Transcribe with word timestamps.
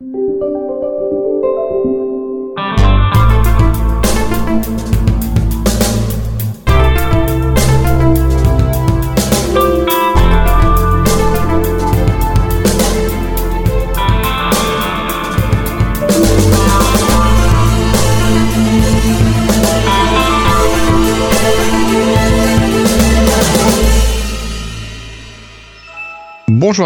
Bonjour 0.00 0.27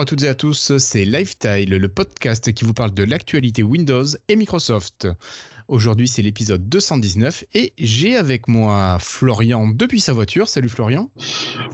à 0.03 0.05
toutes 0.05 0.25
et 0.25 0.29
à 0.29 0.35
tous, 0.35 0.77
c'est 0.79 1.05
Lifestyle, 1.05 1.71
le 1.71 1.89
podcast 1.89 2.53
qui 2.53 2.65
vous 2.65 2.75
parle 2.75 2.91
de 2.91 3.05
l'actualité 3.05 3.63
Windows 3.63 4.05
et 4.27 4.35
Microsoft. 4.35 5.07
Aujourd'hui, 5.69 6.09
c'est 6.09 6.23
l'épisode 6.23 6.69
219 6.69 7.45
et 7.55 7.73
j'ai 7.79 8.17
avec 8.17 8.49
moi 8.49 8.99
Florian 8.99 9.69
depuis 9.69 10.01
sa 10.01 10.13
voiture. 10.13 10.49
Salut 10.49 10.69
Florian. 10.69 11.13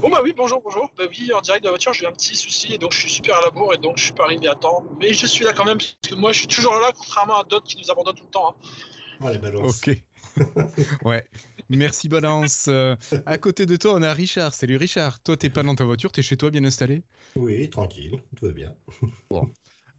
Bon 0.03 0.11
bah 0.11 0.21
oui, 0.23 0.35
bonjour, 0.37 0.61
bonjour. 0.63 0.91
Bah 0.99 1.05
oui, 1.09 1.33
en 1.33 1.41
direct 1.41 1.63
de 1.63 1.69
la 1.69 1.73
voiture, 1.73 1.95
j'ai 1.95 2.05
eu 2.05 2.07
un 2.07 2.13
petit 2.13 2.37
souci 2.37 2.75
et 2.75 2.77
donc 2.77 2.93
je 2.93 2.99
suis 2.99 3.11
super 3.11 3.39
à 3.39 3.41
la 3.47 3.51
bourre 3.51 3.73
et 3.73 3.79
donc 3.79 3.97
je 3.97 4.05
suis 4.05 4.13
pas 4.13 4.25
arrivé 4.25 4.47
à 4.47 4.55
temps. 4.55 4.85
Mais 5.01 5.15
je 5.15 5.27
suis 5.27 5.47
là 5.47 5.55
quand 5.55 5.65
même 5.65 5.79
parce 5.79 5.97
que 6.07 6.15
moi 6.15 6.33
je 6.33 6.41
suis 6.41 6.49
toujours 6.49 6.75
là, 6.75 6.93
contrairement 6.95 7.41
à 7.41 7.45
d'autres 7.45 7.67
qui 7.67 7.79
nous 7.79 7.91
abandonnent 7.91 8.17
tout 8.17 8.25
le 8.25 8.31
temps. 8.31 8.51
Hein. 8.51 9.39
Ok. 9.63 9.91
ouais. 11.05 11.25
Merci 11.71 12.09
Balance. 12.09 12.67
Euh, 12.69 12.97
à 13.27 13.39
côté 13.39 13.67
de 13.67 13.77
toi, 13.77 13.95
on 13.95 14.03
a 14.03 14.13
Richard. 14.13 14.55
Salut 14.55 14.77
Richard. 14.77 15.21
Toi, 15.23 15.37
t'es 15.37 15.51
pas 15.51 15.63
dans 15.63 15.75
ta 15.75 15.85
voiture, 15.85 16.13
t'es 16.13 16.23
chez 16.23 16.37
toi 16.37 16.51
bien 16.51 16.65
installé? 16.65 17.03
Oui, 17.37 17.69
tranquille, 17.71 18.23
tout 18.37 18.47
va 18.47 18.53
bien. 18.53 18.75
bon. 19.31 19.51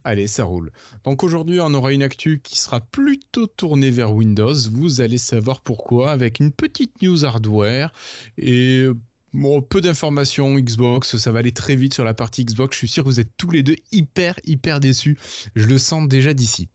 Allez, 0.02 0.28
ça 0.28 0.44
roule. 0.44 0.72
Donc 1.04 1.22
aujourd'hui, 1.22 1.60
on 1.60 1.74
aura 1.74 1.92
une 1.92 2.02
actu 2.02 2.40
qui 2.40 2.58
sera 2.58 2.80
plutôt 2.80 3.46
tournée 3.46 3.90
vers 3.90 4.14
Windows. 4.14 4.54
Vous 4.72 5.02
allez 5.02 5.18
savoir 5.18 5.60
pourquoi 5.60 6.10
avec 6.10 6.40
une 6.40 6.52
petite 6.52 7.02
news 7.02 7.26
hardware 7.26 7.92
et 8.38 8.86
bon, 9.34 9.60
peu 9.60 9.82
d'informations 9.82 10.58
Xbox. 10.58 11.18
Ça 11.18 11.32
va 11.32 11.40
aller 11.40 11.52
très 11.52 11.76
vite 11.76 11.92
sur 11.92 12.04
la 12.04 12.14
partie 12.14 12.46
Xbox. 12.46 12.74
Je 12.76 12.78
suis 12.78 12.88
sûr 12.88 13.04
que 13.04 13.10
vous 13.10 13.20
êtes 13.20 13.36
tous 13.36 13.50
les 13.50 13.62
deux 13.62 13.76
hyper, 13.92 14.40
hyper 14.44 14.80
déçus. 14.80 15.18
Je 15.54 15.66
le 15.66 15.76
sens 15.76 16.08
déjà 16.08 16.32
d'ici. 16.32 16.70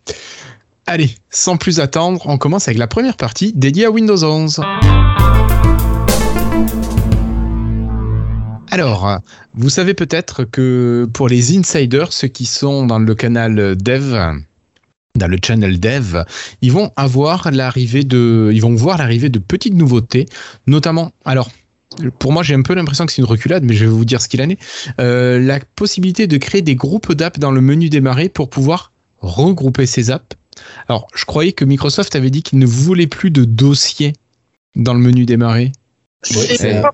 Allez, 0.87 1.09
sans 1.31 1.57
plus 1.57 1.79
attendre, 1.79 2.21
on 2.25 2.37
commence 2.37 2.67
avec 2.67 2.77
la 2.77 2.85
première 2.85 3.17
partie 3.17 3.51
dédiée 3.53 3.85
à 3.85 3.91
Windows 3.91 4.23
11. 4.23 4.61
Alors, 8.69 9.19
vous 9.55 9.69
savez 9.69 9.95
peut-être 9.95 10.43
que 10.43 11.09
pour 11.11 11.27
les 11.27 11.57
insiders, 11.57 12.13
ceux 12.13 12.27
qui 12.27 12.45
sont 12.45 12.85
dans 12.85 12.99
le 12.99 13.15
canal 13.15 13.75
Dev, 13.75 14.15
dans 15.15 15.27
le 15.27 15.37
channel 15.43 15.79
Dev, 15.79 16.23
ils 16.61 16.71
vont 16.71 16.91
avoir 16.97 17.49
l'arrivée 17.51 18.03
de, 18.03 18.51
ils 18.53 18.61
vont 18.61 18.75
voir 18.75 18.99
l'arrivée 18.99 19.29
de 19.29 19.39
petites 19.39 19.73
nouveautés, 19.73 20.25
notamment, 20.67 21.13
alors, 21.25 21.49
pour 22.19 22.31
moi, 22.31 22.43
j'ai 22.43 22.53
un 22.53 22.61
peu 22.61 22.75
l'impression 22.75 23.07
que 23.07 23.11
c'est 23.11 23.23
une 23.23 23.27
reculade, 23.27 23.63
mais 23.63 23.73
je 23.73 23.85
vais 23.85 23.91
vous 23.91 24.05
dire 24.05 24.21
ce 24.21 24.27
qu'il 24.27 24.41
en 24.43 24.49
est. 24.49 24.59
Euh, 24.99 25.39
la 25.39 25.59
possibilité 25.59 26.27
de 26.27 26.37
créer 26.37 26.61
des 26.61 26.75
groupes 26.75 27.11
d'apps 27.13 27.39
dans 27.39 27.51
le 27.51 27.61
menu 27.61 27.89
démarrer 27.89 28.29
pour 28.29 28.51
pouvoir 28.51 28.91
regrouper 29.21 29.87
ces 29.87 30.11
apps 30.11 30.35
alors, 30.87 31.07
je 31.13 31.25
croyais 31.25 31.51
que 31.51 31.65
Microsoft 31.65 32.15
avait 32.15 32.29
dit 32.29 32.43
qu'il 32.43 32.59
ne 32.59 32.65
voulait 32.65 33.07
plus 33.07 33.31
de 33.31 33.43
dossiers 33.43 34.13
dans 34.75 34.93
le 34.93 34.99
menu 34.99 35.25
démarrer. 35.25 35.71
C'est 36.21 36.81
pas 36.81 36.93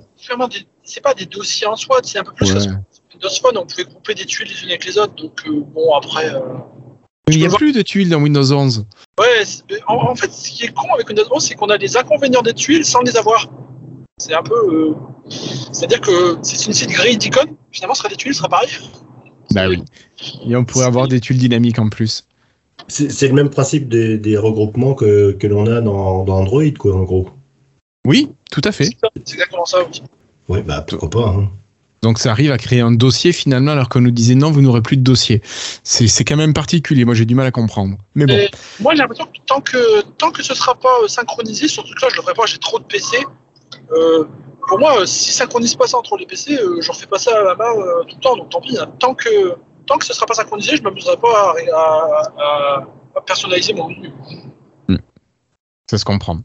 pas 1.03 1.13
des 1.13 1.25
dossiers 1.25 1.67
en 1.67 1.75
soi, 1.75 1.99
c'est 2.03 2.19
un 2.19 2.23
peu 2.23 2.33
plus 2.33 2.51
ouais. 2.53 2.65
que 2.65 3.13
Windows 3.13 3.29
Phone, 3.41 3.57
on 3.57 3.65
pouvait 3.65 3.85
grouper 3.85 4.13
des 4.13 4.25
tuiles 4.25 4.49
les 4.49 4.63
unes 4.63 4.69
avec 4.69 4.85
les 4.85 4.97
autres, 4.97 5.15
donc 5.15 5.41
euh, 5.47 5.61
bon, 5.73 5.93
après. 5.93 6.33
Euh, 6.33 6.39
il 7.29 7.37
n'y 7.37 7.45
a 7.45 7.49
plus 7.49 7.71
de 7.71 7.81
tuiles 7.81 8.09
dans 8.09 8.21
Windows 8.21 8.51
11. 8.51 8.85
Ouais, 9.19 9.43
en, 9.87 10.15
fait, 10.15 10.33
ce 10.33 10.49
qui 10.49 10.65
est 10.65 10.73
con 10.73 10.93
avec 10.93 11.07
Windows 11.07 11.23
11, 11.31 11.43
c'est 11.43 11.55
qu'on 11.55 11.69
a 11.69 11.77
des 11.77 11.95
inconvénients 11.95 12.41
des 12.41 12.53
tuiles 12.53 12.83
sans 12.83 13.01
les 13.01 13.15
avoir. 13.15 13.47
C'est 14.17 14.33
un 14.33 14.43
peu. 14.43 14.53
Euh, 14.53 14.95
c'est-à-dire 15.71 16.01
que 16.01 16.37
c'est 16.41 16.65
une 16.65 16.73
site 16.73 16.89
grille 16.89 17.17
d'icônes, 17.17 17.55
finalement, 17.71 17.93
ce 17.93 17.99
serait 17.99 18.09
des 18.09 18.17
tuiles, 18.17 18.33
ce 18.33 18.39
serait 18.39 18.49
pareil. 18.49 18.69
Bah 19.51 19.67
oui. 19.69 19.83
Et 20.45 20.55
on 20.55 20.65
pourrait 20.65 20.85
avoir 20.85 21.07
des 21.07 21.21
tuiles 21.21 21.37
dynamiques 21.37 21.79
en 21.79 21.89
plus. 21.89 22.25
C'est 22.87 23.27
le 23.27 23.33
même 23.33 23.49
principe 23.49 23.87
des, 23.87 24.37
regroupements 24.37 24.93
que, 24.93 25.37
l'on 25.47 25.67
a 25.67 25.81
dans, 25.81 26.27
Android, 26.27 26.71
quoi, 26.77 26.95
en 26.95 27.03
gros. 27.03 27.29
Oui, 28.05 28.31
tout 28.49 28.61
à 28.63 28.71
fait. 28.71 28.89
C'est 29.25 29.33
exactement 29.33 29.65
ça 29.65 29.77
aussi. 29.87 30.01
Oui, 30.49 30.61
bah 30.63 30.83
pourquoi 30.87 31.09
pas. 31.09 31.29
Hein. 31.29 31.49
Donc 32.01 32.17
ça 32.17 32.31
arrive 32.31 32.51
à 32.51 32.57
créer 32.57 32.81
un 32.81 32.91
dossier 32.91 33.31
finalement 33.31 33.73
alors 33.73 33.87
qu'on 33.87 34.01
nous 34.01 34.11
disait 34.11 34.33
non, 34.33 34.51
vous 34.51 34.61
n'aurez 34.61 34.81
plus 34.81 34.97
de 34.97 35.03
dossier. 35.03 35.41
C'est 35.83 36.23
quand 36.23 36.35
même 36.35 36.53
particulier, 36.53 37.05
moi 37.05 37.13
j'ai 37.13 37.25
du 37.25 37.35
mal 37.35 37.45
à 37.45 37.51
comprendre. 37.51 37.97
Mais 38.15 38.25
bon. 38.25 38.47
moi 38.79 38.95
j'ai 38.95 39.01
l'impression 39.01 39.25
que 39.25 39.37
tant 39.45 39.61
que 39.61 40.01
tant 40.17 40.31
que 40.31 40.41
ce 40.41 40.55
sera 40.55 40.73
pas 40.73 41.03
euh, 41.03 41.07
synchronisé, 41.07 41.67
surtout 41.67 41.93
que 41.93 42.01
là 42.01 42.07
je 42.11 42.17
le 42.17 42.23
ferai 42.23 42.33
pas, 42.33 42.45
j'ai 42.47 42.57
trop 42.57 42.79
de 42.79 42.85
PC. 42.85 43.17
Euh, 43.91 44.25
pour 44.67 44.79
moi, 44.79 45.01
euh, 45.01 45.05
si 45.05 45.31
synchronise 45.31 45.75
pas 45.75 45.85
ça 45.85 45.97
entre 45.97 46.17
les 46.17 46.25
PC, 46.25 46.57
je 46.79 46.91
refais 46.91 47.05
pas 47.05 47.19
ça 47.19 47.39
à 47.39 47.43
la 47.43 47.55
main 47.55 47.71
tout 48.07 48.15
le 48.15 48.21
temps, 48.21 48.35
donc 48.35 48.49
tant 48.49 48.61
pis. 48.61 48.77
Hein. 48.79 48.91
Tant 48.97 49.13
que 49.13 49.55
tant 49.85 49.97
que 49.97 50.05
ce 50.05 50.11
ne 50.11 50.15
sera 50.15 50.25
pas 50.25 50.33
synchronisé, 50.33 50.77
je 50.77 50.81
ne 50.81 50.89
m'amuserai 50.89 51.17
pas 51.17 51.55
à, 51.73 53.21
personnaliser 53.25 53.73
mon 53.73 53.89
menu. 53.89 54.11
Ça 55.89 55.97
se 55.97 56.05
comprend. 56.05 56.39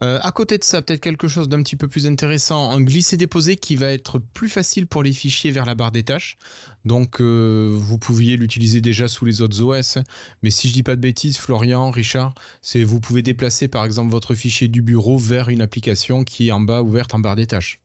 À 0.00 0.32
côté 0.32 0.58
de 0.58 0.64
ça, 0.64 0.82
peut-être 0.82 1.00
quelque 1.00 1.28
chose 1.28 1.48
d'un 1.48 1.62
petit 1.62 1.76
peu 1.76 1.86
plus 1.86 2.06
intéressant, 2.06 2.70
un 2.70 2.80
glisser-déposer 2.80 3.56
qui 3.56 3.76
va 3.76 3.92
être 3.92 4.18
plus 4.18 4.48
facile 4.48 4.86
pour 4.86 5.02
les 5.02 5.12
fichiers 5.12 5.52
vers 5.52 5.66
la 5.66 5.74
barre 5.74 5.92
des 5.92 6.02
tâches. 6.02 6.36
Donc, 6.84 7.20
euh, 7.20 7.70
vous 7.72 7.98
pouviez 7.98 8.36
l'utiliser 8.36 8.80
déjà 8.80 9.06
sous 9.08 9.24
les 9.24 9.42
autres 9.42 9.62
OS. 9.62 9.98
Mais 10.42 10.50
si 10.50 10.68
je 10.68 10.72
dis 10.72 10.82
pas 10.82 10.96
de 10.96 11.00
bêtises, 11.00 11.38
Florian, 11.38 11.90
Richard, 11.90 12.34
c'est 12.62 12.82
vous 12.82 12.98
pouvez 12.98 13.22
déplacer 13.22 13.68
par 13.68 13.84
exemple 13.84 14.10
votre 14.10 14.34
fichier 14.34 14.68
du 14.68 14.82
bureau 14.82 15.18
vers 15.18 15.48
une 15.48 15.60
application 15.60 16.24
qui 16.24 16.48
est 16.48 16.52
en 16.52 16.60
bas 16.60 16.82
ouverte 16.82 17.14
en 17.14 17.20
barre 17.20 17.36
des 17.36 17.46
tâches. 17.46 17.80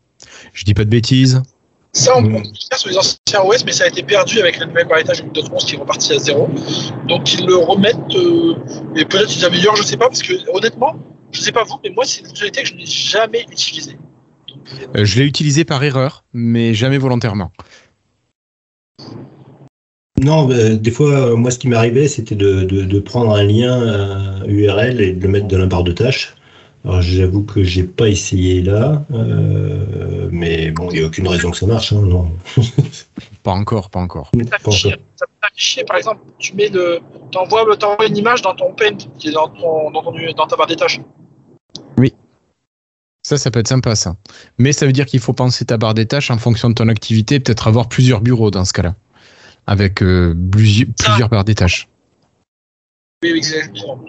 Je 0.54 0.64
dis 0.64 0.74
pas 0.74 0.86
de 0.86 0.90
bêtises. 0.90 1.44
Ça, 1.94 2.18
on 2.18 2.24
peut 2.24 2.44
faire 2.70 2.78
sur 2.78 2.90
les 2.90 2.98
anciens 2.98 3.42
OS, 3.44 3.66
mais 3.66 3.72
ça 3.72 3.86
a 3.86 3.88
été 3.88 4.04
perdu 4.04 4.40
avec 4.40 4.60
le 4.60 4.68
nouvel 4.68 4.88
paretage 4.88 5.20
de 5.20 5.24
Windows 5.24 5.56
11 5.56 5.66
qui 5.66 5.76
est 5.76 5.78
reparti 5.80 6.14
à 6.14 6.20
zéro. 6.20 6.48
Donc 7.08 7.34
ils 7.34 7.46
le 7.46 7.56
remettent, 7.56 8.16
euh, 8.16 8.56
et 8.96 9.06
peut-être 9.06 9.36
ils 9.36 9.46
améliorent, 9.46 9.76
je 9.76 9.82
ne 9.82 9.88
sais 9.88 9.98
pas, 9.98 10.08
parce 10.08 10.22
que 10.22 10.34
honnêtement, 10.54 10.96
je 11.32 11.40
ne 11.40 11.46
sais 11.46 11.52
pas 11.52 11.64
vous, 11.64 11.80
mais 11.84 11.90
moi, 11.90 12.06
c'est 12.06 12.22
une 12.22 12.28
fonctionnalité 12.28 12.64
que 12.64 12.68
je 12.70 12.76
n'ai 12.76 12.86
jamais 12.86 13.46
utilisée. 13.52 13.98
Euh, 14.96 15.06
je 15.06 15.20
l'ai 15.20 15.26
utilisé 15.26 15.66
par 15.66 15.84
erreur, 15.84 16.24
mais 16.34 16.74
jamais 16.74 16.98
volontairement. 16.98 17.52
Non, 20.22 20.46
bah, 20.46 20.70
des 20.70 20.92
fois, 20.92 21.36
moi, 21.36 21.52
ce 21.52 21.60
qui 21.60 21.68
m'arrivait, 21.68 22.08
c'était 22.08 22.36
de, 22.36 23.00
prendre 23.00 23.36
un 23.36 23.44
lien 23.44 24.44
URL 24.46 25.02
et 25.02 25.14
de 25.14 25.22
le 25.22 25.30
mettre 25.30 25.48
dans 25.48 25.60
la 25.60 25.68
barre 25.68 25.84
de 25.84 25.92
tâches. 25.92 26.36
Alors 26.86 27.02
j'avoue 27.02 27.44
que 27.44 27.64
j'ai 27.64 27.84
pas 27.84 28.08
essayé 28.08 28.62
là, 28.62 29.04
euh, 29.12 30.30
mais 30.32 30.72
bon, 30.72 30.90
il 30.90 31.00
n'y 31.00 31.04
a 31.04 31.08
aucune 31.08 31.28
raison 31.28 31.52
que 31.52 31.58
ça 31.58 31.66
marche, 31.66 31.92
hein, 31.92 32.02
non. 32.02 32.32
pas 33.44 33.52
encore, 33.52 33.90
pas 33.90 34.00
encore. 34.00 34.32
Ça 34.34 34.58
peut 34.64 35.86
par 35.88 35.98
exemple, 35.98 36.22
tu 36.40 36.56
mets 36.56 36.70
le, 36.70 37.00
t'envoies, 37.32 37.66
une 38.08 38.18
image 38.18 38.42
dans 38.42 38.56
ton 38.56 38.74
pen 38.74 38.96
qui 39.18 39.30
est 39.30 39.32
dans, 39.32 39.50
ton, 39.50 39.92
dans, 39.92 40.48
ta 40.48 40.56
barre 40.56 40.68
des 40.68 40.76
tâches. 40.76 41.02
Oui. 41.98 42.14
Ça, 43.24 43.38
ça 43.38 43.52
peut 43.52 43.60
être 43.60 43.68
sympa, 43.68 43.96
ça. 43.96 44.16
Mais 44.58 44.72
ça 44.72 44.86
veut 44.86 44.92
dire 44.92 45.06
qu'il 45.06 45.20
faut 45.20 45.34
penser 45.34 45.66
ta 45.66 45.78
barre 45.78 45.94
des 45.94 46.06
tâches 46.06 46.32
en 46.32 46.38
fonction 46.38 46.70
de 46.70 46.76
ton 46.76 46.88
activité, 46.88 47.40
peut-être 47.40 47.68
avoir 47.68 47.90
plusieurs 47.90 48.22
bureaux 48.22 48.52
dans 48.52 48.66
ce 48.66 48.74
cas-là, 48.74 48.96
avec 49.66 50.02
euh, 50.04 50.36
plusieurs 50.52 51.30
barres 51.30 51.46
des 51.46 51.56
tâches. 51.56 51.90
Oui, 53.24 53.32
exactement. 53.32 54.00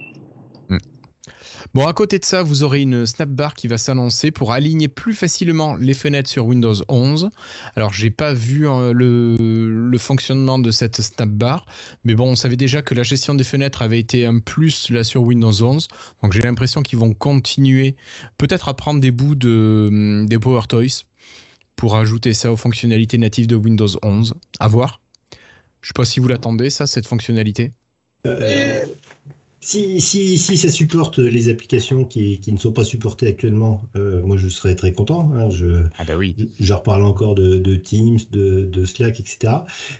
Bon, 1.74 1.86
à 1.86 1.92
côté 1.92 2.18
de 2.18 2.24
ça, 2.24 2.42
vous 2.42 2.62
aurez 2.62 2.80
une 2.82 3.06
snapbar 3.06 3.54
qui 3.54 3.68
va 3.68 3.78
s'annoncer 3.78 4.30
pour 4.30 4.52
aligner 4.52 4.88
plus 4.88 5.14
facilement 5.14 5.76
les 5.76 5.94
fenêtres 5.94 6.30
sur 6.30 6.46
Windows 6.46 6.74
11. 6.88 7.30
Alors, 7.76 7.92
j'ai 7.92 8.10
pas 8.10 8.32
vu 8.34 8.68
euh, 8.68 8.92
le, 8.92 9.98
fonctionnement 9.98 10.58
de 10.58 10.70
cette 10.70 11.00
snapbar, 11.00 11.66
mais 12.04 12.14
bon, 12.14 12.30
on 12.30 12.36
savait 12.36 12.56
déjà 12.56 12.82
que 12.82 12.94
la 12.94 13.02
gestion 13.02 13.34
des 13.34 13.44
fenêtres 13.44 13.82
avait 13.82 13.98
été 13.98 14.26
un 14.26 14.38
plus 14.38 14.90
là 14.90 15.04
sur 15.04 15.22
Windows 15.22 15.62
11. 15.62 15.88
Donc, 16.22 16.32
j'ai 16.32 16.40
l'impression 16.40 16.82
qu'ils 16.82 16.98
vont 16.98 17.14
continuer, 17.14 17.96
peut-être 18.38 18.68
à 18.68 18.74
prendre 18.74 19.00
des 19.00 19.10
bouts 19.10 19.34
de 19.34 19.86
hum, 19.88 20.26
des 20.26 20.38
Power 20.38 20.62
Toys 20.68 21.04
pour 21.76 21.96
ajouter 21.96 22.34
ça 22.34 22.52
aux 22.52 22.56
fonctionnalités 22.56 23.18
natives 23.18 23.46
de 23.46 23.56
Windows 23.56 23.88
11. 24.02 24.34
À 24.60 24.68
voir. 24.68 25.00
Je 25.80 25.88
sais 25.88 25.92
pas 25.94 26.04
si 26.04 26.20
vous 26.20 26.28
l'attendez, 26.28 26.70
ça, 26.70 26.86
cette 26.86 27.06
fonctionnalité. 27.06 27.72
Euh, 28.26 28.84
si, 29.60 30.00
si, 30.00 30.38
si 30.38 30.56
ça 30.56 30.68
supporte 30.68 31.18
les 31.18 31.48
applications 31.48 32.04
qui, 32.04 32.38
qui 32.38 32.52
ne 32.52 32.58
sont 32.58 32.72
pas 32.72 32.84
supportées 32.84 33.26
actuellement, 33.26 33.82
euh, 33.96 34.22
moi 34.22 34.36
je 34.36 34.48
serais 34.48 34.76
très 34.76 34.92
content. 34.92 35.32
Hein, 35.34 35.50
je, 35.50 35.84
ah 35.98 36.04
bah 36.04 36.16
oui. 36.16 36.36
je, 36.60 36.72
reparle 36.72 37.02
encore 37.02 37.34
de, 37.34 37.58
de 37.58 37.74
Teams, 37.74 38.20
de, 38.30 38.64
de, 38.66 38.84
Slack, 38.84 39.18
etc. 39.18 39.54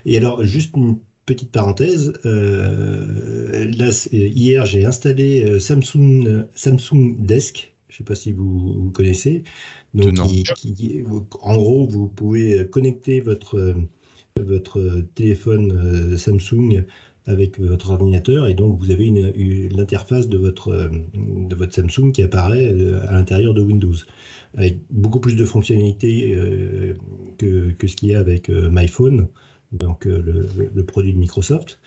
Et 0.07 0.17
alors, 0.17 0.45
juste 0.45 0.77
une 0.77 0.99
petite 1.27 1.51
parenthèse. 1.51 2.13
Euh, 2.25 3.71
là, 3.77 3.91
hier, 4.13 4.65
j'ai 4.65 4.85
installé 4.85 5.45
euh, 5.45 5.59
Samsung, 5.59 6.47
Samsung 6.55 7.17
Desk. 7.19 7.75
Je 7.89 7.95
ne 7.95 7.99
sais 7.99 8.05
pas 8.05 8.15
si 8.15 8.33
vous, 8.33 8.85
vous 8.85 8.91
connaissez. 8.93 9.43
Donc, 9.95 10.15
qui, 10.55 11.03
en 11.41 11.57
gros, 11.57 11.89
vous 11.89 12.07
pouvez 12.07 12.67
connecter 12.69 13.21
votre, 13.21 13.75
votre 14.37 15.03
téléphone 15.15 16.17
Samsung 16.17 16.85
avec 17.29 17.61
votre 17.61 17.91
ordinateur 17.91 18.47
et 18.49 18.55
donc 18.55 18.79
vous 18.81 18.91
avez 18.91 19.07
une, 19.07 19.33
une- 19.37 19.77
l'interface 19.77 20.29
de 20.29 20.39
votre, 20.39 20.69
euh, 20.69 20.89
de 21.15 21.55
votre 21.55 21.73
Samsung 21.75 22.11
qui 22.13 22.23
apparaît 22.23 22.73
euh, 22.73 23.07
à 23.09 23.13
l'intérieur 23.13 23.55
de 23.55 23.61
Windows 23.61 23.95
avec 24.57 24.79
beaucoup 24.91 25.21
plus 25.21 25.37
de 25.37 25.45
fonctionnalités 25.45 26.35
euh, 26.35 26.95
que, 27.39 27.75
ce 27.87 27.95
qu'il 27.95 28.09
y 28.09 28.15
a 28.15 28.19
avec 28.19 28.49
MyPhone, 28.49 29.29
donc 29.73 30.07
le 30.07 30.83
produit 30.85 31.13
de 31.13 31.19
Microsoft. 31.19 31.79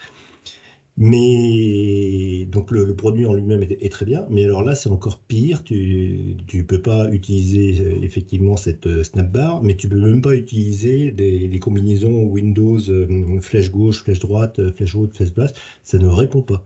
Mais 0.98 2.46
donc 2.46 2.70
le, 2.70 2.84
le 2.86 2.96
produit 2.96 3.26
en 3.26 3.34
lui-même 3.34 3.64
est, 3.64 3.82
est 3.82 3.90
très 3.90 4.06
bien, 4.06 4.28
mais 4.30 4.44
alors 4.44 4.62
là 4.62 4.76
c'est 4.76 4.90
encore 4.90 5.20
pire. 5.20 5.64
Tu 5.64 6.36
tu 6.48 6.66
peux 6.66 6.82
pas 6.82 7.10
utiliser 7.12 7.80
euh, 7.82 8.04
effectivement 8.04 8.58
cette 8.58 8.88
euh, 8.88 9.04
snapbar, 9.04 9.64
mais 9.64 9.76
tu 9.76 9.88
peux 9.88 10.00
même 10.00 10.22
pas 10.22 10.36
utiliser 10.36 11.12
des, 11.12 11.48
les 11.48 11.60
combinaisons 11.60 12.24
Windows 12.24 12.80
euh, 12.90 13.40
flèche 13.40 13.72
gauche, 13.72 14.04
flèche 14.04 14.20
droite, 14.20 14.72
flèche 14.72 14.94
haute, 14.96 15.16
flèche 15.16 15.34
basse. 15.34 15.54
Ça 15.82 15.98
ne 15.98 16.08
répond 16.08 16.42
pas. 16.42 16.64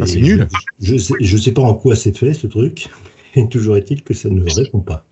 Ah, 0.00 0.06
c'est 0.06 0.20
nul. 0.20 0.48
Je 0.80 0.96
sais, 0.96 1.14
je 1.20 1.36
sais 1.36 1.52
pas 1.52 1.62
en 1.62 1.74
quoi 1.74 1.96
c'est 1.96 2.16
fait 2.16 2.32
ce 2.32 2.46
truc. 2.46 2.88
Et 3.34 3.48
toujours 3.48 3.76
est-il 3.76 4.02
que 4.02 4.14
ça 4.14 4.28
ne 4.28 4.42
répond 4.42 4.80
pas. 4.80 5.04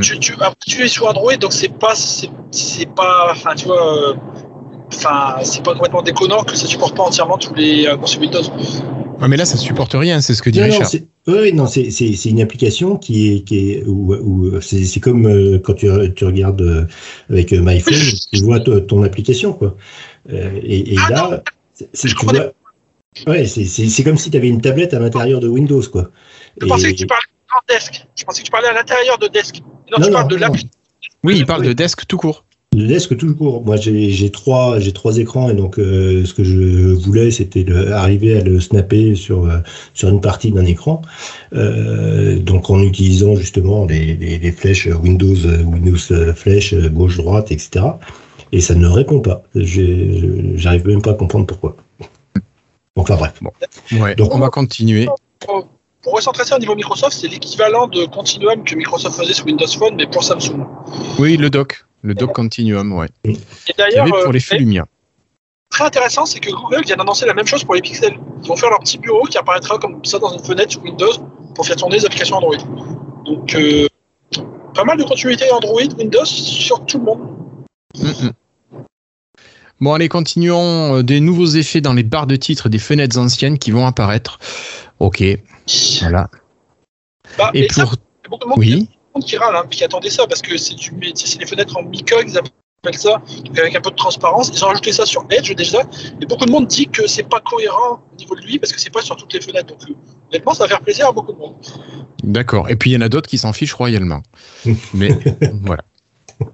tu, 0.00 0.18
tu, 0.18 0.32
après, 0.34 0.54
tu 0.66 0.82
es 0.82 0.88
sur 0.88 1.06
Android, 1.06 1.36
donc 1.36 1.52
c'est 1.52 1.76
pas, 1.76 1.94
c'est, 1.94 2.30
c'est 2.50 2.88
pas, 2.94 3.28
enfin, 3.32 3.54
tu 3.54 3.66
vois, 3.66 4.10
euh, 4.10 4.14
enfin, 4.92 5.36
c'est 5.42 5.62
pas 5.62 5.74
complètement 5.74 6.02
déconnant 6.02 6.42
que 6.44 6.56
ça 6.56 6.66
supporte 6.66 6.96
pas 6.96 7.04
entièrement 7.04 7.38
tous 7.38 7.54
les 7.54 7.86
euh, 7.86 7.96
consoles 7.96 8.22
Windows. 8.22 8.42
Ah, 9.20 9.26
mais 9.28 9.36
là, 9.36 9.44
ça 9.44 9.56
supporte 9.56 9.94
rien, 9.94 10.20
c'est 10.20 10.34
ce 10.34 10.42
que 10.42 10.50
dit 10.50 10.60
Non, 10.60 10.66
Richard. 10.66 10.90
oui, 11.26 11.52
non, 11.52 11.66
c'est 11.66 11.90
c'est 11.90 12.12
c'est 12.14 12.28
une 12.30 12.40
application 12.40 12.96
qui 12.96 13.32
est 13.34 13.40
qui 13.42 13.72
est 13.72 13.84
où, 13.84 14.14
où 14.14 14.60
c'est 14.60 14.84
c'est 14.84 15.00
comme 15.00 15.26
euh, 15.26 15.58
quand 15.58 15.74
tu, 15.74 15.88
tu 16.14 16.24
regardes 16.24 16.60
euh, 16.62 16.86
avec 17.28 17.52
euh, 17.52 17.60
MyPhone, 17.60 17.94
tu 18.32 18.44
vois 18.44 18.60
ton, 18.60 19.02
application 19.02 19.52
quoi. 19.52 19.76
Euh, 20.30 20.60
et, 20.62 20.94
et 20.94 20.96
Ah, 21.06 21.10
là, 21.10 21.42
c'est- 21.74 22.14
ouais, 23.26 23.46
c'est 23.46 23.64
c'est 23.64 23.88
c'est 23.88 24.04
comme 24.04 24.18
si 24.18 24.30
tu 24.30 24.36
avais 24.36 24.48
une 24.48 24.60
tablette 24.60 24.94
à 24.94 25.00
l'intérieur 25.00 25.40
de 25.40 25.48
Windows 25.48 25.82
quoi. 25.90 26.10
Je 26.60 26.66
Et- 26.66 26.68
pensais 26.68 26.92
que 26.92 26.98
tu 26.98 27.06
parlais 27.06 27.22
en 27.56 27.74
desk. 27.74 28.06
Je 28.16 28.24
pensais 28.24 28.40
que 28.42 28.46
tu 28.46 28.52
parlais 28.52 28.68
à 28.68 28.72
l'intérieur 28.74 29.18
de 29.18 29.26
desk. 29.26 29.56
Non, 29.90 29.98
Non, 29.98 30.04
tu 30.04 30.10
non, 30.10 30.16
parles 30.18 30.28
de 30.28 30.34
non. 30.36 30.40
l'appli. 30.42 30.70
Oui, 31.24 31.34
il 31.38 31.46
parle 31.46 31.64
de 31.64 31.72
desk 31.72 32.06
tout 32.06 32.18
court. 32.18 32.44
Le 32.76 32.86
desk 32.86 33.16
tout 33.16 33.34
court. 33.34 33.64
Moi, 33.64 33.76
j'ai 33.76 34.30
trois, 34.30 34.78
j'ai 34.78 34.92
trois 34.92 35.16
écrans 35.16 35.48
et 35.48 35.54
donc 35.54 35.78
euh, 35.78 36.24
ce 36.26 36.34
que 36.34 36.44
je 36.44 36.92
voulais, 36.92 37.30
c'était 37.30 37.66
arriver 37.92 38.38
à 38.38 38.44
le 38.44 38.60
snapper 38.60 39.14
sur 39.14 39.46
euh, 39.46 39.58
sur 39.94 40.10
une 40.10 40.20
partie 40.20 40.52
d'un 40.52 40.66
écran. 40.66 41.00
Euh, 41.54 42.38
donc 42.38 42.68
en 42.68 42.80
utilisant 42.80 43.34
justement 43.34 43.86
les, 43.86 44.14
les, 44.14 44.38
les 44.38 44.52
flèches 44.52 44.86
Windows, 44.86 45.34
Windows 45.64 46.32
flèche 46.34 46.74
gauche 46.74 47.16
droite, 47.16 47.50
etc. 47.50 47.86
Et 48.52 48.60
ça 48.60 48.74
ne 48.74 48.86
répond 48.86 49.20
pas. 49.20 49.42
J'arrive 49.54 50.86
même 50.86 51.02
pas 51.02 51.12
à 51.12 51.14
comprendre 51.14 51.46
pourquoi. 51.46 51.76
Enfin 52.96 53.16
bref. 53.16 53.34
Ouais, 53.92 54.14
Donc, 54.14 54.34
on 54.34 54.38
va 54.38 54.50
continuer. 54.50 55.06
Pour, 55.40 55.68
pour 56.02 56.14
recentrer 56.14 56.44
ça 56.44 56.56
au 56.56 56.58
niveau 56.58 56.74
Microsoft, 56.74 57.16
c'est 57.18 57.28
l'équivalent 57.28 57.86
de 57.86 58.06
Continuum 58.06 58.64
que 58.64 58.74
Microsoft 58.74 59.18
faisait 59.18 59.34
sur 59.34 59.46
Windows 59.46 59.66
Phone, 59.66 59.94
mais 59.96 60.06
pour 60.06 60.24
Samsung. 60.24 60.66
Oui, 61.18 61.36
le 61.36 61.50
doc. 61.50 61.84
Le 62.02 62.14
doc 62.14 62.32
Continuum, 62.32 62.92
ouais. 62.92 63.08
Et 63.24 63.32
Il 63.32 63.36
y 63.36 63.74
d'ailleurs, 63.76 64.02
avait 64.02 64.10
pour 64.10 64.28
euh, 64.28 64.32
les 64.32 64.40
flux 64.40 64.58
Lumia. 64.58 64.86
très 65.70 65.84
intéressant, 65.84 66.26
c'est 66.26 66.40
que 66.40 66.50
Google 66.50 66.84
vient 66.84 66.96
d'annoncer 66.96 67.26
la 67.26 67.34
même 67.34 67.46
chose 67.46 67.64
pour 67.64 67.74
les 67.74 67.80
pixels. 67.82 68.18
Ils 68.42 68.48
vont 68.48 68.56
faire 68.56 68.70
leur 68.70 68.78
petit 68.80 68.98
bureau 68.98 69.24
qui 69.24 69.36
apparaîtra 69.38 69.78
comme 69.78 70.04
ça 70.04 70.18
dans 70.18 70.32
une 70.32 70.42
fenêtre 70.44 70.70
sur 70.72 70.82
Windows 70.82 71.12
pour 71.54 71.66
faire 71.66 71.76
tourner 71.76 71.96
les 71.96 72.06
applications 72.06 72.36
Android. 72.36 72.56
Donc, 73.24 73.54
euh, 73.54 73.86
pas 74.74 74.84
mal 74.84 74.96
de 74.98 75.04
continuité 75.04 75.50
Android, 75.52 75.82
Windows 75.98 76.24
sur 76.24 76.84
tout 76.86 76.98
le 76.98 77.04
monde. 77.04 77.34
Bon, 79.80 79.92
allez, 79.94 80.08
continuons. 80.08 80.96
Euh, 80.96 81.02
Des 81.02 81.20
nouveaux 81.20 81.46
effets 81.46 81.80
dans 81.80 81.92
les 81.94 82.02
barres 82.02 82.26
de 82.26 82.36
titres 82.36 82.68
des 82.68 82.78
fenêtres 82.78 83.18
anciennes 83.18 83.58
qui 83.58 83.70
vont 83.70 83.86
apparaître. 83.86 84.38
Ok, 84.98 85.22
voilà. 86.00 86.28
Bah, 87.36 87.50
Et 87.54 87.64
et 87.64 87.68
ça, 87.72 87.84
pour. 87.84 87.94
il 87.94 87.96
y 87.96 88.26
a 88.26 88.28
beaucoup 88.30 88.44
de 88.44 88.48
monde, 88.50 88.58
Oui, 88.58 88.88
monde 89.14 89.24
qui 89.24 89.36
râle, 89.36 89.56
hein, 89.56 89.64
qui 89.70 89.84
attendait 89.84 90.10
ça, 90.10 90.26
parce 90.26 90.42
que 90.42 90.56
c'est 90.56 90.74
du, 90.74 90.92
c'est 91.14 91.40
les 91.40 91.46
fenêtres 91.46 91.76
en 91.76 91.82
micog, 91.82 92.24
ils 92.26 92.38
appellent 92.38 92.98
ça, 92.98 93.20
donc 93.44 93.58
avec 93.58 93.74
un 93.74 93.80
peu 93.80 93.90
de 93.90 93.96
transparence. 93.96 94.50
Ils 94.54 94.64
ont 94.64 94.68
rajouté 94.68 94.92
ça 94.92 95.06
sur 95.06 95.24
Edge 95.30 95.54
déjà, 95.54 95.82
et 96.20 96.26
beaucoup 96.26 96.46
de 96.46 96.50
monde 96.50 96.66
dit 96.66 96.86
que 96.86 97.06
c'est 97.06 97.28
pas 97.28 97.40
cohérent 97.40 98.00
au 98.12 98.16
niveau 98.16 98.34
de 98.36 98.42
lui, 98.42 98.58
parce 98.58 98.72
que 98.72 98.80
c'est 98.80 98.92
pas 98.92 99.02
sur 99.02 99.16
toutes 99.16 99.32
les 99.32 99.40
fenêtres. 99.40 99.66
Donc, 99.66 99.82
euh, 99.88 99.94
honnêtement, 100.30 100.54
ça 100.54 100.64
va 100.64 100.68
faire 100.68 100.80
plaisir 100.80 101.08
à 101.08 101.12
beaucoup 101.12 101.32
de 101.32 101.38
monde. 101.38 101.54
d'accord. 102.22 102.68
Et 102.68 102.76
puis, 102.76 102.90
il 102.90 102.94
y 102.94 102.96
en 102.96 103.02
a 103.02 103.08
d'autres 103.08 103.28
qui 103.28 103.38
s'en 103.38 103.52
fichent 103.52 103.74
royalement. 103.74 104.22
Mais 104.94 105.10
voilà. 105.62 105.84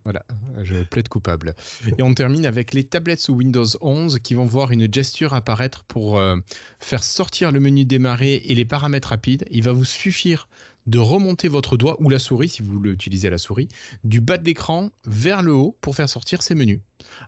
Voilà, 0.04 0.24
je 0.62 0.82
plaide 0.82 1.08
coupable. 1.08 1.54
Et 1.98 2.02
on 2.02 2.14
termine 2.14 2.46
avec 2.46 2.72
les 2.72 2.84
tablettes 2.84 3.20
sous 3.20 3.34
Windows 3.34 3.66
11 3.80 4.18
qui 4.20 4.34
vont 4.34 4.46
voir 4.46 4.70
une 4.70 4.92
gesture 4.92 5.34
apparaître 5.34 5.84
pour 5.84 6.18
euh, 6.18 6.36
faire 6.78 7.02
sortir 7.02 7.52
le 7.52 7.60
menu 7.60 7.84
démarrer 7.84 8.36
et 8.36 8.54
les 8.54 8.64
paramètres 8.64 9.08
rapides. 9.08 9.44
Il 9.50 9.62
va 9.62 9.72
vous 9.72 9.84
suffire 9.84 10.48
de 10.86 10.98
remonter 10.98 11.48
votre 11.48 11.76
doigt 11.76 11.96
ou 12.00 12.10
la 12.10 12.18
souris, 12.18 12.48
si 12.48 12.62
vous 12.62 12.80
l'utilisez 12.80 13.28
à 13.28 13.30
la 13.30 13.38
souris, 13.38 13.68
du 14.04 14.20
bas 14.20 14.38
de 14.38 14.44
l'écran 14.44 14.90
vers 15.06 15.42
le 15.42 15.52
haut 15.52 15.76
pour 15.80 15.96
faire 15.96 16.08
sortir 16.08 16.42
ces 16.42 16.54
menus. 16.54 16.80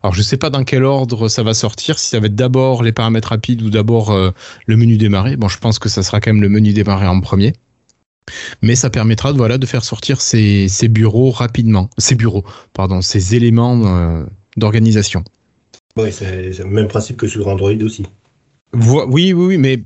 Alors 0.03 0.15
je 0.15 0.21
ne 0.21 0.25
sais 0.25 0.37
pas 0.37 0.51
dans 0.51 0.65
quel 0.65 0.85
ordre 0.85 1.29
ça 1.29 1.43
va 1.43 1.55
sortir, 1.55 1.99
si 1.99 2.09
ça 2.09 2.21
va 2.21 2.27
être 2.27 2.35
d'abord 2.35 2.83
les 2.83 2.93
paramètres 2.93 3.29
rapides 3.29 3.63
ou 3.63 3.71
d'abord 3.71 4.11
euh, 4.11 4.31
le 4.67 4.77
menu 4.77 4.97
démarrer. 4.97 5.37
Bon, 5.37 5.49
je 5.49 5.59
pense 5.59 5.79
que 5.79 5.89
ça 5.89 6.03
sera 6.03 6.21
quand 6.21 6.33
même 6.33 6.43
le 6.43 6.49
menu 6.49 6.73
démarrer 6.73 7.07
en 7.07 7.21
premier. 7.21 7.55
Mais 8.63 8.75
ça 8.75 8.91
permettra 8.91 9.33
de, 9.33 9.39
voilà, 9.39 9.59
de 9.59 9.67
faire 9.67 9.85
sortir 9.85 10.21
ces, 10.21 10.69
ces 10.69 10.89
bureaux 10.89 11.31
rapidement. 11.31 11.91
Ces 11.99 12.15
bureaux, 12.15 12.45
pardon, 12.73 13.01
ces 13.03 13.35
éléments 13.35 13.83
euh, 13.87 14.25
d'organisation. 14.57 15.23
Ouais, 15.97 16.11
c'est 16.11 16.59
le 16.59 16.65
même 16.67 16.89
principe 16.89 17.17
que 17.17 17.29
sur 17.29 17.47
Android 17.49 17.73
aussi. 17.83 18.05
Vo- 18.73 19.07
Oui, 19.09 19.33
oui, 19.33 19.47
oui, 19.47 19.59
mais 19.59 19.83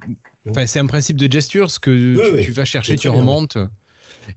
c'est 0.67 0.81
un 0.81 0.87
principe 0.87 1.17
de 1.19 1.31
gesture, 1.31 1.71
ce 1.71 1.79
que 1.79 1.91
Oui, 2.17 2.23
tu, 2.31 2.35
oui. 2.37 2.45
tu 2.45 2.53
vas 2.53 2.65
chercher, 2.65 2.97
tu 2.97 3.09
bien. 3.09 3.19
remontes. 3.19 3.59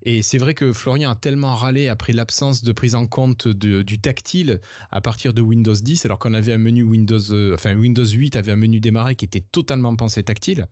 Et 0.04 0.22
c'est 0.22 0.38
vrai 0.38 0.54
que 0.54 0.72
Florian 0.74 1.12
a 1.12 1.16
tellement 1.16 1.56
râlé 1.56 1.88
après 1.88 2.14
l'absence 2.14 2.64
de 2.64 2.72
prise 2.72 2.96
en 2.96 3.06
compte 3.06 3.48
de- 3.48 3.82
du 3.82 4.00
tactile 4.00 4.60
à 4.92 5.02
partir 5.02 5.34
de 5.34 5.42
Windows 5.42 5.74
10, 5.74 6.06
alors 6.06 6.20
qu'on 6.20 6.34
avait 6.34 6.54
un 6.54 6.58
menu 6.58 6.84
Windows, 6.84 7.32
euh, 7.32 7.54
enfin 7.56 7.76
Windows 7.76 8.06
8 8.06 8.36
avait 8.36 8.52
un 8.52 8.56
menu 8.58 8.80
démarrer 8.80 9.16
qui 9.16 9.26
était 9.26 9.42
totalement 9.42 9.96
pensé 9.96 10.24
tactile. 10.24 10.68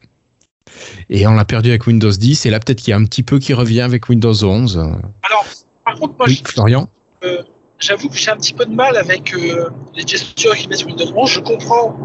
Et 1.10 1.26
on 1.28 1.34
l'a 1.34 1.46
perdu 1.46 1.70
avec 1.70 1.86
Windows 1.88 2.12
10, 2.12 2.46
et 2.46 2.50
là 2.50 2.60
peut-être 2.60 2.80
qu'il 2.80 2.90
y 2.92 2.94
a 2.94 2.98
un 2.98 3.06
petit 3.06 3.24
peu 3.24 3.40
qui 3.40 3.54
revient 3.54 3.82
avec 3.82 4.10
Windows 4.10 4.44
11. 4.44 4.78
Alors, 5.24 5.46
par 5.86 5.96
contre, 5.96 6.16
moi, 6.18 6.28
Oui, 6.28 6.42
Florian 6.46 6.88
je- 7.22 7.38
j'avoue 7.80 8.10
que 8.10 8.18
j'ai 8.18 8.32
un 8.32 8.38
petit 8.38 8.54
peu 8.54 8.66
de 8.66 8.74
mal 8.74 8.96
avec 8.98 9.34
euh, 9.34 9.70
les 9.96 10.06
gestures 10.06 10.56
qu'ils 10.56 10.70
mettent 10.70 10.80
sur 10.80 10.88
Windows 10.88 11.12
11. 11.16 11.30
Je 11.32 11.40
comprends. 11.40 11.98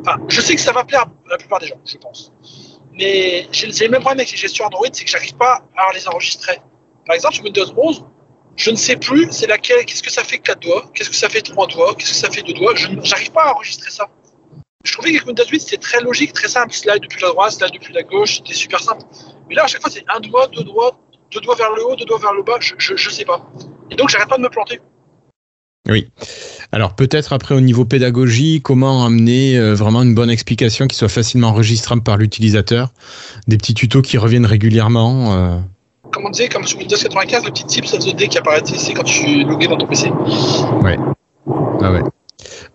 Enfin, 0.00 0.16
je 0.28 0.40
sais 0.40 0.54
que 0.54 0.60
ça 0.60 0.72
va 0.72 0.84
plaire 0.84 1.02
à 1.02 1.30
la 1.30 1.36
plupart 1.38 1.58
des 1.60 1.66
gens, 1.68 1.80
je 1.86 1.96
pense. 1.98 2.32
Mais 2.92 3.46
j'ai 3.52 3.66
le 3.66 3.90
même 3.90 4.00
problème 4.00 4.20
avec 4.20 4.30
les 4.32 4.36
gestures 4.36 4.66
Android, 4.66 4.86
c'est 4.92 5.04
que 5.04 5.10
j'arrive 5.10 5.34
pas 5.36 5.62
à 5.76 5.92
les 5.94 6.06
enregistrer. 6.08 6.58
Par 7.06 7.14
exemple, 7.14 7.34
sur 7.34 7.44
Windows 7.44 7.66
11, 7.76 8.04
je 8.56 8.70
ne 8.70 8.76
sais 8.76 8.96
plus 8.96 9.28
c'est 9.30 9.46
laquelle, 9.46 9.84
qu'est-ce 9.86 10.02
que 10.02 10.10
ça 10.12 10.22
fait 10.24 10.38
quatre 10.38 10.60
doigts, 10.60 10.90
qu'est-ce 10.94 11.08
que 11.10 11.16
ça 11.16 11.28
fait 11.28 11.40
trois 11.40 11.66
doigts, 11.66 11.94
qu'est-ce 11.96 12.10
que 12.10 12.16
ça 12.16 12.30
fait 12.30 12.42
deux 12.42 12.52
doigts. 12.52 12.74
Je 12.74 12.88
n'arrive 12.88 13.30
pas 13.32 13.44
à 13.44 13.54
enregistrer 13.54 13.90
ça. 13.90 14.06
Je 14.84 14.92
trouvais 14.92 15.12
qu'avec 15.12 15.26
Windows 15.26 15.44
8, 15.50 15.60
c'était 15.60 15.76
très 15.76 16.00
logique, 16.00 16.32
très 16.32 16.48
simple. 16.48 16.72
Slide 16.72 17.02
depuis 17.02 17.20
la 17.20 17.28
droite, 17.28 17.52
slide 17.52 17.72
depuis 17.72 17.92
la 17.92 18.02
gauche, 18.02 18.36
c'était 18.36 18.54
super 18.54 18.80
simple. 18.80 19.02
Mais 19.48 19.54
là, 19.54 19.64
à 19.64 19.66
chaque 19.66 19.82
fois, 19.82 19.90
c'est 19.90 20.04
un 20.14 20.20
doigt, 20.20 20.48
deux 20.48 20.64
doigts, 20.64 20.98
deux 21.32 21.40
doigts 21.40 21.56
vers 21.56 21.74
le 21.74 21.84
haut, 21.84 21.96
deux 21.96 22.06
doigts 22.06 22.18
vers 22.18 22.32
le 22.32 22.42
bas, 22.42 22.56
je, 22.60 22.74
je, 22.78 22.96
je 22.96 23.10
sais 23.10 23.24
pas. 23.24 23.46
Et 23.90 23.96
donc, 23.96 24.08
j'arrête 24.08 24.28
pas 24.28 24.38
de 24.38 24.42
me 24.42 24.48
planter. 24.48 24.80
Oui. 25.88 26.08
Alors 26.72 26.94
peut-être 26.94 27.32
après 27.32 27.54
au 27.54 27.60
niveau 27.60 27.84
pédagogie, 27.84 28.60
comment 28.62 29.04
amener 29.04 29.56
euh, 29.58 29.74
vraiment 29.74 30.02
une 30.02 30.14
bonne 30.14 30.30
explication 30.30 30.86
qui 30.86 30.96
soit 30.96 31.08
facilement 31.08 31.48
enregistrable 31.48 32.02
par 32.02 32.16
l'utilisateur, 32.16 32.90
des 33.48 33.56
petits 33.56 33.74
tutos 33.74 34.02
qui 34.02 34.18
reviennent 34.18 34.46
régulièrement. 34.46 35.32
euh. 35.34 35.58
Comme 36.12 36.26
on 36.26 36.30
disait, 36.30 36.48
comme 36.48 36.66
sur 36.66 36.78
Windows 36.78 36.96
95, 36.96 37.44
le 37.44 37.50
petit 37.50 37.64
tips 37.64 37.94
of 37.94 38.00
the 38.04 38.14
day 38.14 38.28
qui 38.28 38.38
apparaît, 38.38 38.62
c'est 38.64 38.92
quand 38.94 39.04
tu 39.04 39.42
logues 39.44 39.68
dans 39.68 39.78
ton 39.78 39.86
PC. 39.86 40.12
Ah 41.82 41.92
ouais. 41.92 42.00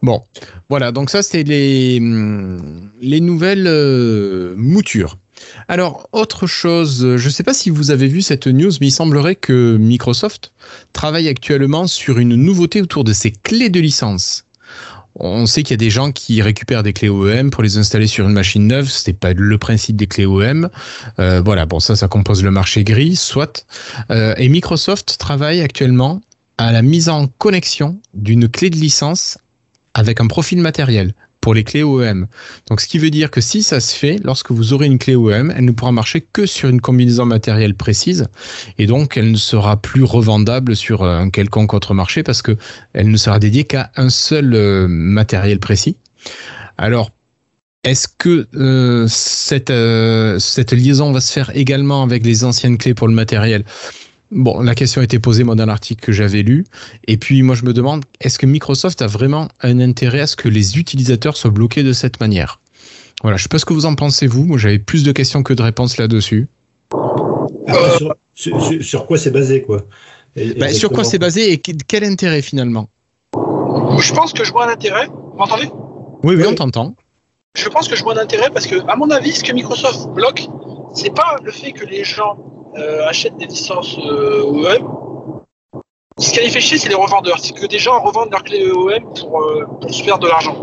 Bon, 0.01 0.21
voilà, 0.69 0.91
donc 0.91 1.09
ça 1.09 1.23
c'est 1.23 1.43
les, 1.43 1.97
hum, 1.99 2.89
les 3.01 3.21
nouvelles 3.21 3.67
euh, 3.67 4.53
moutures. 4.57 5.17
Alors, 5.67 6.07
autre 6.11 6.47
chose, 6.47 7.17
je 7.17 7.25
ne 7.25 7.29
sais 7.29 7.43
pas 7.43 7.53
si 7.53 7.69
vous 7.69 7.91
avez 7.91 8.07
vu 8.07 8.21
cette 8.21 8.47
news, 8.47 8.71
mais 8.79 8.87
il 8.87 8.91
semblerait 8.91 9.35
que 9.35 9.77
Microsoft 9.77 10.53
travaille 10.93 11.27
actuellement 11.27 11.87
sur 11.87 12.19
une 12.19 12.35
nouveauté 12.35 12.81
autour 12.81 13.03
de 13.03 13.13
ses 13.13 13.31
clés 13.31 13.69
de 13.69 13.79
licence. 13.79 14.45
On 15.17 15.45
sait 15.45 15.63
qu'il 15.63 15.71
y 15.71 15.75
a 15.75 15.77
des 15.77 15.89
gens 15.89 16.11
qui 16.11 16.41
récupèrent 16.41 16.83
des 16.83 16.91
clés 16.91 17.07
OEM 17.07 17.49
pour 17.49 17.63
les 17.63 17.77
installer 17.77 18.07
sur 18.07 18.27
une 18.27 18.33
machine 18.33 18.67
neuve. 18.67 18.89
C'est 18.89 19.13
pas 19.13 19.33
le 19.33 19.57
principe 19.57 19.95
des 19.95 20.07
clés 20.07 20.25
OEM. 20.25 20.69
Euh, 21.19 21.41
voilà, 21.43 21.65
bon 21.65 21.79
ça, 21.79 21.95
ça 21.95 22.09
compose 22.09 22.43
le 22.43 22.51
marché 22.51 22.83
gris, 22.83 23.15
soit. 23.15 23.65
Euh, 24.11 24.35
et 24.37 24.49
Microsoft 24.49 25.17
travaille 25.17 25.61
actuellement 25.61 26.21
à 26.57 26.73
la 26.73 26.81
mise 26.81 27.07
en 27.07 27.27
connexion 27.27 27.99
d'une 28.13 28.49
clé 28.49 28.69
de 28.69 28.75
licence 28.75 29.37
avec 29.95 30.21
un 30.21 30.27
profil 30.27 30.59
matériel 30.59 31.15
pour 31.41 31.53
les 31.53 31.63
clés 31.63 31.83
OEM. 31.83 32.27
Donc, 32.69 32.81
ce 32.81 32.87
qui 32.87 32.97
veut 32.97 33.09
dire 33.09 33.31
que 33.31 33.39
si 33.39 33.63
ça 33.63 33.79
se 33.79 33.95
fait, 33.95 34.19
lorsque 34.23 34.51
vous 34.51 34.73
aurez 34.73 34.87
une 34.87 34.97
clé 34.97 35.15
OEM, 35.15 35.53
elle 35.55 35.65
ne 35.65 35.71
pourra 35.71 35.91
marcher 35.91 36.21
que 36.21 36.45
sur 36.45 36.69
une 36.69 36.81
combinaison 36.81 37.25
matérielle 37.25 37.75
précise, 37.75 38.27
et 38.77 38.87
donc 38.87 39.15
elle 39.15 39.31
ne 39.31 39.37
sera 39.37 39.77
plus 39.77 40.03
revendable 40.03 40.75
sur 40.75 41.03
un 41.03 41.29
quelconque 41.29 41.73
autre 41.73 41.93
marché 41.93 42.23
parce 42.23 42.41
que 42.41 42.57
elle 42.93 43.09
ne 43.09 43.17
sera 43.17 43.39
dédiée 43.39 43.63
qu'à 43.63 43.91
un 43.95 44.09
seul 44.09 44.53
euh, 44.53 44.87
matériel 44.87 45.59
précis. 45.59 45.97
Alors, 46.77 47.11
est-ce 47.83 48.07
que 48.07 48.47
euh, 48.55 49.07
euh, 49.69 50.39
cette 50.39 50.71
liaison 50.71 51.11
va 51.11 51.21
se 51.21 51.31
faire 51.31 51.55
également 51.55 52.01
avec 52.01 52.25
les 52.25 52.43
anciennes 52.43 52.79
clés 52.79 52.95
pour 52.95 53.07
le 53.07 53.13
matériel? 53.13 53.63
Bon, 54.31 54.61
la 54.61 54.75
question 54.75 55.01
a 55.01 55.03
été 55.03 55.19
posée 55.19 55.43
moi 55.43 55.55
dans 55.55 55.65
l'article 55.65 56.03
que 56.03 56.11
j'avais 56.11 56.41
lu. 56.41 56.65
Et 57.07 57.17
puis 57.17 57.41
moi 57.41 57.55
je 57.55 57.63
me 57.63 57.73
demande, 57.73 58.03
est-ce 58.21 58.39
que 58.39 58.45
Microsoft 58.45 59.01
a 59.01 59.07
vraiment 59.07 59.47
un 59.61 59.79
intérêt 59.79 60.21
à 60.21 60.27
ce 60.27 60.35
que 60.35 60.49
les 60.49 60.77
utilisateurs 60.77 61.37
soient 61.37 61.51
bloqués 61.51 61.83
de 61.83 61.93
cette 61.93 62.19
manière? 62.19 62.59
Voilà, 63.21 63.37
je 63.37 63.43
sais 63.43 63.49
pas 63.49 63.59
ce 63.59 63.65
que 63.65 63.73
vous 63.73 63.85
en 63.85 63.95
pensez 63.95 64.27
vous. 64.27 64.45
Moi 64.45 64.57
j'avais 64.57 64.79
plus 64.79 65.03
de 65.03 65.11
questions 65.11 65.43
que 65.43 65.53
de 65.53 65.61
réponses 65.61 65.97
là-dessus. 65.97 66.47
sur, 68.33 69.05
quoi 69.05 69.17
c'est 69.17 69.31
basé 69.31 69.61
quoi? 69.61 69.85
Bah, 70.57 70.73
Sur 70.73 70.89
quoi 70.89 71.03
c'est 71.03 71.19
basé 71.19 71.53
et 71.53 71.57
quel 71.57 72.03
intérêt 72.03 72.41
finalement? 72.41 72.89
Je 73.99 74.13
pense 74.13 74.33
que 74.33 74.43
je 74.43 74.51
vois 74.51 74.67
un 74.67 74.73
intérêt. 74.73 75.07
Vous 75.07 75.37
m'entendez? 75.37 75.69
Oui, 76.23 76.35
oui, 76.35 76.43
on 76.47 76.55
t'entend 76.55 76.95
je 77.55 77.69
pense 77.69 77.87
que 77.87 77.95
je 77.95 78.03
vois 78.03 78.13
un 78.17 78.21
intérêt 78.21 78.49
parce 78.51 78.67
que, 78.67 78.75
à 78.87 78.95
mon 78.95 79.09
avis, 79.09 79.31
ce 79.31 79.43
que 79.43 79.53
Microsoft 79.53 80.09
bloque, 80.09 80.47
c'est 80.93 81.13
pas 81.13 81.37
le 81.43 81.51
fait 81.51 81.71
que 81.71 81.85
les 81.85 82.03
gens 82.03 82.37
euh, 82.77 83.07
achètent 83.07 83.37
des 83.37 83.45
licences 83.45 83.97
euh, 83.99 84.43
OEM. 84.43 84.87
Ce 86.17 86.31
qui 86.31 86.39
les 86.39 86.49
fait 86.49 86.61
chier, 86.61 86.77
c'est 86.77 86.87
les 86.87 86.95
revendeurs. 86.95 87.39
C'est 87.39 87.53
que 87.53 87.65
des 87.65 87.79
gens 87.79 87.99
revendent 88.01 88.31
leurs 88.31 88.43
clés 88.43 88.71
OEM 88.71 89.03
pour, 89.19 89.41
euh, 89.41 89.65
se 89.89 90.03
faire 90.03 90.17
de 90.17 90.27
l'argent. 90.27 90.55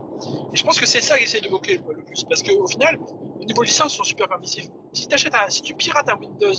Et 0.52 0.56
je 0.56 0.64
pense 0.64 0.80
que 0.80 0.86
c'est 0.86 1.02
ça 1.02 1.18
qu'ils 1.18 1.26
essaient 1.26 1.40
de 1.40 1.48
bloquer 1.48 1.78
le 1.88 2.04
plus. 2.04 2.24
Parce 2.24 2.42
qu'au 2.42 2.66
final, 2.66 2.98
au 3.40 3.44
niveau 3.44 3.62
licence, 3.62 3.92
ils 3.92 3.96
sont 3.96 4.04
super 4.04 4.28
permissifs. 4.28 4.68
Si, 4.92 5.08
un, 5.12 5.50
si 5.50 5.62
tu 5.62 5.74
pirates 5.74 6.08
un 6.08 6.16
Windows 6.16 6.52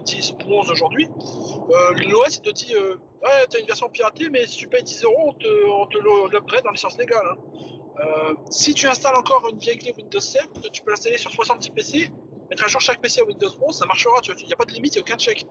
10 0.00 0.32
ou 0.32 0.52
11 0.54 0.70
aujourd'hui, 0.70 1.08
l'OS 1.08 2.42
te 2.42 2.50
dit 2.50 2.74
Ouais, 2.74 3.46
tu 3.48 3.56
as 3.56 3.60
une 3.60 3.66
version 3.66 3.88
piratée, 3.88 4.28
mais 4.28 4.46
si 4.46 4.56
tu 4.56 4.68
payes 4.68 4.82
10 4.82 5.04
euros, 5.04 5.28
on 5.28 5.34
te, 5.34 5.66
on 5.68 5.86
te 5.86 5.98
l'upgrade 6.32 6.66
en 6.66 6.70
licence 6.70 6.98
légale. 6.98 7.26
Hein. 7.26 7.82
Euh, 8.00 8.34
si 8.50 8.74
tu 8.74 8.86
installes 8.86 9.16
encore 9.16 9.48
une 9.50 9.58
vieille 9.58 9.78
clé 9.78 9.92
Windows 9.96 10.20
7, 10.20 10.70
tu 10.72 10.82
peux 10.82 10.90
l'installer 10.90 11.18
sur 11.18 11.30
70 11.30 11.70
PC, 11.70 12.10
mettre 12.50 12.64
à 12.64 12.68
jour 12.68 12.80
chaque 12.80 13.00
PC 13.00 13.20
à 13.20 13.24
Windows 13.24 13.50
11, 13.60 13.76
ça 13.76 13.86
marchera, 13.86 14.20
il 14.26 14.46
n'y 14.46 14.52
a 14.52 14.56
pas 14.56 14.64
de 14.64 14.72
limite, 14.72 14.94
il 14.94 14.98
n'y 14.98 15.02
a 15.02 15.02
aucun 15.02 15.16
check. 15.16 15.46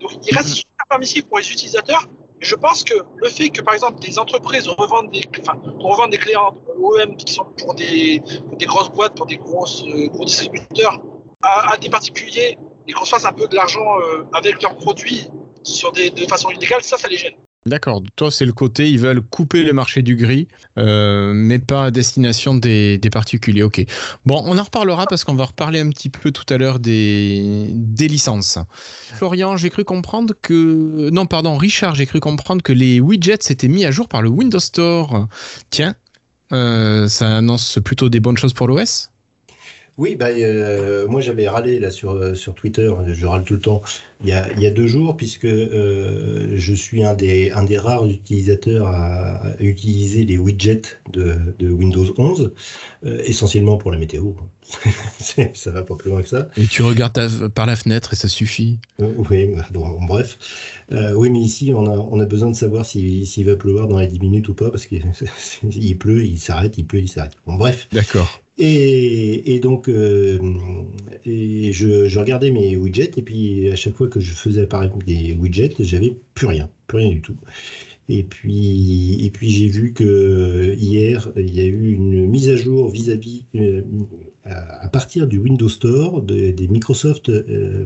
Donc 0.00 0.12
il 0.26 0.36
reste 0.36 0.48
super 0.48 0.86
permissif 0.88 1.26
pour 1.26 1.38
les 1.38 1.50
utilisateurs. 1.50 2.06
Je 2.40 2.54
pense 2.54 2.84
que 2.84 2.94
le 3.16 3.28
fait 3.28 3.50
que 3.50 3.60
par 3.60 3.74
exemple 3.74 4.00
des 4.00 4.18
entreprises 4.18 4.66
revendent 4.66 5.10
des, 5.10 5.22
enfin, 5.40 5.60
revendent 5.78 6.10
des 6.10 6.18
clés 6.18 6.36
OEM 6.78 7.16
qui 7.16 7.32
sont 7.34 7.44
pour 7.44 7.74
des, 7.74 8.22
des 8.52 8.66
grosses 8.66 8.90
boîtes, 8.90 9.14
pour 9.14 9.26
des 9.26 9.36
grosses, 9.36 9.84
euh, 9.86 10.08
gros 10.08 10.24
distributeurs, 10.24 11.02
à, 11.42 11.76
des 11.76 11.90
particuliers 11.90 12.58
et 12.86 12.92
qu'on 12.92 13.04
se 13.04 13.10
fasse 13.10 13.26
un 13.26 13.32
peu 13.32 13.46
de 13.46 13.54
l'argent 13.54 14.00
euh, 14.00 14.24
avec 14.32 14.62
leurs 14.62 14.76
produits 14.76 15.28
sur 15.62 15.92
des, 15.92 16.10
de 16.10 16.26
façon 16.26 16.50
illégale, 16.50 16.82
ça, 16.82 16.96
ça 16.96 17.08
les 17.08 17.18
gêne. 17.18 17.34
D'accord. 17.66 18.02
Toi, 18.16 18.30
c'est 18.30 18.46
le 18.46 18.54
côté, 18.54 18.90
ils 18.90 18.98
veulent 18.98 19.20
couper 19.20 19.62
les 19.64 19.74
marchés 19.74 20.00
du 20.00 20.16
gris, 20.16 20.48
euh, 20.78 21.34
mais 21.34 21.58
pas 21.58 21.84
à 21.84 21.90
destination 21.90 22.54
des, 22.54 22.98
particuliers. 23.12 23.62
Ok. 23.62 23.84
Bon, 24.24 24.42
on 24.46 24.56
en 24.56 24.62
reparlera 24.62 25.06
parce 25.06 25.24
qu'on 25.24 25.34
va 25.34 25.44
reparler 25.44 25.78
un 25.78 25.90
petit 25.90 26.08
peu 26.08 26.30
tout 26.30 26.46
à 26.48 26.56
l'heure 26.56 26.78
des, 26.78 27.68
des 27.74 28.08
licences. 28.08 28.58
Florian, 29.14 29.58
j'ai 29.58 29.68
cru 29.68 29.84
comprendre 29.84 30.32
que... 30.40 31.10
Non, 31.10 31.26
pardon, 31.26 31.58
Richard, 31.58 31.96
j'ai 31.96 32.06
cru 32.06 32.18
comprendre 32.18 32.62
que 32.62 32.72
les 32.72 32.98
widgets 32.98 33.42
s'étaient 33.42 33.68
mis 33.68 33.84
à 33.84 33.90
jour 33.90 34.08
par 34.08 34.22
le 34.22 34.30
Windows 34.30 34.58
Store. 34.58 35.28
Tiens, 35.68 35.96
euh, 36.52 37.08
ça 37.08 37.36
annonce 37.36 37.78
plutôt 37.84 38.08
des 38.08 38.20
bonnes 38.20 38.38
choses 38.38 38.54
pour 38.54 38.68
l'OS 38.68 39.09
oui, 40.00 40.16
bah, 40.16 40.28
euh, 40.28 41.06
moi 41.08 41.20
j'avais 41.20 41.46
râlé 41.46 41.78
là 41.78 41.90
sur, 41.90 42.12
euh, 42.12 42.34
sur 42.34 42.54
Twitter, 42.54 42.90
je 43.06 43.26
râle 43.26 43.44
tout 43.44 43.52
le 43.52 43.60
temps, 43.60 43.82
il 44.22 44.30
y 44.30 44.32
a, 44.32 44.50
il 44.54 44.60
y 44.60 44.66
a 44.66 44.70
deux 44.70 44.86
jours, 44.86 45.14
puisque 45.14 45.44
euh, 45.44 46.54
je 46.56 46.72
suis 46.72 47.04
un 47.04 47.12
des, 47.12 47.50
un 47.50 47.64
des 47.64 47.76
rares 47.76 48.06
utilisateurs 48.06 48.86
à, 48.86 49.42
utiliser 49.60 50.24
les 50.24 50.38
widgets 50.38 50.96
de, 51.12 51.34
de 51.58 51.70
Windows 51.70 52.06
11, 52.16 52.54
essentiellement 53.04 53.76
pour 53.76 53.90
la 53.90 53.98
météo. 53.98 54.32
ça 55.54 55.70
va 55.70 55.82
pas 55.82 55.96
plus 55.96 56.10
loin 56.10 56.22
que 56.22 56.28
ça. 56.28 56.48
Et 56.56 56.66
tu 56.66 56.82
regardes 56.82 57.48
par 57.48 57.66
la 57.66 57.76
fenêtre 57.76 58.14
et 58.14 58.16
ça 58.16 58.28
suffit. 58.28 58.78
oui, 58.98 59.54
bon, 59.70 60.00
bref. 60.06 60.38
oui, 61.14 61.28
mais 61.28 61.40
ici 61.40 61.72
on 61.74 61.84
a, 61.84 61.98
on 61.98 62.20
a 62.20 62.24
besoin 62.24 62.48
de 62.50 62.56
savoir 62.56 62.86
s'il 62.86 63.44
va 63.44 63.56
pleuvoir 63.56 63.86
dans 63.86 63.98
les 63.98 64.06
10 64.06 64.18
minutes 64.20 64.48
ou 64.48 64.54
pas, 64.54 64.70
parce 64.70 64.86
qu'il 64.86 65.02
pleut, 65.98 66.24
il 66.24 66.38
s'arrête, 66.38 66.78
il 66.78 66.86
pleut, 66.86 67.00
il 67.00 67.08
s'arrête. 67.08 67.32
Bon, 67.46 67.56
bref. 67.56 67.86
D'accord. 67.92 68.39
Et, 68.58 69.58
donc, 69.60 69.88
euh, 69.88 70.38
je, 71.24 72.18
regardais 72.18 72.50
mes 72.50 72.76
widgets, 72.76 73.12
et 73.16 73.22
puis 73.22 73.70
à 73.70 73.76
chaque 73.76 73.94
fois 73.94 74.08
que 74.08 74.20
je 74.20 74.32
faisais 74.32 74.62
apparaître 74.62 74.96
des 74.98 75.32
widgets, 75.32 75.74
j'avais 75.80 76.16
plus 76.34 76.46
rien, 76.46 76.70
plus 76.86 76.98
rien 76.98 77.10
du 77.10 77.20
tout. 77.20 77.36
Et 78.08 78.24
puis, 78.24 79.24
et 79.24 79.30
puis 79.30 79.50
j'ai 79.50 79.68
vu 79.68 79.92
que 79.92 80.74
hier, 80.76 81.30
il 81.36 81.54
y 81.54 81.60
a 81.60 81.64
eu 81.64 81.92
une 81.92 82.26
mise 82.26 82.48
à 82.48 82.56
jour 82.56 82.90
vis-à-vis, 82.90 83.44
euh, 83.54 83.82
à, 84.44 84.88
partir 84.88 85.26
du 85.28 85.38
Windows 85.38 85.68
Store 85.68 86.20
des 86.20 86.68
Microsoft 86.68 87.28
euh, 87.28 87.84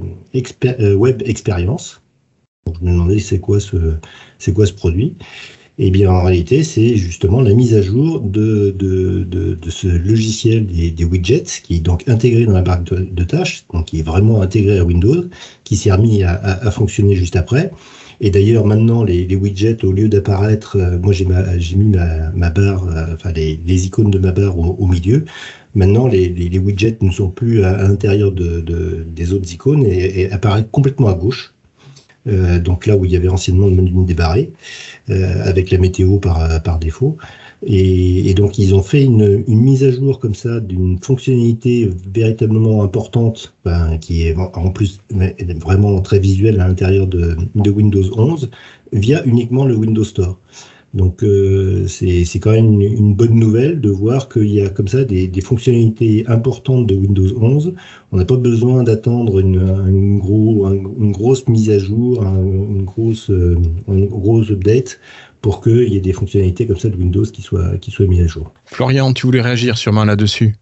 Web 0.95 1.23
Experience. 1.27 2.01
je 2.67 2.87
me 2.87 2.93
demandais 2.93 3.19
c'est 3.19 3.39
quoi 3.39 3.61
ce, 3.61 3.77
c'est 4.39 4.55
quoi 4.55 4.65
ce 4.67 4.73
produit? 4.73 5.15
Eh 5.77 5.91
bien, 5.91 6.09
en 6.13 6.23
réalité, 6.23 6.63
c'est 6.63 6.97
justement 6.97 7.41
la 7.41 7.53
mise 7.53 7.75
à 7.75 7.83
jour 7.83 8.21
de, 8.21 8.73
de, 8.79 9.25
de, 9.25 9.71
ce 9.71 9.89
logiciel 9.89 10.67
des, 10.67 10.93
des, 10.93 11.05
widgets, 11.05 11.43
qui 11.65 11.77
est 11.77 11.81
donc 11.81 12.09
intégré 12.09 12.47
dans 12.47 12.53
la 12.53 12.63
barre 12.63 12.83
de, 12.85 13.25
tâches, 13.25 13.65
donc 13.73 13.87
qui 13.87 13.99
est 13.99 14.03
vraiment 14.03 14.41
intégré 14.41 14.79
à 14.79 14.85
Windows, 14.85 15.25
qui 15.65 15.77
s'est 15.77 15.91
remis 15.91 16.23
à, 16.23 16.71
fonctionner 16.71 17.17
juste 17.17 17.35
après. 17.35 17.73
Et 18.21 18.31
d'ailleurs, 18.31 18.65
maintenant, 18.67 19.03
les, 19.03 19.27
widgets, 19.35 19.85
au 19.85 19.91
lieu 19.91 20.09
d'apparaître, 20.09 20.77
euh, 20.77 20.97
moi 20.97 21.13
j'ai 21.13 21.25
mis 21.25 21.97
ma, 22.37 22.51
barre, 22.51 22.87
euh, 22.89 23.15
enfin 23.15 23.33
les, 23.33 23.59
les, 23.67 23.87
icônes 23.87 24.13
de 24.13 24.19
ma 24.21 24.31
barre 24.31 24.57
au, 24.57 24.87
milieu. 24.87 25.25
Maintenant, 25.75 26.07
les, 26.07 26.29
widgets 26.57 26.99
ne 27.01 27.11
sont 27.11 27.31
plus 27.31 27.65
à, 27.65 27.83
l'intérieur 27.83 28.31
de, 28.31 29.05
des 29.05 29.33
autres 29.33 29.53
icônes 29.53 29.85
et 29.85 30.31
apparaissent 30.31 30.67
complètement 30.71 31.09
à 31.09 31.15
gauche. 31.15 31.54
Euh, 32.27 32.59
donc 32.59 32.87
là 32.87 32.97
où 32.97 33.05
il 33.05 33.11
y 33.11 33.17
avait 33.17 33.29
anciennement 33.29 33.67
le 33.67 33.75
menu 33.75 34.05
débarré, 34.05 34.53
euh, 35.11 35.45
avec 35.45 35.71
la 35.71 35.79
météo 35.79 36.19
par, 36.19 36.63
par 36.63 36.79
défaut. 36.79 37.17
Et, 37.67 38.31
et, 38.31 38.35
donc 38.35 38.59
ils 38.59 38.75
ont 38.75 38.83
fait 38.83 39.05
une, 39.05 39.45
une 39.47 39.61
mise 39.61 39.85
à 39.85 39.91
jour 39.91 40.19
comme 40.19 40.35
ça 40.35 40.61
d'une 40.61 40.99
fonctionnalité 40.99 41.91
véritablement 42.13 42.83
importante, 42.83 43.55
ben, 43.65 43.99
qui 43.99 44.27
est 44.27 44.37
en 44.37 44.71
plus 44.71 45.01
vraiment 45.61 46.01
très 46.01 46.19
visuelle 46.19 46.61
à 46.61 46.69
l'intérieur 46.69 47.07
de, 47.07 47.37
de 47.55 47.71
Windows 47.71 48.05
11, 48.17 48.51
via 48.93 49.25
uniquement 49.25 49.65
le 49.65 49.75
Windows 49.75 50.05
Store. 50.05 50.39
Donc 50.95 51.25
euh, 51.25 51.89
c'est 51.89 52.39
quand 52.39 52.53
même 52.53 52.81
une, 52.81 53.15
bonne 53.15 53.35
nouvelle 53.35 53.81
de 53.81 53.91
voir 53.91 54.29
qu'il 54.29 54.53
y 54.55 54.61
a 54.63 54.69
comme 54.69 54.87
ça 54.87 55.03
des, 55.03 55.27
des, 55.27 55.41
fonctionnalités 55.41 56.25
importantes 56.29 56.87
de 56.87 56.95
Windows 56.95 57.37
11. 57.41 57.75
On 58.13 58.17
n'a 58.17 58.25
pas 58.25 58.37
besoin 58.37 58.85
d'attendre 58.85 59.41
une, 59.41 59.61
une, 59.89 60.19
gros, 60.21 60.69
une, 60.73 61.11
grosse 61.11 61.49
mise 61.49 61.69
à 61.71 61.81
jour, 61.81 62.23
une 62.23 62.85
grosse, 62.85 63.29
euh, 63.29 63.59
une 63.89 64.07
grosse 64.07 64.51
update 64.53 65.01
pour 65.43 65.61
qu'il 65.61 65.93
y 65.93 65.97
ait 65.97 66.01
des 66.01 66.13
fonctionnalités 66.13 66.67
comme 66.67 66.79
ça 66.79 66.89
de 66.89 66.97
Windows 66.97 67.25
qui 67.25 67.43
soient, 67.43 67.77
qui 67.79 67.91
soient 67.91 68.07
mises 68.07 68.23
à 68.23 68.27
jour. 68.29 68.53
Florian, 68.67 69.13
tu 69.13 69.27
voulais 69.27 69.43
réagir 69.43 69.77
sûrement 69.77 70.05
là-dessus? 70.05 70.55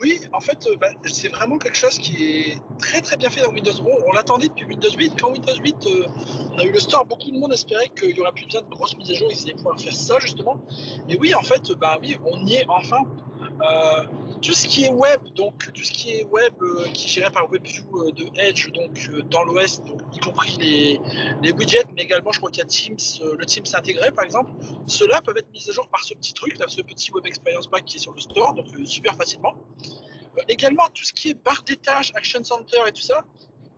Oui, 0.00 0.20
en 0.32 0.40
fait, 0.40 0.64
euh, 0.68 0.76
bah, 0.76 0.90
c'est 1.06 1.26
vraiment 1.26 1.58
quelque 1.58 1.76
chose 1.76 1.98
qui 1.98 2.24
est 2.24 2.62
très 2.78 3.00
très 3.00 3.16
bien 3.16 3.30
fait 3.30 3.42
dans 3.42 3.52
Windows 3.52 3.72
11. 3.72 4.04
On 4.06 4.12
l'attendait 4.12 4.46
depuis 4.46 4.64
Windows 4.64 4.92
8. 4.96 5.20
Quand 5.20 5.32
Windows 5.32 5.56
8, 5.56 5.86
euh, 5.86 6.06
on 6.52 6.58
a 6.58 6.64
eu 6.64 6.70
le 6.70 6.78
store, 6.78 7.04
beaucoup 7.04 7.32
de 7.32 7.36
monde 7.36 7.52
espérait 7.52 7.88
qu'il 7.88 8.16
y 8.16 8.20
aurait 8.20 8.30
plus 8.30 8.44
besoin 8.44 8.62
de 8.62 8.68
grosses 8.68 8.96
mises 8.96 9.10
à 9.10 9.14
jour, 9.14 9.28
ils 9.32 9.42
allaient 9.42 9.54
pouvoir 9.54 9.80
faire 9.80 9.92
ça 9.92 10.20
justement. 10.20 10.60
Et 11.08 11.18
oui, 11.18 11.34
en 11.34 11.42
fait, 11.42 11.72
bah 11.72 11.98
oui, 12.00 12.16
on 12.24 12.46
y 12.46 12.54
est 12.54 12.64
enfin. 12.68 13.06
Euh, 13.40 14.06
tout 14.42 14.52
ce 14.52 14.66
qui 14.66 14.84
est 14.84 14.90
web, 14.90 15.22
donc 15.34 15.72
tout 15.72 15.82
ce 15.82 15.92
qui 15.92 16.12
est 16.12 16.24
web 16.24 16.54
euh, 16.60 16.88
qui 16.92 17.06
est 17.06 17.08
géré 17.08 17.30
par 17.30 17.48
WebView 17.50 18.06
euh, 18.06 18.12
de 18.12 18.26
Edge, 18.40 18.70
donc 18.72 18.98
dans 19.30 19.44
l'OS, 19.44 19.80
y 20.12 20.18
compris 20.18 20.56
les, 20.58 21.00
les, 21.42 21.52
widgets, 21.52 21.84
mais 21.92 22.02
également 22.02 22.32
je 22.32 22.38
crois 22.38 22.50
qu'il 22.50 22.60
y 22.60 22.66
a 22.66 22.66
Teams, 22.66 22.96
le 23.36 23.44
Teams 23.46 23.64
intégré 23.74 24.10
par 24.10 24.24
exemple, 24.24 24.52
ceux-là 24.86 25.22
peuvent 25.22 25.36
être 25.36 25.50
mis 25.52 25.64
à 25.68 25.72
jour 25.72 25.88
par 25.88 26.04
ce 26.04 26.14
petit 26.14 26.32
truc, 26.32 26.56
ce 26.66 26.82
petit 26.82 27.12
Web 27.12 27.26
Experience 27.26 27.68
Pack 27.68 27.84
qui 27.84 27.96
est 27.96 28.00
sur 28.00 28.12
le 28.12 28.20
store, 28.20 28.54
donc 28.54 28.66
super 28.84 29.14
facilement. 29.14 29.54
également 30.48 30.88
tout 30.92 31.04
ce 31.04 31.12
qui 31.12 31.30
est 31.30 31.34
barre 31.34 31.62
des 31.62 31.76
tâches, 31.76 32.12
Action 32.14 32.42
Center 32.42 32.78
et 32.86 32.92
tout 32.92 33.02
ça, 33.02 33.24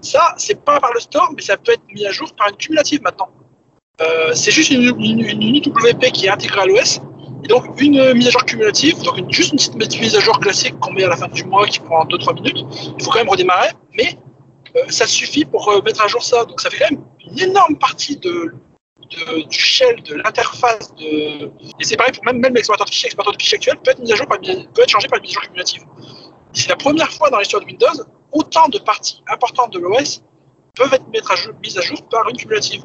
ça 0.00 0.34
c'est 0.38 0.62
pas 0.64 0.80
par 0.80 0.92
le 0.94 1.00
store, 1.00 1.32
mais 1.36 1.42
ça 1.42 1.56
peut 1.56 1.72
être 1.72 1.82
mis 1.94 2.06
à 2.06 2.12
jour 2.12 2.32
par 2.34 2.48
une 2.48 2.56
cumulative 2.56 3.02
maintenant. 3.02 3.28
c'est 4.34 4.52
juste 4.52 4.70
une, 4.70 4.94
une, 5.00 5.60
qui 5.60 6.26
est 6.26 6.30
intégrée 6.30 6.60
à 6.60 6.66
l'OS 6.66 7.00
et 7.42 7.48
donc 7.48 7.80
une 7.80 8.14
mise 8.14 8.28
à 8.28 8.30
jour 8.30 8.44
cumulative, 8.44 9.02
donc 9.02 9.18
juste 9.30 9.52
une 9.52 9.78
petite 9.78 10.00
mise 10.00 10.16
à 10.16 10.20
jour 10.20 10.38
classique 10.40 10.78
qu'on 10.78 10.92
met 10.92 11.04
à 11.04 11.08
la 11.08 11.16
fin 11.16 11.28
du 11.28 11.44
mois 11.44 11.66
qui 11.66 11.80
prend 11.80 12.04
2-3 12.04 12.34
minutes. 12.34 12.64
Il 12.98 13.04
faut 13.04 13.10
quand 13.10 13.18
même 13.18 13.28
redémarrer, 13.28 13.70
mais 13.94 14.18
euh, 14.76 14.80
ça 14.88 15.06
suffit 15.06 15.44
pour 15.44 15.68
euh, 15.68 15.80
mettre 15.82 16.02
à 16.02 16.08
jour 16.08 16.22
ça. 16.22 16.44
Donc 16.44 16.60
ça 16.60 16.70
fait 16.70 16.78
quand 16.78 16.90
même 16.90 17.04
une 17.30 17.50
énorme 17.50 17.76
partie 17.78 18.16
de 18.16 18.54
du 19.48 19.58
shell, 19.58 20.02
de 20.04 20.14
l'interface. 20.14 20.94
De... 20.94 21.04
Et 21.80 21.84
c'est 21.84 21.96
pareil 21.96 22.12
pour 22.12 22.24
même, 22.24 22.38
même 22.38 22.54
l'explorateur 22.54 22.86
de 22.86 22.90
fichiers. 22.90 23.08
L'explorateur 23.08 23.36
de 23.36 23.42
fichiers 23.42 23.56
actuel 23.56 23.76
peut 23.82 23.90
être, 23.90 23.98
mis 23.98 24.12
à 24.12 24.16
jour 24.16 24.26
par, 24.26 24.38
peut 24.38 24.82
être 24.82 24.88
changé 24.88 25.08
par 25.08 25.18
une 25.18 25.22
mise 25.22 25.32
à 25.32 25.34
jour 25.34 25.42
cumulative. 25.42 25.82
C'est 26.52 26.68
la 26.68 26.76
première 26.76 27.10
fois 27.10 27.30
dans 27.30 27.38
l'histoire 27.38 27.62
de 27.62 27.66
Windows, 27.66 28.04
autant 28.32 28.68
de 28.68 28.78
parties 28.78 29.22
importantes 29.28 29.72
de 29.72 29.78
l'OS 29.80 30.22
peuvent 30.76 30.92
être 30.94 31.06
mises 31.62 31.78
à 31.78 31.80
jour 31.80 32.02
par 32.08 32.28
une 32.28 32.36
cumulative. 32.36 32.82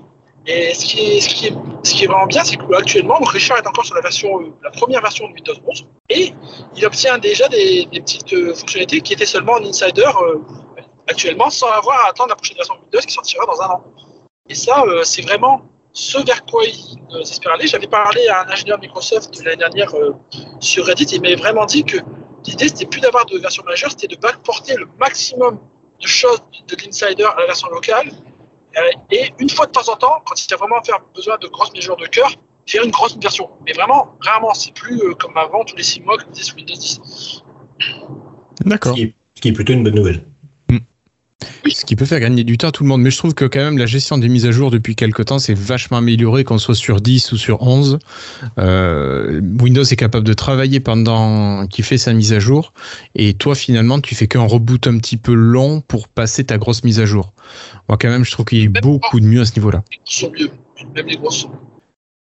Et 0.48 0.74
ce 0.76 0.86
qui 0.86 1.48
est, 1.48 2.08
vraiment 2.08 2.28
bien, 2.28 2.44
c'est 2.44 2.58
qu'actuellement, 2.58 3.18
Richard 3.20 3.58
est 3.58 3.68
encore 3.68 3.86
sur 3.86 3.96
la 3.96 4.02
version, 4.02 4.42
euh, 4.42 4.54
la 4.64 4.70
première 4.70 5.02
version 5.02 5.28
de 5.28 5.34
Windows 5.34 5.54
11 5.66 5.90
et 6.10 6.34
il 6.76 6.86
obtient 6.86 7.18
déjà 7.18 7.48
des, 7.48 7.88
petites 7.92 8.32
euh, 8.34 8.54
fonctionnalités 8.54 9.02
qui 9.02 9.14
étaient 9.14 9.26
seulement 9.26 9.54
en 9.54 9.66
insider 9.66 10.04
euh, 10.04 10.40
actuellement 11.08 11.50
sans 11.50 11.68
avoir 11.70 12.06
à 12.06 12.10
attendre 12.10 12.30
la 12.30 12.36
prochaine 12.36 12.58
version 12.58 12.76
de 12.76 12.82
Windows 12.82 13.00
qui 13.00 13.14
sortira 13.14 13.46
dans 13.46 13.60
un 13.60 13.68
an. 13.68 13.84
Et 14.48 14.54
ça, 14.54 14.84
c'est 15.04 15.24
vraiment 15.24 15.64
ce 15.92 16.24
vers 16.24 16.46
quoi 16.46 16.64
ils 16.66 17.00
espèrent 17.20 17.54
aller. 17.54 17.66
J'avais 17.66 17.88
parlé 17.88 18.28
à 18.28 18.42
un 18.44 18.50
ingénieur 18.50 18.80
Microsoft 18.80 19.44
l'année 19.44 19.58
dernière 19.58 19.92
sur 20.60 20.86
Reddit, 20.86 21.06
il 21.06 21.22
m'avait 21.22 21.36
vraiment 21.36 21.66
dit 21.66 21.84
que 21.84 21.98
l'idée, 22.46 22.68
c'était 22.68 22.86
plus 22.86 23.02
d'avoir 23.02 23.26
de 23.26 23.40
version 23.40 23.64
majeure, 23.64 23.90
c'était 23.90 24.14
de 24.14 24.20
backporter 24.20 24.76
le 24.76 24.88
maximum 25.00 25.60
de 26.00 26.08
choses 26.08 26.44
de 26.68 26.76
l'insider 26.86 27.24
à 27.24 27.36
la 27.40 27.46
version 27.48 27.68
locale. 27.70 28.12
Euh, 28.78 28.82
et 29.12 29.32
une 29.40 29.50
fois 29.50 29.66
de 29.66 29.72
temps 29.72 29.88
en 29.90 29.96
temps, 29.96 30.22
quand 30.26 30.36
il 30.44 30.50
y 30.50 30.54
a 30.54 30.58
vraiment 30.58 30.82
faire 30.84 31.00
besoin 31.14 31.38
de 31.38 31.48
grosses 31.48 31.74
mesures 31.74 31.98
de 31.98 32.08
cœur, 32.08 32.30
faire 32.68 32.84
une 32.84 32.92
grosse 32.92 33.18
version. 33.18 33.50
Mais 33.66 33.74
vraiment, 33.74 34.16
rarement, 34.22 34.54
c'est 34.54 34.74
plus 34.74 35.00
euh, 35.02 35.14
comme 35.14 35.38
avant, 35.38 35.64
tous 35.64 35.76
les 35.76 35.84
6 35.84 36.02
mois, 36.02 36.18
comme 36.18 36.32
disait 36.32 36.46
sur 36.46 36.56
Windows 36.58 36.76
10. 36.76 37.44
D'accord. 38.66 38.96
Ce 38.98 39.42
qui 39.42 39.48
est 39.50 39.54
plutôt 39.54 39.74
une 39.74 39.84
bonne 39.84 39.96
nouvelle. 39.96 40.26
Ce 41.76 41.84
qui 41.86 41.96
peut 41.96 42.06
faire 42.06 42.20
gagner 42.20 42.44
du 42.44 42.58
temps 42.58 42.70
à 42.70 42.72
tout 42.72 42.84
le 42.84 42.90
monde. 42.90 43.02
Mais 43.02 43.12
je 43.12 43.18
trouve 43.18 43.34
que 43.34 43.46
quand 43.46 43.60
même 43.60 43.78
la 43.78 43.86
gestion 43.86 44.18
des 44.18 44.30
mises 44.30 44.46
à 44.46 44.52
jour 44.52 44.72
depuis 44.72 44.96
quelques 44.96 45.26
temps, 45.26 45.40
c'est 45.40 45.54
vachement 45.54 45.98
amélioré, 45.98 46.44
qu'on 46.44 46.58
soit 46.58 46.76
sur 46.76 47.02
10 47.02 47.34
ou 47.34 47.38
sur 47.38 47.62
11. 47.62 48.00
Euh, 48.58 49.42
Windows 49.60 49.84
est 49.84 49.96
capable 49.96 50.26
de 50.26 50.34
travailler 50.34 50.80
pendant 50.80 51.68
qu'il 51.68 51.84
fait 51.84 51.98
sa 51.98 52.14
mise 52.14 52.34
à 52.34 52.40
jour. 52.40 52.74
Et 53.16 53.34
toi, 53.34 53.56
finalement, 53.56 54.00
tu 54.00 54.16
fais 54.16 54.28
qu'un 54.28 54.44
reboot 54.44 54.88
un 54.88 54.98
petit 54.98 55.18
peu 55.18 55.34
long 55.34 55.82
pour 55.82 56.08
passer 56.08 56.46
ta 56.46 56.58
grosse 56.58 56.84
mise 56.84 57.00
à 57.00 57.06
jour. 57.06 57.34
Moi, 57.90 57.98
quand 57.98 58.10
même, 58.10 58.24
je 58.24 58.32
trouve 58.32 58.46
qu'il 58.46 58.64
y 58.64 58.66
a 58.66 58.82
beaucoup 58.82 59.20
de 59.20 59.26
mieux 59.26 59.42
à 59.42 59.46
ce 59.46 59.56
niveau-là. 59.58 59.84
Les 59.92 59.98
grosses 59.98 60.16
sont 60.16 60.32
mieux. 60.32 60.52
Même 60.96 61.08
les 61.08 61.18
grosses 61.18 61.38
sont 61.42 61.50
mieux. 61.50 61.75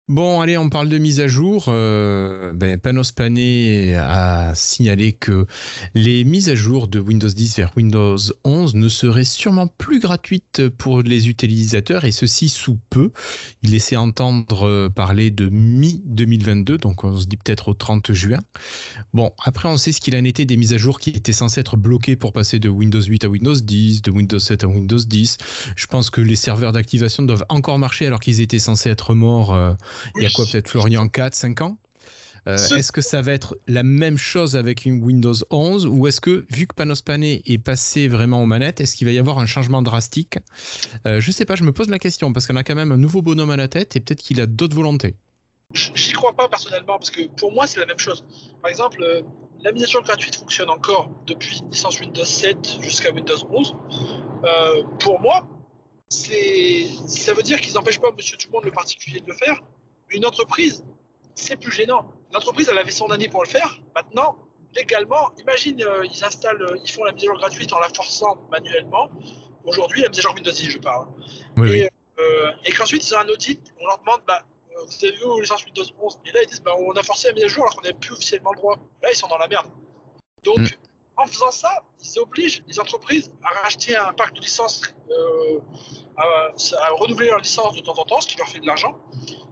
Bon, 0.08 0.40
allez, 0.40 0.56
on 0.56 0.70
parle 0.70 0.88
de 0.88 1.00
mise 1.00 1.20
à 1.20 1.28
jour. 1.28 1.66
Euh, 1.68 2.54
ben, 2.54 2.80
Panos 2.80 3.12
Panay 3.12 3.96
a 3.96 4.54
signalé 4.54 5.14
que 5.14 5.48
les 5.96 6.24
mises 6.24 6.48
à 6.48 6.54
jour 6.54 6.88
de 6.88 7.00
Windows 7.00 7.28
10 7.28 7.58
vers 7.58 7.72
Windows 7.76 8.16
11 8.44 8.76
ne 8.76 8.88
seraient 8.88 9.24
sûrement 9.24 9.66
plus 9.66 10.00
gratuites 10.00 10.70
pour 10.70 11.02
les 11.02 11.28
utilisateurs 11.28 12.06
et 12.06 12.12
ceci 12.12 12.50
sous 12.50 12.78
peu. 12.92 13.12
Il 13.64 13.72
laissait 13.72 13.96
entendre 13.96 14.68
euh, 14.68 14.90
parler 14.90 15.32
de 15.32 15.50
mi-2022, 15.50 16.78
donc 16.78 17.04
on 17.04 17.18
se 17.18 17.26
dit 17.26 17.38
peut-être 17.38 17.70
au 17.70 17.74
30 17.74 18.14
juin. 18.14 18.42
Bon, 19.16 19.34
après 19.44 19.70
on 19.70 19.78
sait 19.78 19.92
ce 19.92 20.00
qu'il 20.02 20.16
en 20.16 20.24
était 20.24 20.46
des 20.46 20.56
mises 20.56 20.76
à 20.76 20.78
jour 20.78 21.00
qui 21.00 21.10
étaient 21.10 21.34
censées 21.34 21.62
être 21.62 21.78
bloquées 21.78 22.16
pour 22.16 22.32
passer 22.32 22.60
de 22.60 22.70
Windows 22.70 23.02
8 23.02 23.24
à 23.24 23.28
Windows 23.28 23.56
10, 23.56 24.04
de 24.04 24.12
Windows 24.12 24.38
7 24.38 24.66
à 24.66 24.68
Windows 24.68 25.00
10. 25.00 25.38
Je 25.76 25.88
pense 25.88 26.12
que 26.12 26.22
les 26.22 26.36
serveurs 26.36 26.74
d'activation 26.74 27.24
doivent 27.24 27.46
encore 27.50 27.80
marcher 27.80 28.06
alors 28.06 28.20
qu'ils 28.20 28.40
étaient 28.40 28.60
censés 28.60 28.92
être 28.92 29.16
morts. 29.16 29.52
euh, 29.56 29.74
il 30.16 30.24
y 30.24 30.26
a 30.26 30.30
quoi 30.30 30.46
peut-être 30.46 30.70
Florian 30.70 31.08
4, 31.08 31.34
5 31.34 31.62
ans? 31.62 31.78
Euh, 32.48 32.58
Ce- 32.58 32.76
Est-ce 32.76 32.92
que 32.92 33.02
ça 33.02 33.24
va 33.24 33.32
être 33.32 33.58
la 33.68 33.82
même 33.82 34.18
chose 34.20 34.56
avec 34.56 34.86
une 34.86 35.02
Windows 35.02 35.34
11 35.50 35.88
ou 35.88 36.06
est-ce 36.06 36.22
que 36.22 36.46
vu 36.52 36.68
que 36.68 36.76
Panos 36.76 37.02
Panay 37.02 37.42
est 37.48 37.58
passé 37.58 38.08
vraiment 38.08 38.44
aux 38.44 38.46
manettes, 38.46 38.82
est-ce 38.82 38.96
qu'il 38.96 39.08
va 39.08 39.14
y 39.14 39.18
avoir 39.18 39.40
un 39.40 39.48
changement 39.48 39.82
drastique? 39.82 40.38
Euh, 41.08 41.20
Je 41.20 41.32
sais 41.32 41.46
pas, 41.46 41.56
je 41.56 41.64
me 41.64 41.72
pose 41.74 41.90
la 41.90 41.98
question 41.98 42.32
parce 42.34 42.46
qu'on 42.46 42.56
a 42.56 42.64
quand 42.64 42.76
même 42.76 42.92
un 42.92 42.98
nouveau 42.98 43.24
bonhomme 43.24 43.50
à 43.50 43.58
la 43.58 43.68
tête 43.68 43.96
et 43.96 44.00
peut-être 44.00 44.22
qu'il 44.22 44.40
a 44.42 44.46
d'autres 44.46 44.76
volontés. 44.76 45.16
J'y 45.74 46.12
crois 46.12 46.34
pas 46.36 46.48
personnellement 46.48 47.00
parce 47.00 47.10
que 47.10 47.22
pour 47.36 47.52
moi 47.52 47.66
c'est 47.66 47.80
la 47.80 47.88
même 47.88 47.98
chose. 47.98 48.24
Par 48.62 48.70
exemple, 48.70 49.02
euh, 49.02 49.24
la 49.64 49.72
mise 49.72 49.84
à 49.84 49.88
jour 49.88 50.04
gratuite 50.04 50.36
fonctionne 50.36 50.70
encore 50.70 51.10
depuis 51.26 51.64
licence 51.72 52.00
Windows 52.00 52.24
7 52.26 52.78
jusqu'à 52.84 53.12
Windows 53.12 53.38
11. 53.50 53.74
Euh, 54.44 54.84
pour 55.00 55.20
moi, 55.20 55.48
c'est 56.10 56.86
ça 57.08 57.34
veut 57.34 57.42
dire 57.42 57.60
qu'ils 57.60 57.74
n'empêchent 57.74 58.00
pas 58.00 58.12
Monsieur 58.16 58.38
Tout 58.38 58.48
le 58.50 58.54
monde 58.54 58.66
le 58.66 58.72
particulier 58.72 59.22
de 59.22 59.26
le 59.28 59.34
faire. 59.34 59.60
Une 60.10 60.26
entreprise, 60.26 60.86
c'est 61.34 61.58
plus 61.58 61.72
gênant. 61.72 62.12
L'entreprise 62.32 62.70
elle 62.70 62.78
avait 62.78 62.92
son 62.92 63.08
année 63.12 63.30
pour 63.30 63.44
le 63.44 63.50
faire. 63.50 63.80
Maintenant, 63.96 64.38
légalement, 64.74 65.32
imagine 65.38 65.82
euh, 65.84 66.06
ils 66.06 66.24
installent, 66.24 66.62
euh, 66.62 66.78
ils 66.84 66.90
font 66.90 67.04
la 67.04 67.12
mise 67.12 67.24
à 67.24 67.28
jour 67.28 67.38
gratuite 67.38 67.72
en 67.74 67.80
la 67.80 67.90
forçant 67.90 68.38
manuellement. 68.52 69.10
Aujourd'hui, 69.64 70.02
la 70.02 70.10
mise 70.10 70.20
à 70.20 70.22
jour 70.22 70.34
Windows 70.36 70.52
10, 70.52 70.70
je 70.70 70.78
parle. 70.80 71.08
Oui, 71.58 71.80
Et, 71.80 71.90
euh, 72.20 72.52
et 72.64 72.72
qu'ensuite 72.72 73.08
ils 73.08 73.16
ont 73.16 73.20
un 73.20 73.28
audit, 73.30 73.74
on 73.82 73.88
leur 73.88 74.00
demande 74.00 74.22
bah, 74.28 74.44
euh, 74.78 74.86
vous 74.86 75.06
avez 75.06 75.16
vu 75.16 75.24
où 75.26 75.40
licence 75.40 75.66
Windows 75.66 75.84
11 76.00 76.20
Et 76.26 76.32
là 76.32 76.44
ils 76.44 76.48
disent 76.48 76.62
bah, 76.62 76.74
on 76.78 76.92
a 76.92 77.04
forcé 77.04 77.28
la 77.30 77.34
mise 77.34 77.46
à 77.46 77.48
jour 77.48 77.64
alors 77.64 77.76
qu'on 77.76 77.82
n'avait 77.82 77.98
plus 77.98 78.12
officiellement 78.14 78.52
le 78.52 78.58
droit. 78.58 78.76
Là 79.02 79.12
ils 79.12 79.16
sont 79.16 79.28
dans 79.28 79.38
la 79.38 79.48
merde. 79.48 79.68
Donc 80.44 80.60
Mm. 80.60 80.68
En 81.18 81.28
faisant 81.28 81.52
ça, 81.52 81.84
ils 82.04 82.20
obligent 82.20 82.64
les 82.68 82.80
entreprises 82.80 83.34
à 83.44 83.62
racheter 83.62 83.96
un 83.96 84.14
parc 84.14 84.36
de 84.36 84.42
licences, 84.42 84.82
euh, 85.10 85.60
à, 86.18 86.24
à 86.82 86.90
renouveler 86.92 87.28
leur 87.30 87.40
licence 87.40 87.76
de 87.76 87.82
temps 87.82 87.98
en 87.98 88.04
temps, 88.06 88.22
ce 88.22 88.28
qui 88.28 88.38
leur 88.38 88.48
fait 88.50 88.60
de 88.60 88.66
l'argent. 88.68 88.98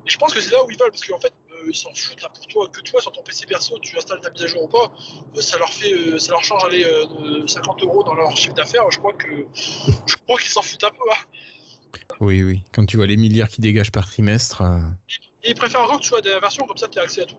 Et 0.05 0.09
je 0.09 0.17
pense 0.17 0.33
que 0.33 0.41
c'est 0.41 0.51
là 0.51 0.63
où 0.63 0.69
ils 0.69 0.77
veulent 0.77 0.91
parce 0.91 1.05
qu'en 1.05 1.19
fait 1.19 1.33
euh, 1.51 1.69
ils 1.69 1.75
s'en 1.75 1.93
foutent 1.93 2.21
là, 2.21 2.29
pour 2.29 2.45
toi 2.47 2.67
que 2.67 2.81
toi 2.81 2.99
sur 3.01 3.11
ton 3.11 3.23
PC 3.23 3.45
perso 3.45 3.79
tu 3.79 3.95
installes 3.97 4.19
ta 4.19 4.29
mise 4.31 4.43
à 4.43 4.47
jour 4.47 4.63
ou 4.63 4.67
pas, 4.67 4.91
euh, 5.37 5.41
ça 5.41 5.57
leur 5.57 5.69
fait 5.71 6.19
ça 6.19 6.31
leur 6.31 6.43
change 6.43 6.63
aller 6.65 6.83
euh, 6.83 7.41
de 7.41 7.47
50 7.47 7.81
euros 7.83 8.03
dans 8.03 8.13
leur 8.13 8.35
chiffre 8.35 8.53
d'affaires. 8.53 8.89
Je 8.91 8.97
crois 8.99 9.13
que 9.13 9.27
je 9.53 10.15
crois 10.17 10.37
qu'ils 10.39 10.49
s'en 10.49 10.61
foutent 10.61 10.83
un 10.83 10.89
peu. 10.89 11.09
hein. 11.11 12.05
oui, 12.19 12.43
oui. 12.43 12.63
Quand 12.73 12.85
tu 12.85 12.97
vois 12.97 13.05
les 13.07 13.17
milliards 13.17 13.47
qui 13.49 13.61
dégagent 13.61 13.91
par 13.91 14.05
trimestre. 14.05 14.61
Et 15.43 15.51
ils 15.51 15.55
préfèrent 15.55 15.81
encore 15.81 15.97
que 15.97 16.03
tu 16.03 16.09
sois 16.09 16.21
des 16.21 16.37
versions 16.39 16.65
comme 16.65 16.77
ça, 16.77 16.87
tu 16.87 16.99
as 16.99 17.03
accès 17.03 17.21
à 17.21 17.25
tout. 17.25 17.37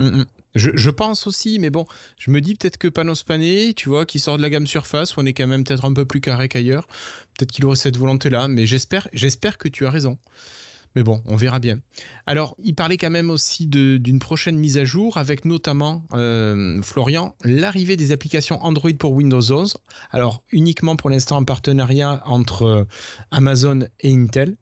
Mm, 0.00 0.20
mm. 0.20 0.26
Je, 0.54 0.90
pense 0.90 1.26
aussi, 1.26 1.58
mais 1.58 1.70
bon, 1.70 1.86
je 2.18 2.30
me 2.30 2.40
dis 2.40 2.54
peut-être 2.54 2.76
que 2.76 2.88
Panos 2.88 3.22
Panay, 3.22 3.72
tu 3.74 3.88
vois, 3.88 4.04
qui 4.04 4.18
sort 4.18 4.36
de 4.36 4.42
la 4.42 4.50
gamme 4.50 4.66
Surface, 4.66 5.16
on 5.16 5.24
est 5.24 5.32
quand 5.32 5.46
même 5.46 5.64
peut-être 5.64 5.84
un 5.84 5.94
peu 5.94 6.04
plus 6.04 6.20
carré 6.20 6.48
qu'ailleurs, 6.48 6.86
peut-être 7.36 7.52
qu'il 7.52 7.64
aurait 7.64 7.76
cette 7.76 7.96
volonté-là, 7.96 8.48
mais 8.48 8.66
j'espère, 8.66 9.08
j'espère 9.12 9.56
que 9.56 9.68
tu 9.68 9.86
as 9.86 9.90
raison. 9.90 10.18
Mais 10.94 11.02
bon, 11.02 11.22
on 11.24 11.36
verra 11.36 11.58
bien. 11.58 11.80
Alors, 12.26 12.54
il 12.62 12.74
parlait 12.74 12.98
quand 12.98 13.10
même 13.10 13.30
aussi 13.30 13.66
d'une 13.66 14.18
prochaine 14.18 14.58
mise 14.58 14.76
à 14.76 14.84
jour, 14.84 15.16
avec 15.16 15.46
notamment, 15.46 16.04
euh, 16.12 16.82
Florian, 16.82 17.34
l'arrivée 17.44 17.96
des 17.96 18.12
applications 18.12 18.62
Android 18.62 18.92
pour 18.98 19.12
Windows 19.12 19.40
11. 19.40 19.78
Alors, 20.10 20.44
uniquement 20.52 20.96
pour 20.96 21.08
l'instant 21.08 21.38
en 21.38 21.44
partenariat 21.44 22.22
entre 22.26 22.62
euh, 22.64 22.84
Amazon 23.30 23.88
et 24.00 24.14
Intel. 24.14 24.56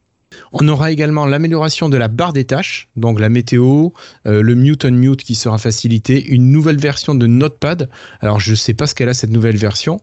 On 0.53 0.67
aura 0.69 0.91
également 0.91 1.27
l'amélioration 1.27 1.89
de 1.89 1.97
la 1.97 2.09
barre 2.09 2.33
des 2.33 2.45
tâches, 2.45 2.89
donc 2.97 3.21
la 3.21 3.29
météo, 3.29 3.91
euh, 4.27 4.43
le 4.43 4.55
mute 4.55 4.85
unmute 4.85 5.23
qui 5.23 5.35
sera 5.35 5.59
facilité, 5.59 6.25
une 6.27 6.51
nouvelle 6.51 6.79
version 6.79 7.15
de 7.15 7.27
Notepad. 7.27 7.89
Alors 8.21 8.41
je 8.41 8.55
sais 8.55 8.75
pas 8.75 8.87
ce 8.87 8.95
qu'elle 8.95 9.09
a 9.09 9.15
cette 9.15 9.31
nouvelle 9.31 9.57
version 9.57 10.01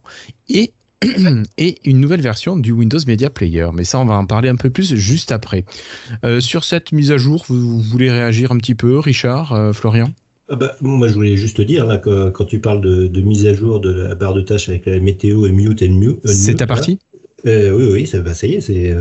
et 0.50 0.72
et 1.58 1.76
une 1.86 2.00
nouvelle 2.00 2.22
version 2.22 2.58
du 2.58 2.72
Windows 2.72 3.00
Media 3.06 3.30
Player. 3.30 3.68
Mais 3.74 3.84
ça, 3.84 4.00
on 4.00 4.06
va 4.06 4.16
en 4.16 4.26
parler 4.26 4.50
un 4.50 4.56
peu 4.56 4.70
plus 4.70 4.96
juste 4.96 5.32
après. 5.32 5.66
Euh, 6.26 6.40
sur 6.40 6.64
cette 6.64 6.92
mise 6.92 7.12
à 7.12 7.18
jour, 7.18 7.46
vous, 7.48 7.60
vous 7.60 7.82
voulez 7.82 8.10
réagir 8.10 8.52
un 8.52 8.58
petit 8.58 8.74
peu, 8.74 8.98
Richard, 8.98 9.54
euh, 9.54 9.74
Florian? 9.74 10.12
Ah 10.50 10.56
bah, 10.56 10.76
moi, 10.82 11.08
je 11.08 11.14
voulais 11.14 11.38
juste 11.38 11.58
te 11.58 11.62
dire, 11.62 11.86
là, 11.86 11.98
que, 11.98 12.30
quand 12.30 12.46
tu 12.46 12.60
parles 12.60 12.82
de, 12.82 13.08
de 13.08 13.22
mise 13.22 13.46
à 13.46 13.54
jour 13.54 13.80
de 13.80 13.92
la 13.92 14.16
barre 14.16 14.34
de 14.34 14.42
tâches 14.42 14.70
avec 14.70 14.86
la 14.86 15.00
météo 15.00 15.46
et 15.46 15.52
mute 15.52 15.84
and 15.84 15.94
mute. 15.94 16.28
C'est 16.28 16.56
ta 16.56 16.66
partie? 16.66 17.00
Euh, 17.46 17.72
Oui, 17.72 17.90
oui, 17.92 18.08
ça, 18.08 18.20
bah, 18.22 18.34
ça 18.34 18.48
y 18.48 18.56
est, 18.56 18.62
c'est. 18.62 18.96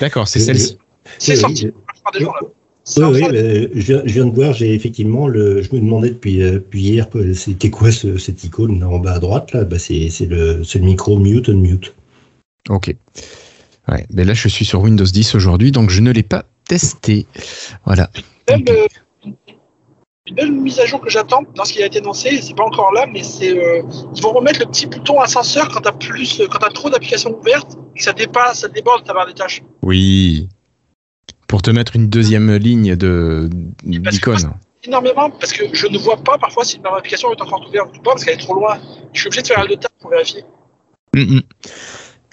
D'accord, 0.00 0.28
c'est 0.28 0.40
celle-ci. 0.40 0.78
C'est 1.18 1.32
oui, 1.32 1.38
sorti. 1.38 1.66
je- 1.66 2.24
Oui, 2.98 3.22
euh, 3.32 3.68
je, 3.74 3.94
viens, 4.04 4.26
de 4.26 4.34
voir, 4.34 4.52
j'ai 4.52 4.74
effectivement, 4.74 5.26
le, 5.26 5.62
je 5.62 5.74
me 5.74 5.80
demandais 5.80 6.10
depuis, 6.10 6.42
euh, 6.42 6.52
depuis 6.52 6.82
hier, 6.82 7.08
c'était 7.34 7.70
quoi 7.70 7.90
ce, 7.90 8.18
cette 8.18 8.44
icône 8.44 8.78
là, 8.80 8.88
en 8.88 8.98
bas 8.98 9.14
à 9.14 9.18
droite, 9.20 9.52
là 9.52 9.64
bah, 9.64 9.78
c'est 9.78 10.10
c'est 10.10 10.26
le, 10.26 10.62
c'est 10.64 10.80
le 10.80 10.84
micro 10.84 11.18
mute 11.18 11.48
unmute. 11.48 11.94
Ok. 12.68 12.94
Ouais, 13.88 14.06
mais 14.12 14.24
là, 14.24 14.34
je 14.34 14.48
suis 14.48 14.64
sur 14.64 14.82
Windows 14.82 15.04
10 15.04 15.34
aujourd'hui, 15.34 15.70
donc 15.72 15.90
je 15.90 16.00
ne 16.00 16.10
l'ai 16.10 16.22
pas 16.22 16.44
testé. 16.68 17.26
Voilà. 17.86 18.10
Même, 18.50 18.64
euh, 18.68 18.86
une 20.26 20.34
belle 20.36 20.52
mise 20.52 20.80
à 20.80 20.86
jour 20.86 21.02
que 21.02 21.10
j'attends 21.10 21.42
dans 21.54 21.64
ce 21.66 21.74
qui 21.74 21.82
a 21.82 21.86
été 21.86 21.98
annoncé, 21.98 22.40
c'est 22.40 22.56
pas 22.56 22.64
encore 22.64 22.92
là, 22.94 23.06
mais 23.12 23.22
c'est 23.22 23.58
euh, 23.58 23.82
ils 24.16 24.22
vont 24.22 24.32
remettre 24.32 24.60
le 24.60 24.66
petit 24.66 24.86
bouton 24.86 25.20
ascenseur 25.20 25.68
quand 25.68 25.82
t'as 25.82 25.92
plus, 25.92 26.40
quand 26.50 26.58
t'as 26.58 26.70
trop 26.70 26.88
d'applications 26.88 27.38
ouvertes 27.38 27.76
et 27.94 27.98
que 27.98 28.04
ça 28.04 28.14
dépasse, 28.14 28.60
ça 28.60 28.68
déborde 28.68 29.04
ta 29.04 29.12
barre 29.12 29.26
des 29.26 29.34
tâches. 29.34 29.62
Oui. 29.82 30.48
Pour 31.54 31.62
te 31.62 31.70
mettre 31.70 31.94
une 31.94 32.08
deuxième 32.08 32.52
ligne 32.56 32.96
de 32.96 33.48
d'icône. 33.84 34.54
Énormément, 34.82 35.30
parce 35.30 35.52
que 35.52 35.72
je 35.72 35.86
ne 35.86 35.96
vois 35.98 36.16
pas 36.16 36.36
parfois 36.36 36.64
si 36.64 36.80
ma 36.80 36.90
application 36.96 37.32
est 37.32 37.40
encore 37.40 37.64
ouverte 37.68 37.96
ou 37.96 38.02
pas, 38.02 38.10
parce 38.10 38.24
qu'elle 38.24 38.34
est 38.34 38.38
trop 38.42 38.54
loin. 38.54 38.80
Je 39.12 39.20
suis 39.20 39.28
obligé 39.28 39.42
de 39.42 39.46
faire 39.46 39.64
le 39.64 39.76
tap 39.76 39.92
pour 40.00 40.10
vérifier. 40.10 40.42
Mm, 41.14 41.36
mm. 41.36 41.42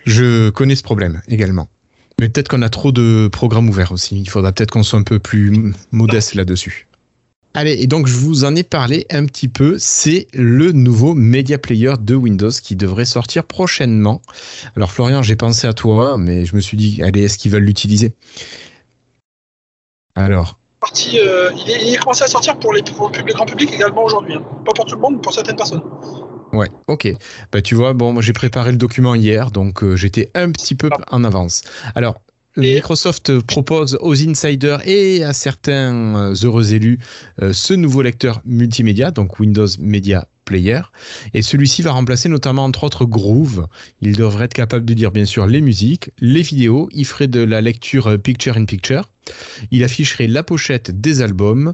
Je 0.07 0.49
connais 0.49 0.75
ce 0.75 0.81
problème 0.81 1.21
également. 1.27 1.67
Mais 2.19 2.29
peut-être 2.29 2.47
qu'on 2.47 2.63
a 2.63 2.69
trop 2.69 2.91
de 2.91 3.29
programmes 3.31 3.69
ouverts 3.69 3.91
aussi. 3.91 4.19
Il 4.19 4.27
faudra 4.27 4.53
peut-être 4.53 4.71
qu'on 4.71 4.81
soit 4.81 4.97
un 4.97 5.03
peu 5.03 5.19
plus 5.19 5.71
modeste 5.91 6.33
là-dessus. 6.33 6.87
Allez, 7.53 7.73
et 7.73 7.85
donc 7.85 8.07
je 8.07 8.15
vous 8.15 8.43
en 8.43 8.55
ai 8.55 8.63
parlé 8.63 9.05
un 9.11 9.27
petit 9.27 9.49
peu. 9.49 9.75
C'est 9.77 10.25
le 10.33 10.71
nouveau 10.71 11.13
Media 11.13 11.59
Player 11.59 11.93
de 11.99 12.15
Windows 12.15 12.49
qui 12.49 12.75
devrait 12.75 13.05
sortir 13.05 13.43
prochainement. 13.43 14.23
Alors 14.75 14.91
Florian, 14.91 15.21
j'ai 15.21 15.35
pensé 15.35 15.67
à 15.67 15.73
toi, 15.73 16.17
mais 16.17 16.43
je 16.43 16.55
me 16.55 16.61
suis 16.61 16.75
dit, 16.75 17.03
allez, 17.03 17.25
est-ce 17.25 17.37
qu'ils 17.37 17.51
veulent 17.51 17.65
l'utiliser? 17.65 18.15
Alors, 20.15 20.57
Parti, 20.81 21.19
euh, 21.19 21.51
il, 21.55 21.69
est, 21.69 21.87
il 21.87 21.93
est 21.93 21.97
commencé 21.97 22.23
à 22.23 22.27
sortir 22.27 22.57
pour, 22.57 22.73
les, 22.73 22.81
pour 22.81 23.11
le, 23.11 23.33
grand 23.33 23.45
public 23.45 23.71
également 23.71 24.03
aujourd'hui. 24.03 24.33
hein. 24.33 24.43
Pas 24.65 24.71
pour 24.73 24.85
tout 24.85 24.95
le 24.95 25.01
monde, 25.01 25.15
mais 25.15 25.21
pour 25.21 25.33
certaines 25.33 25.55
personnes. 25.55 25.83
Ouais, 26.53 26.69
ok. 26.87 27.07
Bah 27.51 27.61
tu 27.61 27.75
vois, 27.75 27.93
bon, 27.93 28.19
j'ai 28.19 28.33
préparé 28.33 28.71
le 28.71 28.77
document 28.77 29.13
hier, 29.13 29.51
donc 29.51 29.83
euh, 29.83 29.95
j'étais 29.95 30.31
un 30.33 30.51
petit 30.51 30.73
peu 30.75 30.89
en 31.11 31.23
avance. 31.23 31.61
Alors, 31.95 32.21
Microsoft 32.57 33.39
propose 33.41 33.97
aux 34.01 34.27
insiders 34.27 34.85
et 34.85 35.23
à 35.23 35.31
certains 35.31 36.33
heureux 36.43 36.73
élus 36.73 36.99
ce 37.39 37.73
nouveau 37.73 38.01
lecteur 38.01 38.41
multimédia, 38.43 39.11
donc 39.11 39.39
Windows 39.39 39.67
Media 39.79 40.27
Player. 40.45 40.81
Et 41.33 41.41
celui-ci 41.41 41.81
va 41.81 41.91
remplacer 41.91 42.29
notamment 42.29 42.65
entre 42.65 42.83
autres 42.83 43.05
Groove. 43.05 43.67
Il 44.01 44.15
devrait 44.15 44.45
être 44.45 44.53
capable 44.53 44.85
de 44.85 44.93
lire 44.93 45.11
bien 45.11 45.25
sûr 45.25 45.45
les 45.47 45.61
musiques, 45.61 46.09
les 46.19 46.41
vidéos. 46.41 46.89
Il 46.91 47.05
ferait 47.05 47.27
de 47.27 47.41
la 47.41 47.61
lecture 47.61 48.19
picture 48.21 48.57
in 48.57 48.65
picture. 48.65 49.09
Il 49.71 49.83
afficherait 49.83 50.27
la 50.27 50.43
pochette 50.43 50.99
des 50.99 51.21
albums. 51.21 51.73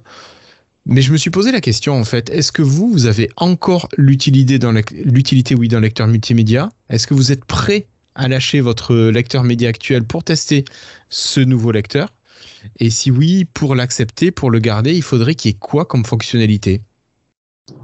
Mais 0.86 1.01
je 1.01 1.12
me 1.12 1.17
suis 1.17 1.30
posé 1.30 1.51
la 1.51 1.60
question 1.60 1.99
en 1.99 2.06
fait, 2.06 2.30
est-ce 2.30 2.53
que 2.53 2.62
vous, 2.62 2.89
vous 2.89 3.08
avez 3.08 3.30
encore 3.36 3.89
l'utilité 3.97 4.58
dans 4.58 4.71
l'utilité 4.71 5.53
oui 5.53 5.67
d'un 5.67 5.82
lecteur 5.82 6.08
multimédia? 6.08 6.69
Est-ce 6.89 7.08
que 7.08 7.13
vous 7.13 7.34
êtes 7.34 7.43
prêt 7.43 7.88
à 8.15 8.30
lâcher 8.30 8.62
votre 8.62 8.95
lecteur 8.95 9.43
média 9.43 9.67
actuel 9.67 10.06
pour 10.06 10.23
tester 10.23 10.63
ce 11.10 11.41
nouveau 11.41 11.71
lecteur? 11.71 12.13
Et 12.80 12.89
si 12.89 13.12
oui, 13.12 13.45
pour 13.45 13.75
l'accepter, 13.75 14.32
pour 14.32 14.49
le 14.49 14.60
garder, 14.60 14.93
il 14.93 15.03
faudrait 15.03 15.36
qu'il 15.36 15.51
y 15.51 15.53
ait 15.53 15.58
quoi 15.60 15.86
comme 15.86 16.06
fonctionnalité? 16.06 16.82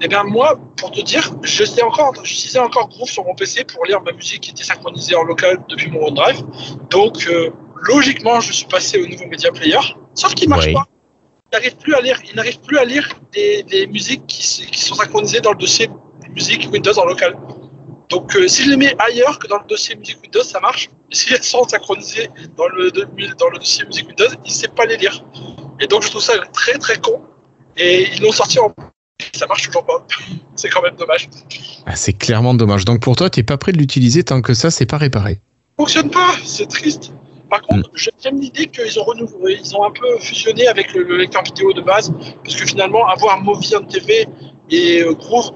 Eh 0.01 0.07
bien, 0.07 0.23
moi, 0.23 0.59
pour 0.77 0.91
te 0.91 1.01
dire, 1.01 1.33
je 1.41 1.63
sais 1.63 1.83
encore, 1.83 2.13
j'utilisais 2.23 2.59
encore 2.59 2.87
Groove 2.89 3.09
sur 3.09 3.25
mon 3.25 3.35
PC 3.35 3.65
pour 3.65 3.85
lire 3.85 4.01
ma 4.01 4.11
musique 4.13 4.41
qui 4.41 4.51
était 4.51 4.63
synchronisée 4.63 5.15
en 5.15 5.23
local 5.23 5.63
depuis 5.69 5.89
mon 5.91 6.07
OneDrive. 6.07 6.43
Donc, 6.89 7.27
euh, 7.27 7.51
logiquement, 7.81 8.39
je 8.39 8.53
suis 8.53 8.65
passé 8.65 9.01
au 9.01 9.07
nouveau 9.07 9.25
Media 9.27 9.51
Player. 9.51 9.79
Sauf 10.13 10.33
qu'il 10.35 10.49
marche 10.49 10.71
pas. 10.71 10.85
Il 11.51 11.55
n'arrive 11.55 11.75
plus 11.75 11.95
à 11.95 12.01
lire, 12.01 12.19
il 12.29 12.35
n'arrive 12.35 12.59
plus 12.61 12.77
à 12.79 12.85
lire 12.85 13.07
des, 13.33 13.87
musiques 13.87 14.25
qui, 14.25 14.43
sont 14.77 14.95
synchronisées 14.95 15.41
dans 15.41 15.51
le 15.51 15.57
dossier 15.57 15.89
musique 16.33 16.67
Windows 16.71 16.97
en 16.97 17.05
local. 17.05 17.37
Donc, 18.09 18.35
euh, 18.35 18.47
si 18.47 18.63
je 18.63 18.71
les 18.71 18.77
mets 18.77 18.95
ailleurs 18.99 19.37
que 19.37 19.47
dans 19.47 19.59
le 19.59 19.65
dossier 19.67 19.95
musique 19.95 20.19
Windows, 20.23 20.43
ça 20.43 20.59
marche. 20.59 20.89
Et 21.11 21.15
si 21.15 21.33
elles 21.33 21.43
sont 21.43 21.67
synchronisées 21.67 22.29
dans 22.57 22.67
le, 22.67 22.89
dans 22.91 23.49
le 23.49 23.59
dossier 23.59 23.85
musique 23.85 24.07
Windows, 24.07 24.33
il 24.45 24.49
ne 24.49 24.53
sait 24.53 24.67
pas 24.69 24.85
les 24.85 24.97
lire. 24.97 25.23
Et 25.79 25.87
donc, 25.87 26.03
je 26.03 26.09
trouve 26.09 26.21
ça 26.21 26.33
très 26.53 26.77
très 26.77 26.97
con. 26.97 27.21
Et 27.77 28.07
ils 28.13 28.21
l'ont 28.21 28.31
sorti 28.31 28.59
en 28.59 28.73
ça 29.33 29.47
marche 29.47 29.67
toujours 29.67 29.85
pas. 29.85 30.05
c'est 30.55 30.69
quand 30.69 30.81
même 30.81 30.95
dommage. 30.95 31.29
Ah, 31.85 31.95
c'est 31.95 32.13
clairement 32.13 32.53
dommage. 32.53 32.85
Donc 32.85 33.01
pour 33.01 33.15
toi, 33.15 33.29
tu 33.29 33.39
n'es 33.39 33.43
pas 33.43 33.57
prêt 33.57 33.71
de 33.71 33.77
l'utiliser 33.77 34.23
tant 34.23 34.41
que 34.41 34.53
ça, 34.53 34.71
c'est 34.71 34.85
pas 34.85 34.97
réparé. 34.97 35.39
Fonctionne 35.77 36.09
pas, 36.09 36.33
c'est 36.43 36.67
triste. 36.67 37.13
Par 37.49 37.61
contre, 37.61 37.89
mm. 37.89 38.09
j'aime 38.23 38.39
l'idée 38.39 38.67
qu'ils 38.67 38.99
ont 38.99 39.03
renouvelé, 39.03 39.59
ils 39.63 39.75
ont 39.75 39.83
un 39.83 39.91
peu 39.91 40.19
fusionné 40.19 40.67
avec 40.67 40.93
le, 40.93 41.17
lecteur 41.17 41.43
vidéo 41.43 41.73
de 41.73 41.81
base, 41.81 42.11
parce 42.43 42.55
que 42.55 42.65
finalement, 42.65 43.07
avoir 43.07 43.41
Movie 43.41 43.75
on 43.75 43.85
TV 43.85 44.27
et 44.69 45.01
euh, 45.01 45.13
Groove, 45.13 45.51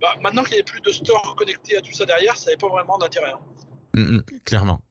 bah, 0.00 0.16
maintenant 0.20 0.42
qu'il 0.42 0.56
n'y 0.56 0.60
a 0.60 0.64
plus 0.64 0.80
de 0.80 0.90
store 0.90 1.34
connecté 1.36 1.76
à 1.76 1.80
tout 1.80 1.92
ça 1.92 2.04
derrière, 2.04 2.36
ça 2.36 2.46
n'avait 2.46 2.56
pas 2.56 2.68
vraiment 2.68 2.98
d'intérêt. 2.98 3.32
Hein. 3.32 3.40
Mm, 3.94 4.16
mm, 4.16 4.22
clairement. 4.44 4.82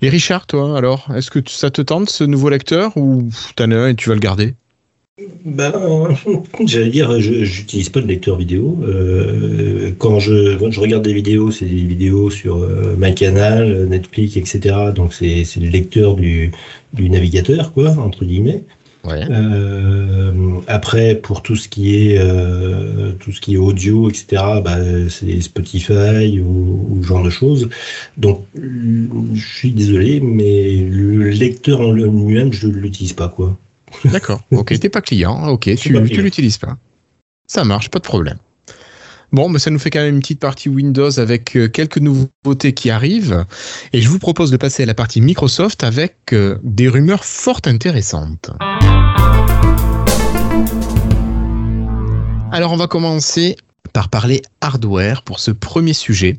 Et 0.00 0.08
Richard, 0.08 0.46
toi, 0.46 0.76
alors, 0.76 1.06
est-ce 1.14 1.30
que 1.30 1.38
ça 1.46 1.70
te 1.70 1.82
tente 1.82 2.10
ce 2.10 2.24
nouveau 2.24 2.48
lecteur 2.48 2.96
ou 2.96 3.28
t'en 3.54 3.70
as 3.70 3.76
un 3.76 3.88
et 3.88 3.94
tu 3.94 4.08
vas 4.08 4.14
le 4.14 4.20
garder? 4.20 4.54
Ben, 5.44 6.08
j'allais 6.66 6.88
dire, 6.88 7.20
je 7.20 7.32
n'utilise 7.32 7.90
pas 7.90 8.00
de 8.00 8.06
lecteur 8.06 8.36
vidéo. 8.36 8.78
Euh, 8.82 9.90
quand, 9.98 10.18
je, 10.18 10.56
je 10.70 10.80
regarde 10.80 11.04
des 11.04 11.12
vidéos, 11.12 11.50
c'est 11.50 11.66
des 11.66 11.82
vidéos 11.82 12.30
sur 12.30 12.62
euh, 12.62 13.12
canal, 13.14 13.88
Netflix, 13.88 14.36
etc. 14.36 14.74
Donc 14.94 15.12
c'est 15.12 15.44
le 15.56 15.68
lecteur 15.68 16.14
du, 16.14 16.52
du, 16.94 17.10
navigateur, 17.10 17.72
quoi, 17.72 17.90
entre 17.90 18.24
guillemets. 18.24 18.64
Euh, 19.04 20.32
après, 20.68 21.16
pour 21.16 21.42
tout 21.42 21.56
ce 21.56 21.68
qui 21.68 21.96
est 21.96 22.18
euh, 22.18 23.12
tout 23.18 23.32
ce 23.32 23.40
qui 23.40 23.54
est 23.54 23.58
audio, 23.58 24.08
etc. 24.08 24.42
Bah, 24.64 24.78
c'est 25.10 25.40
Spotify 25.40 26.40
ou, 26.40 26.86
ou, 26.88 27.02
genre 27.02 27.22
de 27.22 27.30
choses. 27.30 27.68
Donc, 28.16 28.46
je 28.54 29.44
suis 29.44 29.72
désolé, 29.72 30.20
mais 30.20 30.76
le 30.76 31.30
lecteur 31.30 31.80
en 31.80 31.92
lui-même, 31.92 32.52
je 32.52 32.68
ne 32.68 32.74
l'utilise 32.74 33.12
pas, 33.12 33.28
quoi. 33.28 33.58
D'accord. 34.04 34.42
Ok, 34.50 34.78
t'es 34.78 34.88
pas 34.88 35.00
client. 35.00 35.48
Ok, 35.48 35.74
tu, 35.76 35.76
tu 35.76 36.22
l'utilises 36.22 36.58
pas. 36.58 36.76
Ça 37.46 37.64
marche, 37.64 37.90
pas 37.90 37.98
de 37.98 38.04
problème. 38.04 38.38
Bon, 39.32 39.48
mais 39.48 39.58
ça 39.58 39.70
nous 39.70 39.78
fait 39.78 39.88
quand 39.88 40.00
même 40.00 40.16
une 40.16 40.20
petite 40.20 40.40
partie 40.40 40.68
Windows 40.68 41.18
avec 41.18 41.56
euh, 41.56 41.66
quelques 41.66 41.96
nouveautés 41.96 42.74
qui 42.74 42.90
arrivent. 42.90 43.46
Et 43.94 44.02
je 44.02 44.08
vous 44.10 44.18
propose 44.18 44.50
de 44.50 44.58
passer 44.58 44.82
à 44.82 44.86
la 44.86 44.92
partie 44.92 45.22
Microsoft 45.22 45.84
avec 45.84 46.16
euh, 46.34 46.58
des 46.62 46.86
rumeurs 46.86 47.24
fort 47.24 47.60
intéressantes. 47.64 48.50
Alors, 52.52 52.72
on 52.72 52.76
va 52.76 52.86
commencer 52.86 53.56
par 53.92 54.08
parler 54.08 54.42
hardware 54.60 55.22
pour 55.22 55.40
ce 55.40 55.50
premier 55.50 55.92
sujet. 55.92 56.38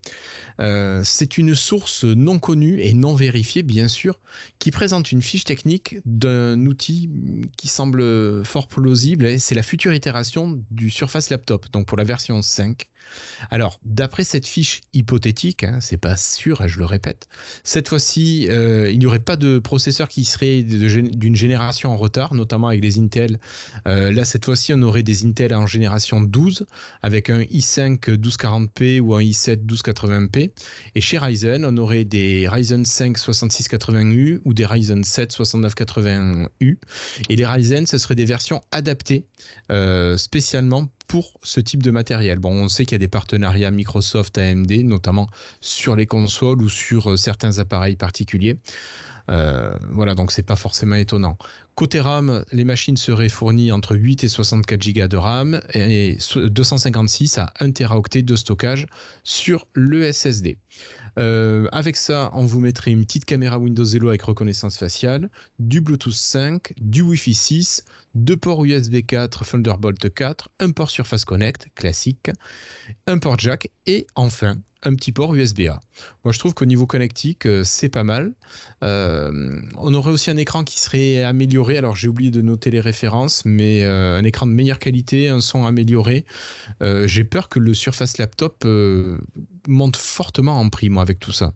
Euh, 0.60 1.02
c'est 1.04 1.38
une 1.38 1.56
source 1.56 2.04
non 2.04 2.40
connue 2.40 2.82
et 2.82 2.94
non 2.94 3.16
vérifiée, 3.16 3.64
bien 3.64 3.88
sûr, 3.88 4.20
qui 4.60 4.72
présente 4.72 5.12
une 5.12 5.22
fiche 5.22 5.44
technique 5.44 5.98
d'un 6.06 6.66
outil 6.66 7.10
qui 7.58 7.68
semble 7.68 8.44
fort 8.46 8.68
plausible. 8.68 9.40
C'est 9.40 9.56
la 9.56 9.64
future 9.64 9.94
itération 9.94 10.64
du 10.72 10.90
Surface 10.90 11.30
Laptop, 11.30 11.70
donc 11.72 11.88
pour 11.88 11.98
la 11.98 12.04
version 12.04 12.42
5. 12.42 12.90
Alors, 13.52 13.80
d'après 13.84 14.24
cette 14.24 14.48
fiche 14.48 14.82
hypothétique, 14.94 15.64
hein, 15.64 15.80
c'est 15.82 15.98
pas 15.98 16.16
sûr, 16.18 16.62
hein, 16.62 16.68
je 16.68 16.80
le 16.80 16.86
répète, 16.86 17.28
cette 17.64 17.90
fois-ci, 17.90 18.48
euh, 18.50 18.90
il 18.92 19.00
n'y 19.00 19.06
aurait 19.06 19.20
pas 19.20 19.36
de 19.36 19.60
processeur 19.60 20.08
qui 20.08 20.26
serait 20.26 20.64
d'une 20.64 21.36
génération 21.36 21.92
en 21.92 21.98
retard, 21.98 22.34
notamment 22.34 22.68
avec 22.68 22.82
les 22.82 23.00
Intel. 23.00 23.40
Euh, 23.88 24.12
là, 24.12 24.26
cette 24.26 24.46
fois-ci, 24.46 24.74
on 24.74 24.82
aurait 24.82 25.04
des 25.04 25.26
Intel 25.26 25.54
en 25.54 25.68
génération 25.68 26.22
12 26.22 26.66
avec 27.02 27.30
un 27.30 27.33
i5 27.42 28.00
1240p 28.18 29.00
ou 29.00 29.16
un 29.16 29.22
i7 29.22 29.66
1280p. 29.66 30.52
Et 30.96 31.02
chez 31.02 31.18
Ryzen, 31.18 31.66
on 31.66 31.78
aurait 31.78 32.06
des 32.06 32.48
Ryzen 32.48 32.86
5 32.86 33.18
6680U 33.18 34.42
ou 34.46 34.54
des 34.54 34.66
Ryzen 34.66 35.04
7 35.04 35.32
6980U. 35.32 36.78
Et 37.30 37.36
les 37.36 37.46
Ryzen, 37.46 37.88
ce 37.88 37.98
seraient 37.98 38.16
des 38.16 38.26
versions 38.26 38.62
adaptées 38.72 39.28
euh, 39.72 40.18
spécialement 40.18 40.90
pour 41.14 41.40
ce 41.44 41.60
type 41.60 41.84
de 41.84 41.92
matériel. 41.92 42.40
Bon, 42.40 42.50
on 42.50 42.70
sait 42.70 42.86
qu'il 42.86 42.94
y 42.94 42.96
a 42.96 42.98
des 42.98 43.08
partenariats 43.08 43.70
Microsoft 43.70 44.36
AMD, 44.36 44.72
notamment 44.84 45.28
sur 45.62 45.96
les 45.96 46.08
consoles 46.08 46.60
ou 46.64 46.70
sur 46.70 47.12
euh, 47.12 47.18
certains 47.18 47.60
appareils 47.60 47.98
particuliers. 47.98 48.58
Euh, 49.30 49.78
voilà, 49.92 50.16
donc 50.16 50.32
c'est 50.32 50.42
pas 50.42 50.56
forcément 50.56 50.96
étonnant. 50.96 51.38
Côté 51.76 52.02
RAM, 52.02 52.44
les 52.52 52.64
machines 52.64 52.98
seraient 52.98 53.30
fournies 53.30 53.72
entre 53.72 53.96
8 53.96 54.24
et 54.24 54.28
64 54.28 54.92
Go 54.92 55.08
de 55.08 55.18
RAM 55.18 55.62
et 55.76 56.18
256 56.36 57.38
à 57.38 57.54
1 57.60 57.72
Teraoctet 57.74 58.24
de 58.24 58.36
stockage 58.36 58.88
sur 59.24 59.68
le 59.74 60.12
SSD. 60.12 60.58
Euh, 61.20 61.68
avec 61.72 61.96
ça, 61.96 62.32
on 62.34 62.46
vous 62.46 62.60
mettrait 62.60 62.92
une 62.92 63.06
petite 63.06 63.26
caméra 63.26 63.60
Windows 63.60 63.86
Hello 63.86 64.10
avec 64.10 64.24
reconnaissance 64.24 64.78
faciale, 64.78 65.30
du 65.60 65.82
Bluetooth 65.82 66.14
5, 66.14 66.74
du 66.82 67.02
Wi-Fi 67.02 67.34
6, 67.34 67.86
deux 68.16 68.38
ports 68.38 68.66
USB 68.66 69.06
4 69.06 69.46
Thunderbolt 69.46 70.14
4, 70.14 70.50
un 70.60 70.72
port 70.72 70.90
Surface 70.90 71.26
Connect 71.26 71.70
classique, 71.76 72.32
un 73.08 73.20
port 73.20 73.38
jack 73.38 73.70
et 73.86 74.08
enfin 74.16 74.58
un 74.84 74.96
petit 74.96 75.12
port 75.12 75.34
USB-A. 75.34 75.80
Moi, 76.24 76.32
je 76.32 76.40
trouve 76.40 76.54
qu'au 76.54 76.66
niveau 76.66 76.86
connectique, 76.86 77.46
euh, 77.46 77.64
c'est 77.64 77.90
pas 77.90 78.04
mal. 78.04 78.34
Euh, 78.84 79.62
on 79.78 79.94
aurait 79.94 80.12
aussi 80.12 80.30
un 80.30 80.38
écran 80.38 80.64
qui 80.64 80.80
serait 80.80 81.24
amélioré. 81.24 81.78
Alors, 81.78 81.96
j'ai 81.96 82.08
oublié 82.08 82.32
de 82.32 82.42
noter 82.42 82.70
les 82.70 82.82
références, 82.82 83.46
mais 83.46 83.84
euh, 83.84 84.18
un 84.18 84.24
écran 84.24 84.46
de 84.46 84.52
meilleure 84.52 84.80
qualité, 84.80 85.30
un 85.30 85.42
son 85.42 85.66
amélioré. 85.66 86.26
j'ai 86.82 87.24
peur 87.24 87.50
que 87.50 87.60
le 87.60 87.74
Surface 87.74 88.18
Laptop 88.18 88.66
monte 89.68 89.96
fortement 89.96 90.60
en 90.60 90.70
prix, 90.70 90.90
moi, 90.90 91.02
avec 91.02 91.20
tout 91.20 91.32
ça. 91.32 91.54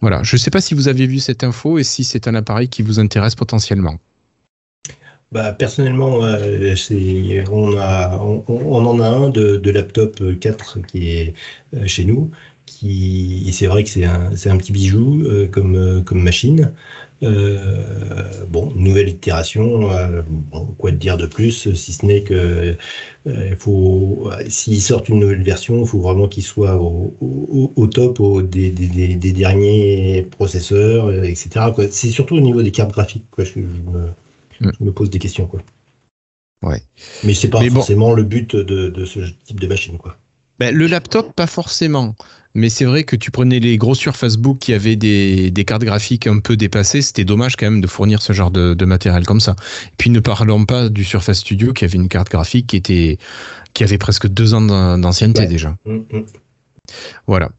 Voilà. 0.00 0.22
Je 0.22 0.36
ne 0.36 0.38
sais 0.38 0.50
pas 0.50 0.60
si 0.60 0.74
vous 0.74 0.88
avez 0.88 1.06
vu 1.06 1.18
cette 1.18 1.44
info 1.44 1.78
et 1.78 1.84
si 1.84 2.04
c'est 2.04 2.28
un 2.28 2.34
appareil 2.34 2.68
qui 2.68 2.82
vous 2.82 3.00
intéresse 3.00 3.34
potentiellement. 3.34 3.98
Bah, 5.34 5.52
personnellement, 5.52 6.18
on, 6.18 6.22
a, 7.76 8.18
on, 8.46 8.86
en 8.86 9.00
a 9.00 9.08
un 9.08 9.30
de, 9.30 9.70
laptop 9.70 10.22
4 10.38 10.78
qui 10.86 11.10
est 11.10 11.34
euh, 11.74 11.88
chez 11.88 12.04
nous. 12.04 12.30
Qui, 12.66 13.50
c'est 13.52 13.66
vrai 13.66 13.82
que 13.82 13.90
c'est 13.90 14.04
un, 14.04 14.30
un, 14.30 14.56
petit 14.56 14.70
bijou 14.70 15.24
euh, 15.24 15.48
comme, 15.48 15.74
euh, 15.74 16.02
comme 16.02 16.22
machine. 16.22 16.72
bon, 17.20 18.72
nouvelle 18.76 19.08
itération, 19.08 19.88
quoi 20.78 20.92
te 20.92 20.96
dire 20.96 21.16
de 21.16 21.26
plus, 21.26 21.74
si 21.74 21.92
ce 21.92 22.06
n'est 22.06 22.22
que 22.22 22.76
faut, 23.58 24.30
s'ils 24.48 24.82
sortent 24.82 25.08
une 25.08 25.18
nouvelle 25.18 25.42
version, 25.42 25.80
il 25.80 25.88
faut 25.88 26.00
vraiment 26.00 26.28
qu'il 26.28 26.44
soit 26.44 26.76
au, 26.76 27.12
au, 27.74 27.86
top 27.88 28.20
des, 28.48 28.70
des, 28.70 29.16
des, 29.16 29.32
derniers 29.32 30.28
processeurs, 30.30 31.12
etc. 31.24 31.48
C'est 31.90 32.10
surtout 32.10 32.36
au 32.36 32.40
niveau 32.40 32.62
des 32.62 32.70
cartes 32.70 32.92
graphiques. 32.92 33.26
Quoi, 33.32 33.44
Mm. 34.64 34.70
je 34.78 34.84
me 34.84 34.92
pose 34.92 35.10
des 35.10 35.18
questions. 35.18 35.46
Quoi. 35.46 35.62
Ouais. 36.62 36.82
Mais 37.24 37.34
c'est 37.34 37.48
pas 37.48 37.62
forcément 37.68 38.12
le 38.12 38.22
but 38.22 38.56
de, 38.56 39.04
ce 39.04 39.20
type 39.44 39.60
de 39.60 39.66
machine. 39.66 39.98
Quoi. 39.98 40.16
Ben, 40.58 40.74
le 40.74 40.86
laptop, 40.86 41.34
pas 41.34 41.46
forcément. 41.46 42.14
Mais 42.54 42.68
c'est 42.68 42.84
vrai 42.84 43.02
que 43.02 43.16
tu 43.16 43.32
prenais 43.32 43.58
les 43.58 43.76
gros 43.76 43.96
sur 43.96 44.16
Facebook 44.16 44.58
qui 44.58 44.72
avaient 44.72 44.94
des, 44.94 45.52
cartes 45.66 45.82
graphiques 45.82 46.28
un 46.28 46.38
peu 46.38 46.56
dépassées. 46.56 47.02
C'était 47.02 47.24
dommage 47.24 47.56
quand 47.56 47.66
même 47.66 47.80
de 47.80 47.86
fournir 47.88 48.22
ce 48.22 48.32
genre 48.32 48.52
de, 48.52 48.84
matériel 48.84 49.26
comme 49.26 49.40
ça. 49.40 49.56
Et 49.88 49.94
puis 49.96 50.10
ne 50.10 50.20
parlons 50.20 50.64
pas 50.64 50.88
du 50.88 51.02
Surface 51.02 51.40
Studio 51.40 51.72
qui 51.72 51.84
avait 51.84 51.98
une 51.98 52.08
carte 52.08 52.30
graphique 52.30 52.68
qui 52.68 52.76
était 52.76 53.18
qui 53.72 53.82
avait 53.82 53.98
presque 53.98 54.28
deux 54.28 54.54
ans 54.54 54.60
d'ancienneté 54.98 55.46
déjà. 55.46 55.76
Mm, 55.84 55.96
mm. 56.12 56.26
Voilà. 57.26 57.50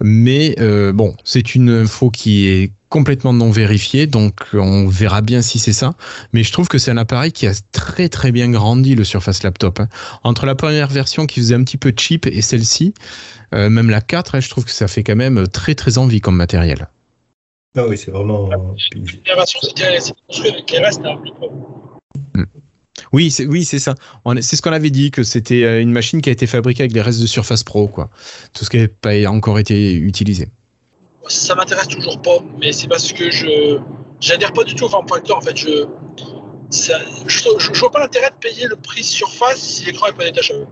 Mais 0.00 0.54
euh, 0.60 0.92
bon, 0.92 1.14
c'est 1.24 1.54
une 1.54 1.68
info 1.68 2.10
qui 2.10 2.48
est 2.48 2.72
complètement 2.88 3.32
non 3.32 3.50
vérifié, 3.50 4.06
donc 4.06 4.34
on 4.52 4.88
verra 4.88 5.20
bien 5.20 5.42
si 5.42 5.58
c'est 5.58 5.72
ça. 5.72 5.94
Mais 6.32 6.42
je 6.42 6.52
trouve 6.52 6.68
que 6.68 6.78
c'est 6.78 6.90
un 6.90 6.96
appareil 6.96 7.32
qui 7.32 7.46
a 7.46 7.52
très 7.72 8.08
très 8.08 8.32
bien 8.32 8.50
grandi 8.50 8.94
le 8.94 9.04
Surface 9.04 9.42
Laptop. 9.42 9.80
Hein. 9.80 9.88
Entre 10.24 10.46
la 10.46 10.54
première 10.54 10.88
version 10.88 11.26
qui 11.26 11.40
faisait 11.40 11.54
un 11.54 11.64
petit 11.64 11.76
peu 11.76 11.92
cheap 11.96 12.26
et 12.26 12.42
celle-ci, 12.42 12.94
euh, 13.54 13.68
même 13.68 13.90
la 13.90 14.00
4, 14.00 14.34
hein, 14.34 14.40
je 14.40 14.48
trouve 14.48 14.64
que 14.64 14.70
ça 14.70 14.88
fait 14.88 15.02
quand 15.02 15.16
même 15.16 15.46
très 15.48 15.74
très 15.74 15.98
envie 15.98 16.20
comme 16.20 16.36
matériel. 16.36 16.88
Ah 17.76 17.86
oui, 17.86 17.98
c'est 17.98 18.10
vraiment. 18.10 18.48
Oui, 23.12 23.30
c'est 23.30 23.46
oui, 23.46 23.64
c'est 23.64 23.78
ça. 23.78 23.94
C'est 24.40 24.56
ce 24.56 24.62
qu'on 24.62 24.72
avait 24.72 24.90
dit 24.90 25.10
que 25.10 25.22
c'était 25.22 25.62
euh, 25.62 25.80
une 25.80 25.92
machine 25.92 26.20
qui 26.20 26.28
a 26.28 26.32
été 26.32 26.46
fabriquée 26.46 26.82
avec 26.82 26.92
les 26.92 27.00
restes 27.00 27.20
de 27.20 27.26
Surface 27.26 27.62
Pro, 27.62 27.86
quoi. 27.86 28.10
Tout 28.52 28.64
ce 28.64 28.70
qui 28.70 28.78
n'a 28.78 28.88
pas 28.88 29.14
encore 29.30 29.58
été 29.58 29.94
utilisé 29.94 30.48
ça 31.26 31.54
m'intéresse 31.54 31.88
toujours 31.88 32.20
pas, 32.22 32.38
mais 32.58 32.72
c'est 32.72 32.88
parce 32.88 33.12
que 33.12 33.30
je 33.30 33.78
j'adhère 34.20 34.52
pas 34.52 34.64
du 34.64 34.74
tout 34.74 34.84
au 34.84 34.88
form 34.88 35.08
factor. 35.08 35.38
En 35.38 35.40
fait, 35.40 35.56
je, 35.56 35.86
je, 36.70 37.78
vois 37.78 37.90
pas 37.90 38.00
l'intérêt 38.00 38.30
de 38.30 38.36
payer 38.36 38.66
le 38.66 38.76
prix 38.76 39.04
surface 39.04 39.60
si 39.60 39.84
l'écran 39.84 40.06
est 40.06 40.12
pas 40.12 40.24
détachable. 40.24 40.68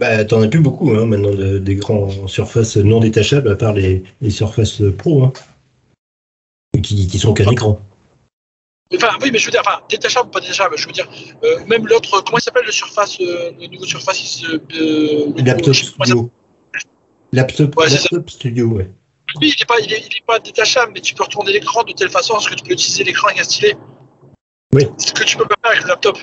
Bah, 0.00 0.24
t'en 0.24 0.42
as 0.42 0.48
plus 0.48 0.60
beaucoup 0.60 0.90
hein, 0.90 1.06
maintenant 1.06 1.30
d'écrans 1.60 2.26
surface 2.26 2.76
non 2.76 2.98
détachables 2.98 3.48
à 3.48 3.54
part 3.54 3.72
les, 3.72 4.02
les 4.20 4.30
Surface 4.30 4.82
Pro 4.98 5.22
hein, 5.22 5.32
qui, 6.82 7.06
qui 7.06 7.18
sont 7.18 7.32
qu'un 7.32 7.50
écran. 7.50 7.80
Enfin, 8.94 9.08
oui, 9.20 9.30
mais 9.32 9.38
je 9.38 9.46
veux 9.46 9.50
dire, 9.50 9.62
enfin, 9.66 9.80
détachable 9.88 10.28
ou 10.28 10.30
pas 10.30 10.40
détachable, 10.40 10.78
je 10.78 10.86
veux 10.86 10.92
dire, 10.92 11.08
euh, 11.42 11.64
même 11.66 11.86
l'autre, 11.86 12.22
comment 12.24 12.38
il 12.38 12.42
s'appelle 12.42 12.66
le 12.66 12.72
Surface, 12.72 13.20
euh, 13.20 13.50
le 13.58 13.66
nouveau 13.66 13.84
Surface 13.84 14.44
euh, 14.44 15.32
Laptop 15.38 15.74
Studio. 15.74 16.30
Laptop, 17.32 17.74
laptop 17.74 18.30
Studio, 18.30 18.66
ouais. 18.68 18.90
Oui, 19.40 19.52
il 19.54 19.60
n'est 19.60 19.66
pas, 19.66 19.80
il 19.80 19.92
est, 19.92 20.26
pas 20.26 20.38
détachable, 20.38 20.92
mais 20.94 21.00
tu 21.00 21.14
peux 21.14 21.24
retourner 21.24 21.52
l'écran 21.52 21.82
de 21.82 21.92
telle 21.92 22.10
façon 22.10 22.34
à 22.34 22.40
ce 22.40 22.48
que 22.48 22.54
tu 22.54 22.64
peux 22.64 22.72
utiliser 22.72 23.04
l'écran 23.04 23.28
avec 23.28 23.40
un 23.40 23.44
stylet. 23.44 23.76
Oui. 24.72 24.86
Ce 24.98 25.12
que 25.12 25.24
tu 25.24 25.36
peux 25.36 25.46
pas 25.46 25.56
faire 25.62 25.72
avec 25.72 25.82
le 25.82 25.88
laptop. 25.88 26.18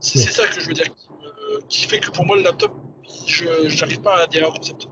C'est 0.00 0.18
ça 0.18 0.46
que 0.46 0.60
je 0.60 0.66
veux 0.66 0.74
dire. 0.74 0.86
Euh, 1.24 1.60
qui 1.68 1.86
fait 1.86 2.00
que 2.00 2.10
pour 2.10 2.24
moi, 2.26 2.36
le 2.36 2.42
laptop, 2.42 2.72
je 3.26 3.44
n'arrive 3.80 4.00
pas 4.00 4.16
à 4.16 4.22
adhérer 4.22 4.46
au 4.46 4.52
concept. 4.52 4.88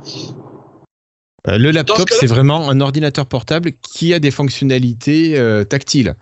Euh, 1.48 1.59
le 1.59 1.70
laptop, 1.70 2.09
c'est 2.11 2.26
vraiment 2.26 2.68
un 2.68 2.81
ordinateur 2.81 3.26
portable 3.26 3.72
qui 3.72 4.14
a 4.14 4.18
des 4.18 4.31
fonctionnalités 4.31 5.38
euh, 5.38 5.64
tactiles. 5.64 6.16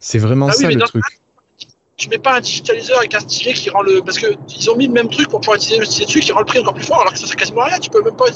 C'est 0.00 0.18
vraiment 0.18 0.48
ah 0.48 0.52
ça 0.52 0.70
le 0.70 0.80
truc. 0.80 1.04
tu 1.96 2.08
mets 2.08 2.18
pas 2.18 2.36
un 2.36 2.40
digitaliseur 2.40 2.98
avec 2.98 3.14
un 3.14 3.20
stylet 3.20 3.54
qui 3.54 3.70
rend 3.70 3.82
le. 3.82 4.02
Parce 4.02 4.18
qu'ils 4.18 4.70
ont 4.70 4.76
mis 4.76 4.86
le 4.86 4.92
même 4.92 5.08
truc 5.08 5.28
pour 5.28 5.40
pouvoir 5.40 5.56
utiliser 5.56 5.78
le 5.78 5.86
stylet 5.86 6.06
dessus 6.06 6.20
qui 6.20 6.32
rend 6.32 6.40
le 6.40 6.46
prix 6.46 6.58
encore 6.58 6.74
plus 6.74 6.84
fort 6.84 7.00
alors 7.00 7.12
que 7.12 7.18
ça 7.18 7.26
sert 7.26 7.36
quasiment 7.36 7.64
rien. 7.64 7.78
Tu 7.78 7.90
peux 7.90 8.02
même 8.02 8.16
pas 8.16 8.26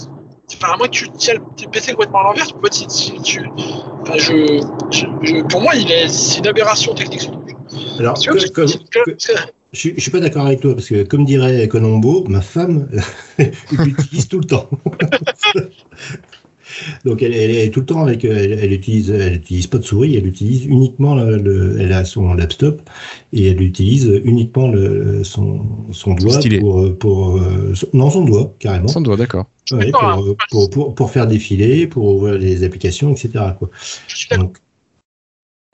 Enfin, 0.56 0.72
à 0.72 0.76
moins 0.76 0.88
que 0.88 0.92
tu 0.92 1.10
tiens 1.12 1.34
le 1.34 1.70
PC 1.70 1.92
complètement 1.92 2.20
à 2.20 2.24
l'envers, 2.24 2.46
tu 2.46 2.54
peux 2.54 2.60
pas 2.60 2.68
si, 2.70 3.20
tu. 3.22 3.46
Enfin, 4.00 4.16
je, 4.16 4.62
je, 4.90 5.42
pour 5.42 5.60
moi, 5.60 5.74
il 5.74 5.90
est, 5.90 6.08
c'est 6.08 6.38
une 6.38 6.46
aberration 6.48 6.94
technique. 6.94 7.30
Alors, 7.98 8.14
que, 8.14 8.66
je, 9.72 9.90
ne 9.90 10.00
suis 10.00 10.10
pas 10.10 10.20
d'accord 10.20 10.46
avec 10.46 10.60
toi 10.60 10.74
parce 10.74 10.88
que, 10.88 11.04
comme 11.04 11.24
dirait 11.24 11.68
Colombo, 11.68 12.24
ma 12.28 12.40
femme 12.40 12.88
l'utilise 13.70 14.28
tout 14.28 14.38
le 14.38 14.46
temps. 14.46 14.68
Donc 17.04 17.22
elle, 17.22 17.35
est 17.35 17.70
tout 17.72 17.80
le 17.80 17.87
temps 17.87 18.02
avec, 18.02 18.24
elle, 18.24 18.52
elle 18.52 18.72
utilise, 18.72 19.11
elle 19.11 19.35
utilise 19.35 19.66
pas 19.66 19.78
de 19.78 19.85
souris, 19.85 20.16
elle 20.16 20.26
utilise 20.26 20.66
uniquement 20.66 21.14
le, 21.14 21.76
elle 21.80 21.92
a 21.92 22.04
son 22.04 22.35
laptop 22.35 22.80
et 23.33 23.48
elle 23.48 23.62
utilise 23.62 24.11
uniquement 24.24 24.68
le, 24.68 25.24
son, 25.24 25.66
son 25.92 26.14
doigt 26.14 26.38
pour, 26.61 26.98
pour, 26.98 27.37
euh, 27.38 27.74
non 27.92 28.11
son 28.11 28.24
doigt 28.24 28.54
carrément. 28.59 28.88
Son 28.88 29.00
doigt, 29.00 29.16
d'accord. 29.16 29.46
Ouais, 29.72 29.92
pour, 29.92 30.37
pour, 30.50 30.70
pour, 30.70 30.94
pour, 30.94 31.11
faire 31.11 31.26
défiler, 31.26 31.87
pour 31.87 32.04
ouvrir 32.16 32.35
les 32.35 32.64
applications, 32.64 33.12
etc. 33.12 33.30
Quoi. 33.59 33.70
Donc, 34.37 34.59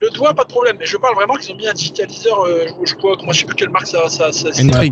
le 0.01 0.11
doigt, 0.11 0.35
pas 0.35 0.45
de 0.45 0.49
problème, 0.51 0.77
mais 0.79 0.85
je 0.85 0.99
parle 0.99 1.15
vraiment 1.15 1.37
qu'ils 1.37 1.55
ont 1.55 1.57
mis 1.57 1.67
un 1.67 1.73
digitaliseur, 1.73 2.43
euh, 2.43 2.67
je, 2.85 2.95
crois, 2.95 3.17
moi 3.23 3.33
je 3.33 3.41
sais 3.41 3.47
plus 3.47 3.55
quelle 3.55 3.71
marque 3.71 3.87
ça, 3.87 4.11
ça, 4.11 4.31
ça 4.31 4.51
mais, 4.63 4.91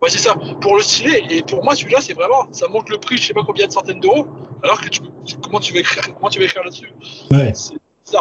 Ouais, 0.00 0.08
c'est 0.10 0.18
ça. 0.18 0.36
Pour 0.60 0.76
le 0.76 0.82
stylet, 0.82 1.24
et 1.30 1.42
pour 1.42 1.64
moi, 1.64 1.74
celui-là, 1.74 1.98
c'est 2.00 2.14
vraiment, 2.14 2.52
ça 2.52 2.68
monte 2.68 2.88
le 2.88 2.98
prix, 2.98 3.16
je 3.16 3.26
sais 3.26 3.34
pas 3.34 3.42
combien 3.44 3.66
de 3.66 3.72
centaines 3.72 4.00
d'euros, 4.00 4.26
alors 4.62 4.80
que 4.80 4.88
tu, 4.88 5.00
comment 5.42 5.58
tu 5.58 5.72
vas 5.72 5.80
écrire, 5.80 6.14
comment 6.14 6.28
tu 6.28 6.38
vas 6.38 6.44
écrire 6.44 6.62
là-dessus? 6.62 6.92
Ouais. 7.30 7.52
C'est 7.54 7.76
ça. 8.04 8.20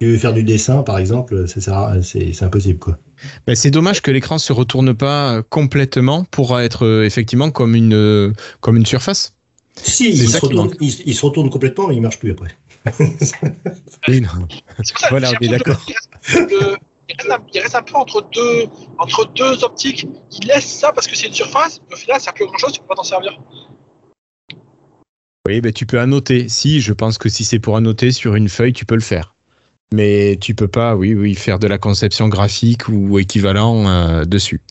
Tu 0.00 0.10
veux 0.10 0.18
faire 0.18 0.32
du 0.32 0.42
dessin, 0.42 0.82
par 0.82 0.98
exemple, 0.98 1.46
c'est 1.46 2.42
impossible, 2.42 2.78
quoi. 2.78 2.98
Ben, 3.46 3.54
c'est 3.54 3.70
dommage 3.70 4.02
que 4.02 4.10
l'écran 4.10 4.38
se 4.38 4.52
retourne 4.52 4.94
pas 4.94 5.42
complètement 5.42 6.24
pour 6.24 6.58
être 6.58 6.84
euh, 6.84 7.04
effectivement 7.04 7.50
comme 7.50 7.74
une, 7.74 7.94
euh, 7.94 8.32
comme 8.60 8.76
une 8.76 8.86
surface. 8.86 9.36
Si, 9.76 10.08
il 10.08 10.28
se, 10.28 10.38
retourne, 10.38 10.72
il, 10.80 11.14
se, 11.14 11.26
retourne, 11.26 11.50
complètement, 11.50 11.88
mais 11.88 11.96
il 11.96 12.02
marche 12.02 12.18
plus 12.18 12.32
après. 12.32 12.50
oui, 14.08 14.20
non. 14.20 14.46
Voilà, 15.10 15.30
on 15.30 15.44
est 15.44 15.48
d'accord 15.48 15.80
il 17.08 17.60
reste, 17.60 17.74
un, 17.74 17.82
peu 17.82 17.96
entre 17.96 18.22
deux, 18.32 18.66
entre 18.98 19.26
deux 19.32 19.62
optiques. 19.64 20.06
Il 20.32 20.46
laisse 20.46 20.66
ça 20.66 20.92
parce 20.92 21.06
que 21.06 21.16
c'est 21.16 21.26
une 21.26 21.34
surface, 21.34 21.80
mais 21.88 21.94
au 21.94 21.98
final, 21.98 22.18
ça 22.18 22.24
sert 22.24 22.34
plus 22.34 22.46
grand 22.46 22.58
chose, 22.58 22.72
tu 22.72 22.80
peux 22.80 22.86
pas 22.86 22.94
t'en 22.94 23.02
servir. 23.02 23.38
Oui, 25.46 25.60
ben, 25.60 25.72
tu 25.72 25.84
peux 25.84 26.00
annoter. 26.00 26.48
Si, 26.48 26.80
je 26.80 26.92
pense 26.92 27.18
que 27.18 27.28
si 27.28 27.44
c'est 27.44 27.58
pour 27.58 27.76
annoter 27.76 28.12
sur 28.12 28.34
une 28.34 28.48
feuille, 28.48 28.72
tu 28.72 28.86
peux 28.86 28.94
le 28.94 29.02
faire. 29.02 29.34
Mais 29.92 30.38
tu 30.40 30.54
peux 30.54 30.68
pas, 30.68 30.96
oui, 30.96 31.14
oui, 31.14 31.34
faire 31.34 31.58
de 31.58 31.66
la 31.66 31.76
conception 31.76 32.28
graphique 32.28 32.88
ou 32.88 33.18
équivalent 33.18 33.86
euh, 33.86 34.24
dessus, 34.24 34.62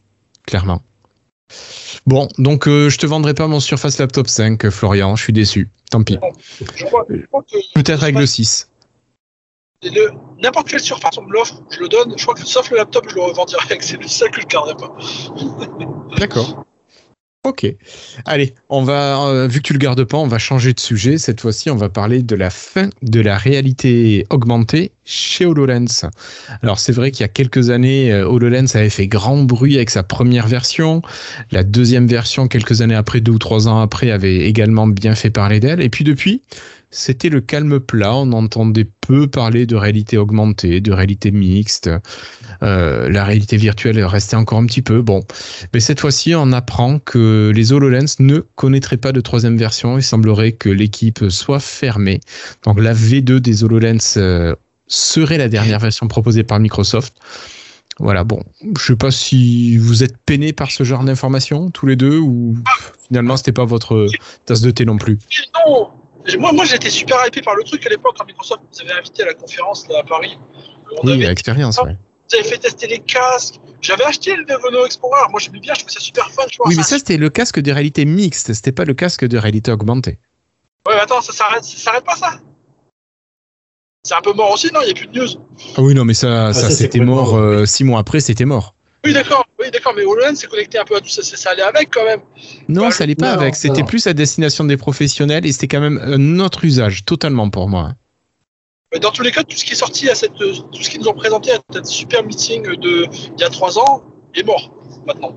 clairement. 0.48 0.82
Bon, 2.08 2.28
donc 2.40 2.68
euh, 2.68 2.90
je 2.90 2.98
te 2.98 3.06
vendrai 3.06 3.36
pas 3.36 3.48
mon 3.48 3.60
Surface 3.60 4.00
Laptop 4.00 4.28
5, 4.28 4.70
Florian, 4.70 5.16
je 5.16 5.24
suis 5.24 5.34
déçu. 5.34 5.70
Tant 5.92 6.04
pis. 6.04 6.18
Peut-être 7.76 8.04
avec 8.04 8.16
le 8.18 8.26
6 8.26 8.70
n'importe 10.42 10.70
quelle 10.70 10.80
surface 10.80 11.18
on 11.18 11.24
me 11.24 11.34
l'offre, 11.34 11.62
je 11.72 11.80
le 11.80 11.90
donne. 11.90 12.14
Je 12.18 12.24
crois 12.24 12.36
que 12.36 12.46
sauf 12.46 12.70
le 12.72 12.78
laptop, 12.78 13.06
je 13.10 13.16
le 13.16 13.22
revends 13.22 13.46
direct. 13.46 13.82
C'est 13.82 14.02
le 14.02 14.08
seul 14.08 14.32
que 14.32 14.42
je 14.42 14.48
garderai 14.48 14.76
pas. 14.76 14.94
D'accord. 16.18 16.66
Ok. 17.46 17.66
Allez, 18.24 18.54
on 18.70 18.84
va, 18.84 19.28
euh, 19.28 19.48
vu 19.48 19.60
que 19.60 19.68
tu 19.68 19.74
le 19.74 19.80
gardes 19.80 20.06
pas, 20.06 20.18
on 20.18 20.28
va 20.28 20.38
changer 20.38 20.72
de 20.72 20.80
sujet. 20.80 21.18
Cette 21.18 21.42
fois-ci, 21.42 21.70
on 21.70 21.76
va 21.76 21.90
parler 21.90 22.22
de 22.22 22.38
la 22.38 22.50
fin 22.50 22.90
de 23.02 23.20
la 23.20 23.38
réalité 23.38 24.26
augmentée 24.30 24.94
chez 25.04 25.46
HoloLens. 25.46 26.10
Alors, 26.62 26.80
c'est 26.80 26.94
vrai 26.94 27.12
qu'il 27.12 27.20
y 27.20 27.26
a 27.26 27.28
quelques 27.28 27.70
années, 27.70 28.14
euh, 28.14 28.26
HoloLens 28.26 28.74
avait 28.76 28.90
fait 28.90 29.08
grand 29.08 29.44
bruit 29.44 29.76
avec 29.76 29.90
sa 29.90 30.04
première 30.04 30.48
version. 30.48 31.02
La 31.52 31.66
deuxième 31.66 32.08
version, 32.08 32.48
quelques 32.48 32.80
années 32.80 32.96
après, 32.96 33.20
deux 33.20 33.34
ou 33.34 33.40
trois 33.40 33.68
ans 33.68 33.82
après, 33.82 34.10
avait 34.10 34.38
également 34.38 34.88
bien 34.88 35.14
fait 35.14 35.30
parler 35.30 35.60
d'elle. 35.60 35.82
Et 35.82 35.90
puis 35.90 36.06
depuis, 36.06 36.44
c'était 36.94 37.30
le 37.30 37.42
calme 37.42 37.80
plat. 37.80 38.16
On 38.16 38.32
entendait 38.32 38.88
peu 39.02 39.28
parler 39.28 39.66
de 39.66 39.76
réalité 39.76 40.18
augmentée, 40.18 40.80
de 40.80 40.92
réalité 40.92 41.32
mixte. 41.32 41.90
Euh, 42.62 43.10
la 43.10 43.26
réalité 43.26 43.58
virtuelle 43.58 44.04
restait 44.06 44.36
encore 44.36 44.60
un 44.60 44.66
petit 44.66 44.82
peu. 44.82 45.02
Bon, 45.02 45.24
mais 45.74 45.80
cette 45.80 46.00
fois-ci, 46.00 46.34
on 46.36 46.52
apprend 46.54 47.00
que 47.00 47.52
les 47.54 47.74
HoloLens 47.74 48.20
ne 48.20 48.40
connaîtraient 48.40 48.98
pas 48.98 49.12
de 49.12 49.20
troisième 49.20 49.58
version. 49.58 49.98
Il 49.98 50.04
semblerait 50.04 50.54
que 50.54 50.70
l'équipe 50.70 51.30
soit 51.30 51.60
fermée. 51.60 52.22
Donc 52.64 52.80
la 52.80 52.94
V2 52.94 53.40
des 53.40 53.64
HoloLens 53.64 54.16
euh, 54.18 54.56
serait 54.88 55.38
la 55.38 55.50
dernière 55.50 55.80
version 55.80 56.08
proposée 56.08 56.44
par 56.44 56.60
Microsoft. 56.60 57.18
Voilà, 58.00 58.24
bon, 58.24 58.42
je 58.78 58.84
sais 58.84 58.96
pas 58.96 59.12
si 59.12 59.78
vous 59.78 60.04
êtes 60.04 60.18
peiné 60.18 60.52
par 60.52 60.72
ce 60.72 60.84
genre 60.84 61.04
d'informations, 61.04 61.70
tous 61.70 61.86
les 61.86 61.96
deux, 61.96 62.18
ou 62.18 62.56
finalement 63.08 63.38
c'était 63.38 63.52
pas 63.52 63.66
votre 63.66 64.08
tasse 64.46 64.62
de 64.62 64.72
thé 64.72 64.84
non 64.84 64.98
plus. 64.98 65.20
Moi, 66.38 66.52
moi 66.54 66.66
j'étais 66.66 66.90
super 66.90 67.26
hypé 67.28 67.42
par 67.42 67.56
le 67.56 67.64
truc 67.64 67.86
à 67.86 67.90
l'époque 67.90 68.16
quand 68.18 68.26
Microsoft 68.26 68.62
nous 68.72 68.82
avait 68.82 69.00
invité 69.00 69.24
à 69.24 69.28
la 69.28 69.34
conférence 69.34 69.88
là, 69.88 70.00
à 70.00 70.04
Paris. 70.04 70.38
On 71.02 71.08
oui, 71.08 71.18
l'expérience, 71.18 71.78
ouais. 71.80 71.98
Vous 72.30 72.40
avez 72.40 72.48
fait 72.48 72.58
tester 72.58 72.88
les 72.88 73.00
casques. 73.00 73.56
J'avais 73.82 74.06
acheté 74.06 74.36
le 74.36 74.56
Renault 74.56 74.86
Explorer. 74.86 75.22
Moi, 75.30 75.40
j'aimais 75.40 75.60
bien, 75.60 75.74
je 75.74 75.80
trouvais 75.80 75.94
ça 75.94 76.00
super 76.00 76.32
fun. 76.32 76.44
Je 76.50 76.58
oui, 76.66 76.76
mais 76.76 76.84
ça, 76.84 76.98
c'était 76.98 77.18
le 77.18 77.30
casque 77.30 77.60
de 77.60 77.72
réalité 77.72 78.06
mixte. 78.06 78.54
C'était 78.54 78.72
pas 78.72 78.86
le 78.86 78.94
casque 78.94 79.26
de 79.26 79.38
réalité 79.38 79.72
augmentée. 79.72 80.20
Ouais, 80.88 80.96
mais 80.96 81.02
attends, 81.02 81.22
ça 81.22 81.34
s'arrête, 81.34 81.64
ça 81.64 81.78
s'arrête 81.78 82.04
pas 82.04 82.16
ça 82.16 82.40
C'est 84.04 84.16
un 84.16 84.22
peu 84.22 84.34
mort 84.34 84.52
aussi, 84.52 84.72
non? 84.74 84.80
Il 84.82 84.86
n'y 84.86 84.92
a 84.92 84.96
plus 84.96 85.08
de 85.08 85.20
news. 85.20 85.30
Ah 85.76 85.82
oui, 85.82 85.94
non, 85.94 86.06
mais 86.06 86.14
ça, 86.14 86.48
ah, 86.48 86.54
ça, 86.54 86.70
c'était 86.72 87.00
mort. 87.00 87.36
Euh, 87.36 87.66
six 87.66 87.84
mois 87.84 88.00
après, 88.00 88.20
c'était 88.20 88.46
mort. 88.46 88.74
Oui, 89.06 89.12
d'accord, 89.12 89.46
oui, 89.60 89.70
d'accord, 89.70 89.94
mais 89.96 90.04
HoloLens 90.04 90.36
c'est 90.36 90.48
connecté 90.48 90.80
un 90.80 90.86
peu 90.86 90.96
à 90.96 91.02
tout 91.02 91.10
ça, 91.10 91.22
ça 91.24 91.50
allait 91.50 91.62
avec 91.62 91.90
quand 91.94 92.06
même. 92.06 92.22
Non, 92.70 92.90
ça 92.90 93.04
allait 93.04 93.16
pas 93.16 93.32
avec, 93.32 93.56
c'était 93.56 93.84
plus 93.84 94.08
à 94.08 94.14
destination 94.14 94.64
des 94.64 94.78
professionnels 94.78 95.46
et 95.46 95.52
c'était 95.52 95.68
quand 95.68 95.82
même 95.82 96.00
un 96.02 96.40
autre 96.40 96.64
usage, 96.64 97.04
totalement 97.04 97.50
pour 97.50 97.68
moi. 97.68 97.94
Mais 98.94 99.00
dans 99.00 99.12
tous 99.12 99.24
les 99.24 99.32
cas, 99.32 99.44
tout 99.44 99.58
ce 99.58 99.66
qui 99.66 99.74
est 99.74 99.76
sorti 99.76 100.10
à 100.10 100.16
cette, 100.16 100.36
tout 100.36 100.82
ce 100.82 100.90
qu'ils 100.90 101.02
nous 101.02 101.08
ont 101.08 101.16
présenté 101.16 101.52
à 101.52 101.60
cette 101.74 101.88
super 101.88 102.24
meeting 102.24 102.64
de 102.64 103.08
il 103.36 103.42
y 103.42 103.44
a 103.44 103.50
trois 103.50 103.78
ans 103.78 104.04
est 104.36 104.44
mort 104.44 104.72
maintenant. 105.06 105.36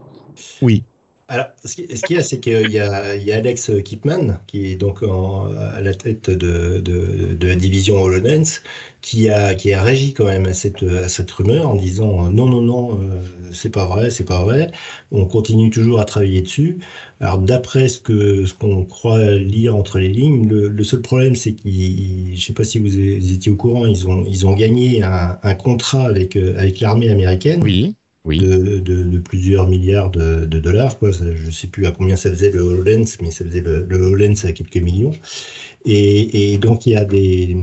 Oui. 0.63 0.85
Alors, 1.29 1.47
ce 1.65 1.75
qu'il 1.75 2.17
y 2.17 2.19
a, 2.21 2.23
c'est 2.23 2.39
qu'il 2.39 2.71
y 2.71 2.79
a, 2.79 3.17
il 3.17 3.25
y 3.25 3.33
a 3.33 3.37
Alex 3.39 3.73
Kipman, 3.85 4.39
qui 4.47 4.67
est 4.67 4.77
donc 4.77 5.03
en, 5.03 5.47
à 5.57 5.81
la 5.81 5.93
tête 5.93 6.31
de, 6.31 6.79
de, 6.79 7.35
de 7.35 7.47
la 7.49 7.57
division 7.57 8.01
HoloLens, 8.01 8.61
qui 9.01 9.29
a, 9.29 9.57
qui 9.57 9.73
a 9.73 9.83
réagi 9.83 10.13
quand 10.15 10.27
même 10.27 10.47
à 10.47 10.55
cette, 10.55 10.85
à 10.85 11.09
cette 11.09 11.29
rumeur 11.33 11.69
en 11.69 11.75
disant 11.75 12.31
non, 12.31 12.47
non, 12.47 12.61
non, 12.61 13.01
euh, 13.01 13.21
c'est 13.53 13.71
pas 13.71 13.87
vrai, 13.87 14.11
c'est 14.11 14.25
pas 14.25 14.45
vrai. 14.45 14.71
On 15.11 15.25
continue 15.27 15.69
toujours 15.71 15.99
à 15.99 16.05
travailler 16.05 16.43
dessus. 16.43 16.79
Alors, 17.21 17.39
d'après 17.39 17.89
ce 17.89 17.99
que 17.99 18.45
ce 18.47 18.55
qu'on 18.55 18.85
croit 18.85 19.33
lire 19.33 19.75
entre 19.75 19.99
les 19.99 20.09
lignes, 20.09 20.47
le, 20.49 20.69
le 20.69 20.85
seul 20.85 21.03
problème, 21.03 21.35
c'est 21.35 21.55
qu'ils, 21.55 22.37
je 22.37 22.45
sais 22.47 22.53
pas 22.53 22.63
si 22.63 22.79
vous 22.79 23.01
étiez 23.01 23.51
au 23.51 23.57
courant, 23.57 23.85
ils 23.87 24.07
ont, 24.07 24.25
ils 24.29 24.47
ont 24.47 24.55
gagné 24.55 25.03
un, 25.03 25.39
un 25.43 25.55
contrat 25.55 26.07
avec, 26.07 26.37
euh, 26.37 26.55
avec 26.57 26.79
l'armée 26.79 27.11
américaine. 27.11 27.63
Oui. 27.65 27.97
De, 28.27 29.19
plusieurs 29.19 29.69
milliards 29.69 30.11
de, 30.11 30.45
dollars. 30.59 30.97
Je 31.01 31.47
ne 31.47 31.51
sais 31.51 31.69
plus 31.69 31.87
à 31.87 31.93
combien 31.93 32.17
ça 32.17 32.31
faisait 32.31 32.51
le 32.51 32.61
HoloLens, 32.61 33.17
mais 33.23 33.31
ça 33.31 33.45
faisait 33.45 33.61
le, 33.61 33.87
le 33.89 33.97
HoloLens 33.97 34.45
à 34.45 34.53
quelques 34.53 34.77
millions. 34.79 35.13
Et, 35.85 36.59
donc 36.59 36.87
il 36.87 36.95
y 36.95 36.97
a 36.97 37.05
des, 37.05 37.57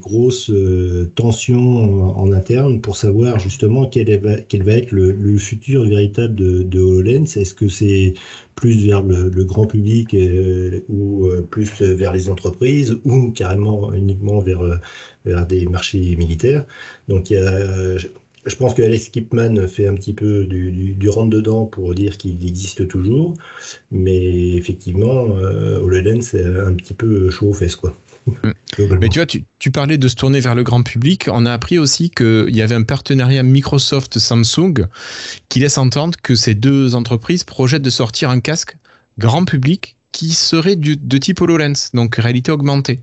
grosses 0.00 0.48
euh, 0.48 1.10
tensions 1.14 2.18
en, 2.18 2.32
interne 2.32 2.80
pour 2.80 2.96
savoir 2.96 3.38
justement 3.38 3.86
quel, 3.86 4.08
va 4.18 4.72
être 4.72 4.90
le, 4.90 5.36
futur 5.36 5.84
véritable 5.84 6.34
de, 6.34 6.62
de 6.62 6.80
HoloLens. 6.80 7.36
Est-ce 7.36 7.52
que 7.52 7.68
c'est 7.68 8.14
plus 8.54 8.86
vers 8.86 9.02
le, 9.02 9.28
le 9.28 9.44
grand 9.44 9.66
public 9.66 10.14
euh, 10.14 10.80
ou 10.88 11.26
euh, 11.26 11.42
plus 11.42 11.82
vers 11.82 12.14
les 12.14 12.30
entreprises 12.30 12.98
ou 13.04 13.32
carrément 13.32 13.92
uniquement 13.92 14.40
vers, 14.40 14.80
vers 15.26 15.46
des 15.46 15.66
marchés 15.66 16.16
militaires? 16.16 16.64
Donc 17.08 17.28
il 17.28 17.34
y 17.34 17.36
a 17.36 17.98
je 18.46 18.56
pense 18.56 18.74
que 18.74 18.82
Alex 18.82 19.08
Kipman 19.08 19.66
fait 19.68 19.86
un 19.88 19.94
petit 19.94 20.12
peu 20.12 20.44
du, 20.44 20.70
du, 20.70 20.92
du 20.94 21.08
rentre-dedans 21.08 21.66
pour 21.66 21.94
dire 21.94 22.18
qu'il 22.18 22.46
existe 22.46 22.86
toujours, 22.88 23.34
mais 23.90 24.54
effectivement, 24.54 25.36
euh, 25.36 25.80
HoloLens, 25.80 26.22
c'est 26.22 26.44
un 26.44 26.74
petit 26.74 26.94
peu 26.94 27.30
chaud 27.30 27.48
aux 27.48 27.54
fesses, 27.54 27.76
quoi. 27.76 27.96
Mais 28.78 29.08
tu 29.08 29.18
vois, 29.18 29.26
tu, 29.26 29.44
tu, 29.58 29.70
parlais 29.70 29.98
de 29.98 30.08
se 30.08 30.16
tourner 30.16 30.40
vers 30.40 30.54
le 30.54 30.62
grand 30.62 30.82
public. 30.82 31.28
On 31.30 31.46
a 31.46 31.52
appris 31.52 31.78
aussi 31.78 32.10
qu'il 32.10 32.54
y 32.54 32.62
avait 32.62 32.74
un 32.74 32.82
partenariat 32.82 33.42
Microsoft-Samsung 33.42 34.86
qui 35.48 35.60
laisse 35.60 35.78
entendre 35.78 36.18
que 36.22 36.34
ces 36.34 36.54
deux 36.54 36.94
entreprises 36.94 37.44
projettent 37.44 37.82
de 37.82 37.90
sortir 37.90 38.30
un 38.30 38.40
casque 38.40 38.76
grand 39.18 39.44
public 39.44 39.96
qui 40.10 40.30
serait 40.30 40.76
du, 40.76 40.96
de 40.96 41.18
type 41.18 41.40
HoloLens, 41.40 41.90
donc 41.92 42.16
réalité 42.16 42.50
augmentée. 42.50 43.00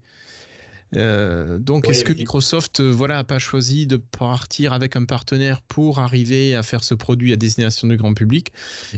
Euh, 0.96 1.58
donc, 1.58 1.86
oui, 1.86 1.92
est-ce 1.92 2.04
que 2.04 2.14
Microsoft, 2.14 2.80
euh, 2.80 2.92
voilà, 2.92 3.20
a 3.20 3.24
pas 3.24 3.40
choisi 3.40 3.88
de 3.88 3.98
partir 3.98 4.74
avec 4.74 4.96
un 4.96 5.06
partenaire 5.06 5.62
pour 5.62 6.00
arriver 6.00 6.56
à 6.56 6.64
faire 6.64 6.84
ce 6.84 6.94
produit 6.94 7.34
à 7.34 7.36
destination 7.36 7.88
du 7.88 7.98
grand 7.98 8.14
public 8.14 8.52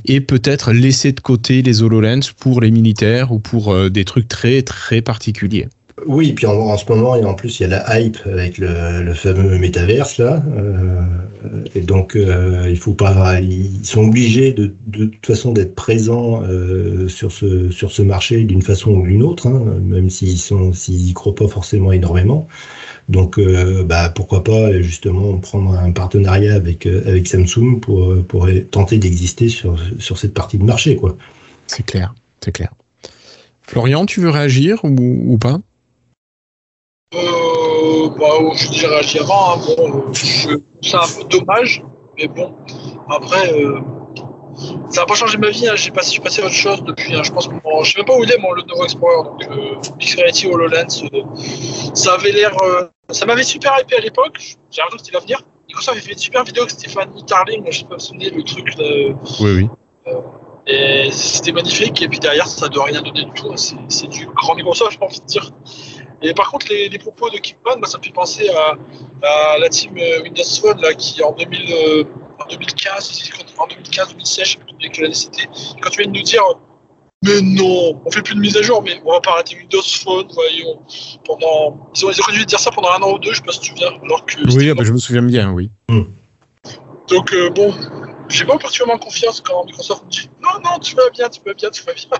et 0.05 0.21
peut-être 0.21 0.71
laisser 0.71 1.11
de 1.11 1.19
côté 1.19 1.61
les 1.61 1.83
HoloLens 1.83 2.31
pour 2.37 2.61
les 2.61 2.71
militaires 2.71 3.31
ou 3.31 3.39
pour 3.39 3.73
euh, 3.73 3.89
des 3.89 4.05
trucs 4.05 4.27
très 4.27 4.61
très 4.63 5.01
particuliers? 5.01 5.67
Oui, 6.07 6.33
puis 6.33 6.47
en, 6.47 6.75
ce 6.77 6.91
moment, 6.91 7.11
en 7.11 7.33
plus, 7.35 7.59
il 7.59 7.63
y 7.63 7.65
a 7.65 7.69
la 7.69 7.99
hype 7.99 8.17
avec 8.25 8.57
le, 8.57 9.13
fameux 9.13 9.59
métaverse 9.59 10.17
là, 10.17 10.41
euh, 10.57 11.05
et 11.75 11.81
donc 11.81 12.15
euh, 12.15 12.65
il 12.67 12.77
faut 12.77 12.93
pas, 12.93 13.39
ils 13.39 13.85
sont 13.85 14.07
obligés 14.07 14.53
de, 14.53 14.73
toute 14.91 15.25
façon 15.25 15.51
d'être 15.51 15.75
présents 15.75 16.41
euh, 16.43 17.07
sur 17.07 17.31
ce 17.31 18.01
marché 18.01 18.43
d'une 18.43 18.63
façon 18.63 18.91
ou 18.91 19.03
d'une 19.05 19.21
autre, 19.21 19.47
hein, 19.47 19.63
même 19.81 20.09
s'ils 20.09 20.39
sont 20.39 20.71
croient 21.13 21.35
pas 21.35 21.47
forcément 21.47 21.91
énormément. 21.91 22.47
Donc, 23.09 23.37
bah, 23.85 24.09
pourquoi 24.09 24.45
pas 24.45 24.81
justement 24.81 25.37
prendre 25.37 25.77
un 25.77 25.91
partenariat 25.91 26.55
avec 26.55 26.87
Samsung 27.27 27.81
pour 27.81 28.47
tenter 28.71 28.97
d'exister 28.97 29.49
sur 29.49 30.17
cette 30.17 30.33
partie 30.33 30.57
de 30.57 30.63
marché, 30.63 30.95
quoi. 30.95 31.17
C'est 31.67 31.85
clair, 31.85 32.15
c'est 32.43 32.53
clair. 32.53 32.73
Florian, 33.61 34.05
tu 34.05 34.21
veux 34.21 34.29
réagir 34.29 34.79
ou 34.85 35.37
pas? 35.37 35.59
Euh, 37.15 38.09
bah, 38.17 38.27
je 38.55 38.69
déjà 38.69 38.89
réagi 38.89 39.19
avant. 39.19 39.53
Hein. 39.53 39.61
Bon, 39.77 40.03
c'est 40.81 40.95
un 40.95 40.99
peu 40.99 41.23
dommage, 41.29 41.83
mais 42.17 42.27
bon. 42.27 42.55
Après, 43.09 43.53
euh, 43.53 43.79
ça 44.89 45.01
n'a 45.01 45.05
pas 45.05 45.15
changé 45.15 45.37
ma 45.37 45.49
vie. 45.49 45.67
Hein. 45.67 45.75
J'ai 45.75 45.91
passé, 45.91 46.19
passé 46.19 46.41
à 46.41 46.45
autre 46.45 46.53
chose 46.53 46.83
depuis. 46.83 47.15
Hein. 47.15 47.23
Je 47.23 47.31
pense 47.31 47.47
que 47.47 47.53
je 47.53 47.91
sais 47.91 47.97
même 47.97 48.05
pas 48.05 48.17
où 48.17 48.23
il 48.23 48.31
est, 48.31 48.37
mon 48.37 48.53
le 48.53 48.63
nouveau 48.63 48.83
Explorer. 48.83 49.23
Donc, 49.23 49.43
euh, 49.43 49.75
Mixed 49.97 50.19
Reality 50.19 50.47
HoloLens, 50.47 51.03
euh, 51.13 51.23
ça 51.93 52.13
avait 52.13 52.31
l'air. 52.31 52.51
Ça 53.09 53.25
m'avait 53.25 53.43
super 53.43 53.73
hypé 53.79 53.97
à 53.97 54.01
l'époque. 54.01 54.39
J'ai 54.71 54.81
l'impression 54.81 54.97
que 54.97 55.03
c'était 55.03 55.17
l'avenir. 55.17 55.41
Microsoft 55.67 55.97
avait 55.97 56.05
fait 56.05 56.13
une 56.13 56.19
super 56.19 56.43
vidéo 56.43 56.63
avec 56.63 56.71
Stéphanie 56.71 57.25
Tarling. 57.25 57.63
Je 57.69 57.79
sais 57.79 57.85
pas 57.85 57.99
si 57.99 58.13
vous 58.13 58.19
le 58.19 58.43
truc. 58.43 58.77
Là, 58.77 58.85
oui, 59.39 59.69
oui. 60.05 60.13
et 60.67 61.11
c'était 61.11 61.51
magnifique. 61.51 62.01
Et 62.01 62.07
puis 62.07 62.19
derrière, 62.19 62.47
ça 62.47 62.67
ne 62.67 62.73
doit 62.73 62.85
rien 62.85 63.01
donner 63.01 63.25
du 63.25 63.31
tout. 63.31 63.51
C'est 63.55 64.07
du 64.07 64.25
grand 64.27 64.55
Microsoft, 64.55 64.93
j'ai 64.93 65.05
envie 65.05 65.19
de 65.19 65.25
dire. 65.25 65.51
Et 66.23 66.33
par 66.33 66.49
contre, 66.49 66.67
les, 66.69 66.89
les 66.89 66.97
propos 66.97 67.29
de 67.29 67.37
Kipman, 67.37 67.79
bah, 67.79 67.87
ça 67.87 67.97
me 67.97 68.03
fait 68.03 68.11
penser 68.11 68.49
à, 68.49 68.77
à, 69.21 69.57
la 69.59 69.69
team 69.69 69.93
Windows 70.23 70.43
Phone 70.61 70.81
là, 70.81 70.93
qui 70.93 71.21
en, 71.21 71.33
2000, 71.33 71.73
euh, 71.73 72.03
en 72.39 72.47
2015, 72.49 73.31
en 73.57 73.67
2015, 73.67 74.09
2016, 74.09 74.47
je 74.47 74.57
ne 74.57 74.59
sais 74.59 74.65
plus 74.65 74.89
quelle 74.89 75.05
année 75.05 75.13
c'était, 75.13 75.47
quand 75.81 75.89
tu 75.89 76.01
viens 76.01 76.11
de 76.11 76.17
nous 76.17 76.23
dire 76.23 76.43
mais 77.25 77.41
non, 77.41 78.01
on 78.05 78.11
fait 78.11 78.21
plus 78.21 78.35
de 78.35 78.39
mise 78.41 78.57
à 78.57 78.61
jour, 78.61 78.83
mais 78.83 79.01
on 79.05 79.13
va 79.13 79.21
pas 79.21 79.31
arrêter 79.31 79.55
Windows 79.55 79.81
Phone, 79.81 80.27
voyons. 80.33 80.81
Pendant, 81.23 81.89
ils 81.95 82.05
ont, 82.05 82.11
ils 82.11 82.19
ont 82.19 82.23
continué 82.23 82.43
de 82.43 82.49
dire 82.49 82.59
ça 82.59 82.69
pendant 82.69 82.89
un 82.91 83.01
an 83.01 83.13
ou 83.13 83.19
deux, 83.19 83.31
je 83.31 83.37
sais 83.37 83.43
pas 83.43 83.53
si 83.53 83.61
tu 83.61 83.73
te 83.73 83.79
souviens. 83.79 83.97
Alors 84.03 84.25
que 84.25 84.35
oui, 84.57 84.69
ah 84.69 84.73
bah, 84.73 84.83
je 84.83 84.91
me 84.91 84.97
souviens 84.97 85.21
bien, 85.21 85.53
oui. 85.53 85.71
Mm. 85.87 86.01
Donc 87.07 87.33
euh, 87.33 87.49
bon, 87.49 87.73
j'ai 88.27 88.43
pas 88.43 88.57
particulièrement 88.57 88.99
confiance 88.99 89.39
quand 89.39 89.63
Microsoft 89.65 90.03
me 90.03 90.09
dit 90.09 90.29
non, 90.41 90.59
non, 90.65 90.79
tu 90.79 90.95
vas 90.95 91.09
bien, 91.11 91.29
tu 91.29 91.39
vas 91.45 91.53
bien, 91.53 91.69
tu 91.69 91.83
vas 91.83 91.93
bien. 91.93 92.19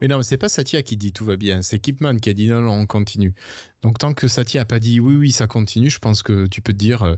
Mais 0.00 0.08
non, 0.08 0.22
c'est 0.22 0.36
pas 0.36 0.48
Satya 0.48 0.82
qui 0.82 0.96
dit 0.96 1.12
tout 1.12 1.24
va 1.24 1.36
bien, 1.36 1.62
c'est 1.62 1.78
Kipman 1.78 2.18
qui 2.20 2.30
a 2.30 2.34
dit 2.34 2.48
non, 2.48 2.60
non, 2.60 2.72
on 2.72 2.86
continue. 2.86 3.34
Donc 3.82 3.98
tant 3.98 4.14
que 4.14 4.28
Satya 4.28 4.62
a 4.62 4.64
pas 4.64 4.78
dit 4.78 5.00
oui, 5.00 5.16
oui, 5.16 5.32
ça 5.32 5.46
continue, 5.46 5.90
je 5.90 5.98
pense 5.98 6.22
que 6.22 6.46
tu 6.46 6.60
peux 6.60 6.72
te 6.72 6.78
dire 6.78 7.02
euh, 7.02 7.16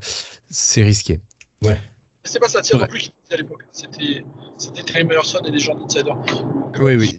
c'est 0.49 0.83
risqué. 0.83 1.21
Ouais. 1.63 1.79
C'est 2.25 2.41
pas 2.41 2.49
Satya 2.49 2.77
ouais. 2.77 2.83
non 2.83 2.89
plus 2.89 3.01
qui 3.01 3.13
disait 3.23 3.35
à 3.35 3.37
l'époque, 3.37 3.65
c'était 3.73 5.05
Meyerson 5.05 5.41
et 5.47 5.51
des 5.51 5.59
gens 5.59 5.75
d'Insider. 5.75 6.13
Oui, 6.81 6.97
oui. 6.97 7.19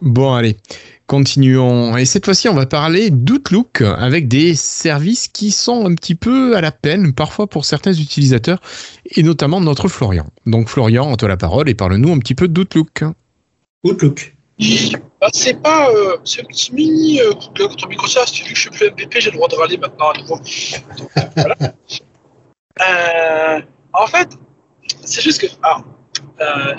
Bon, 0.00 0.34
allez, 0.34 0.56
continuons. 1.06 1.96
Et 1.96 2.04
cette 2.04 2.24
fois-ci, 2.24 2.48
on 2.48 2.54
va 2.54 2.66
parler 2.66 3.10
d'Outlook 3.10 3.80
avec 3.80 4.28
des 4.28 4.54
services 4.54 5.28
qui 5.28 5.50
sont 5.50 5.86
un 5.86 5.94
petit 5.94 6.14
peu 6.14 6.56
à 6.56 6.60
la 6.60 6.72
peine, 6.72 7.12
parfois 7.12 7.46
pour 7.46 7.64
certains 7.64 7.92
utilisateurs, 7.92 8.60
et 9.06 9.22
notamment 9.22 9.60
notre 9.60 9.88
Florian. 9.88 10.26
Donc 10.46 10.68
Florian, 10.68 11.10
on 11.10 11.16
te 11.16 11.26
la 11.26 11.36
parole 11.36 11.68
et 11.68 11.74
parle-nous 11.74 12.12
un 12.12 12.18
petit 12.18 12.34
peu 12.34 12.48
d'Outlook. 12.48 13.04
Outlook. 13.84 14.33
Bah, 15.20 15.28
c'est 15.32 15.60
pas. 15.60 15.90
Euh, 15.90 16.18
c'est 16.24 16.42
un 16.42 16.44
petit 16.44 16.72
mini 16.72 17.20
euh, 17.20 17.32
coup 17.32 17.48
de 17.52 17.58
gueule 17.58 17.68
contre 17.68 17.88
Microsoft. 17.88 18.34
Vu 18.36 18.44
que 18.44 18.54
je 18.54 18.60
suis 18.60 18.70
plus 18.70 18.90
MVP, 18.90 19.20
j'ai 19.20 19.30
le 19.30 19.36
droit 19.36 19.48
de 19.48 19.56
râler 19.56 19.76
maintenant 19.76 20.10
à 20.10 20.18
nouveau. 20.18 20.36
Donc, 20.36 21.12
voilà. 21.36 21.56
euh, 22.88 23.60
en 23.92 24.06
fait, 24.06 24.28
c'est 25.04 25.22
juste 25.22 25.40
que. 25.40 25.46
Alors, 25.62 25.84
euh, 26.40 26.74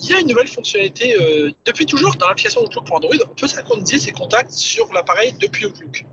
il 0.00 0.10
y 0.10 0.14
a 0.14 0.20
une 0.20 0.28
nouvelle 0.28 0.48
fonctionnalité. 0.48 1.14
Euh, 1.14 1.52
depuis 1.64 1.86
toujours, 1.86 2.14
dans 2.16 2.28
l'application 2.28 2.62
Outlook 2.62 2.86
pour 2.86 2.96
Android, 2.96 3.14
on 3.24 3.34
peut 3.34 3.46
synchroniser 3.46 3.98
ses 3.98 4.12
contacts 4.12 4.52
sur 4.52 4.92
l'appareil 4.92 5.34
depuis 5.34 5.66
Outlook. 5.66 6.04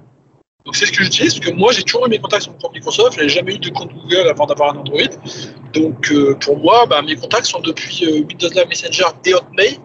Donc 0.70 0.76
c'est 0.76 0.86
ce 0.86 0.92
que 0.92 1.04
j'utilise, 1.04 1.34
parce 1.34 1.48
que 1.48 1.56
moi 1.56 1.72
j'ai 1.72 1.82
toujours 1.82 2.06
eu 2.06 2.10
mes 2.12 2.20
contacts 2.20 2.44
sur 2.44 2.52
mon 2.52 2.72
Microsoft, 2.72 3.18
je 3.18 3.24
n'ai 3.24 3.30
jamais 3.30 3.56
eu 3.56 3.58
de 3.58 3.72
compte 3.72 3.92
Google 3.92 4.30
avant 4.30 4.46
d'avoir 4.46 4.76
un 4.76 4.78
Android. 4.78 5.02
Donc 5.74 6.12
euh, 6.12 6.36
pour 6.36 6.60
moi, 6.60 6.86
bah, 6.86 7.02
mes 7.02 7.16
contacts 7.16 7.48
sont 7.48 7.60
depuis 7.60 8.06
euh, 8.06 8.20
Windows 8.20 8.50
Live 8.50 8.68
Messenger 8.70 9.06
et 9.26 9.34
Hotmail 9.34 9.80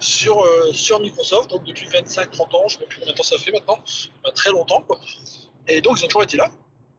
sur, 0.00 0.40
euh, 0.40 0.98
Microsoft, 0.98 1.50
donc 1.50 1.64
depuis 1.64 1.86
25-30 1.88 2.56
ans, 2.56 2.68
je 2.68 2.76
ne 2.76 2.80
sais 2.80 2.86
plus 2.86 3.00
combien 3.00 3.12
de 3.12 3.18
temps 3.18 3.22
ça 3.22 3.36
fait 3.36 3.52
maintenant, 3.52 3.84
bah, 4.24 4.30
très 4.32 4.50
longtemps. 4.50 4.82
Et 5.68 5.82
donc 5.82 6.00
ils 6.00 6.06
ont 6.06 6.08
toujours 6.08 6.22
été 6.22 6.38
là. 6.38 6.50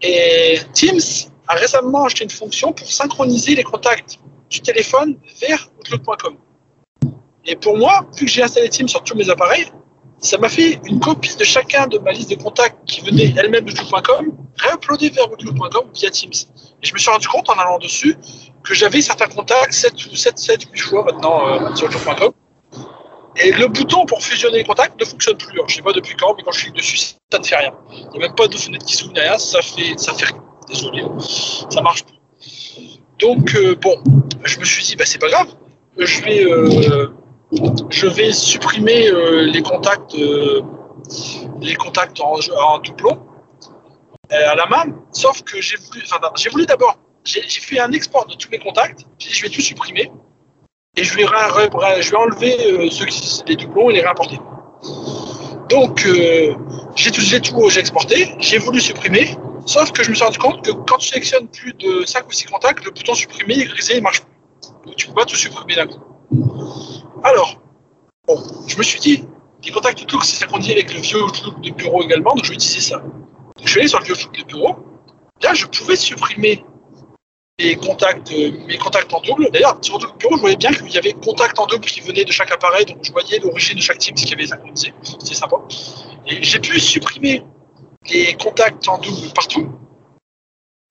Et 0.03 0.59
Teams 0.73 1.01
a 1.47 1.55
récemment 1.55 2.05
acheté 2.05 2.23
une 2.23 2.29
fonction 2.29 2.73
pour 2.73 2.91
synchroniser 2.91 3.55
les 3.55 3.63
contacts 3.63 4.19
du 4.51 4.61
téléphone 4.61 5.17
vers 5.41 5.67
Outlook.com. 5.79 6.37
Et 7.47 7.55
pour 7.55 7.75
moi, 7.75 8.05
vu 8.15 8.27
que 8.27 8.31
j'ai 8.31 8.43
installé 8.43 8.69
Teams 8.69 8.87
sur 8.87 9.03
tous 9.03 9.15
mes 9.15 9.31
appareils, 9.31 9.65
ça 10.21 10.37
m'a 10.37 10.49
fait 10.49 10.79
une 10.85 10.99
copie 10.99 11.35
de 11.35 11.43
chacun 11.43 11.87
de 11.87 11.97
ma 11.97 12.11
liste 12.11 12.29
de 12.29 12.35
contacts 12.35 12.77
qui 12.85 13.01
venait 13.01 13.33
elle-même 13.35 13.65
de 13.65 13.71
Outlook.com, 13.71 14.31
réuploadée 14.57 15.09
vers 15.09 15.31
Outlook.com 15.31 15.85
via 15.95 16.11
Teams. 16.11 16.31
Et 16.31 16.85
je 16.85 16.93
me 16.93 16.99
suis 16.99 17.09
rendu 17.09 17.27
compte 17.27 17.49
en 17.49 17.53
allant 17.53 17.79
dessus 17.79 18.15
que 18.63 18.75
j'avais 18.75 19.01
certains 19.01 19.27
contacts 19.27 19.73
7 19.73 19.93
ou 20.05 20.15
7, 20.15 20.37
7, 20.37 20.67
8 20.71 20.79
fois 20.79 21.03
maintenant 21.03 21.47
euh, 21.47 21.75
sur 21.75 21.87
Outlook.com. 21.87 22.31
Et 23.37 23.51
le 23.51 23.67
bouton 23.67 24.05
pour 24.05 24.21
fusionner 24.21 24.57
les 24.57 24.63
contacts 24.63 24.99
ne 24.99 25.05
fonctionne 25.05 25.37
plus. 25.37 25.53
Alors, 25.53 25.67
je 25.67 25.75
sais 25.77 25.81
pas 25.81 25.93
depuis 25.93 26.15
quand, 26.15 26.35
mais 26.37 26.43
quand 26.43 26.51
je 26.51 26.65
clique 26.65 26.75
dessus, 26.75 26.97
ça 26.97 27.39
ne 27.39 27.43
fait 27.43 27.55
rien. 27.55 27.73
Il 27.91 28.09
n'y 28.09 28.17
a 28.23 28.27
même 28.27 28.35
pas 28.35 28.47
de 28.47 28.57
fenêtre 28.57 28.85
qui 28.85 28.95
s'ouvre 28.95 29.13
rien, 29.15 29.37
ça 29.39 29.61
fait, 29.61 29.97
ça 29.97 30.13
fait 30.13 30.25
rien. 30.25 30.43
Désolé, 30.67 31.03
ça 31.69 31.81
marche 31.81 32.03
plus. 32.03 32.15
Donc, 33.19 33.55
euh, 33.55 33.75
bon, 33.75 33.95
je 34.43 34.59
me 34.59 34.65
suis 34.65 34.83
dit, 34.83 34.95
bah, 34.95 35.05
c'est 35.05 35.19
pas 35.19 35.29
grave, 35.29 35.47
je 35.97 36.21
vais. 36.21 36.43
Euh, 36.45 37.13
je 37.89 38.07
vais 38.07 38.31
supprimer 38.31 39.07
euh, 39.07 39.41
les 39.45 39.61
contacts, 39.61 40.15
euh, 40.15 40.61
les 41.59 41.75
contacts 41.75 42.19
en, 42.21 42.35
en 42.35 42.79
doublon 42.79 43.19
euh, 44.31 44.51
à 44.51 44.55
la 44.55 44.65
main. 44.67 44.85
Sauf 45.11 45.41
que 45.43 45.59
j'ai 45.61 45.77
voulu, 45.77 46.01
j'ai 46.35 46.49
voulu 46.49 46.65
d'abord, 46.65 46.97
j'ai 47.25 47.41
fait 47.41 47.79
un 47.79 47.91
export 47.91 48.25
de 48.27 48.35
tous 48.35 48.49
mes 48.49 48.59
contacts, 48.59 49.05
je 49.19 49.41
vais 49.41 49.49
tout 49.49 49.61
supprimer. 49.61 50.11
et 50.95 51.03
je 51.03 51.15
vais, 51.15 51.25
enlever 52.15 52.89
ceux 52.89 53.05
qui 53.05 53.43
les 53.47 53.55
doublons 53.55 53.89
et 53.89 53.93
les 53.93 54.01
réimporter. 54.01 54.39
Donc, 55.69 56.05
j'ai 56.95 57.11
tout, 57.11 57.21
tout 57.21 57.69
j'ai 57.69 57.79
exporté, 57.79 58.33
j'ai 58.39 58.57
voulu 58.57 58.79
supprimer, 58.79 59.37
sauf 59.65 59.91
que 59.91 60.03
je 60.03 60.09
me 60.09 60.15
suis 60.15 60.23
rendu 60.23 60.37
compte 60.37 60.65
que 60.65 60.71
quand 60.71 60.97
tu 60.97 61.09
sélectionnes 61.09 61.47
plus 61.47 61.73
de 61.73 62.05
5 62.05 62.27
ou 62.27 62.31
6 62.31 62.45
contacts, 62.45 62.83
le 62.85 62.91
bouton 62.91 63.13
supprimer, 63.13 63.65
grisé, 63.65 63.97
il 63.97 64.03
marche 64.03 64.21
plus. 64.21 64.31
Donc, 64.85 64.95
tu 64.95 65.07
peux 65.07 65.13
pas 65.13 65.25
tout 65.25 65.35
supprimer 65.35 65.75
d'un 65.75 65.87
coup. 65.87 66.01
Alors, 67.23 67.61
bon, 68.27 68.41
je 68.67 68.77
me 68.77 68.83
suis 68.83 68.99
dit, 68.99 69.23
les 69.63 69.71
contacts 69.71 70.01
Outlook, 70.01 70.23
c'est 70.23 70.37
synchronisé 70.37 70.73
avec 70.73 70.93
le 70.93 71.01
vieux 71.01 71.23
Outlook 71.23 71.61
de 71.61 71.71
bureau 71.71 72.01
également, 72.03 72.33
donc 72.33 72.45
je 72.45 72.49
vais 72.49 72.55
utiliser 72.55 72.81
ça. 72.81 72.97
Donc, 72.97 73.65
je 73.65 73.73
vais 73.73 73.81
aller 73.81 73.89
sur 73.89 73.99
le 73.99 74.05
vieux 74.05 74.15
Outlook 74.15 74.37
de 74.37 74.43
bureau. 74.43 74.75
Là, 75.43 75.53
je 75.53 75.65
pouvais 75.65 75.95
supprimer 75.95 76.63
mes 77.59 77.75
contacts, 77.75 78.31
euh, 78.31 78.51
mes 78.67 78.77
contacts 78.77 79.13
en 79.13 79.21
double. 79.21 79.49
D'ailleurs, 79.51 79.77
sur 79.81 79.99
le 79.99 80.07
bureau, 80.17 80.35
je 80.35 80.41
voyais 80.41 80.55
bien 80.55 80.71
qu'il 80.71 80.89
y 80.89 80.97
avait 80.97 81.13
contacts 81.13 81.59
en 81.59 81.67
double 81.67 81.85
qui 81.85 82.01
venaient 82.01 82.25
de 82.25 82.31
chaque 82.31 82.51
appareil, 82.51 82.85
donc 82.85 82.97
je 83.03 83.11
voyais 83.11 83.39
l'origine 83.39 83.77
de 83.77 83.81
chaque 83.81 83.99
team, 83.99 84.15
ce 84.17 84.25
qui 84.25 84.33
avait 84.33 84.47
synchronisé. 84.47 84.93
C'était 85.03 85.35
sympa. 85.35 85.57
Et 86.27 86.41
j'ai 86.43 86.59
pu 86.59 86.79
supprimer 86.79 87.43
les 88.09 88.33
contacts 88.35 88.87
en 88.87 88.97
double 88.97 89.31
partout, 89.33 89.69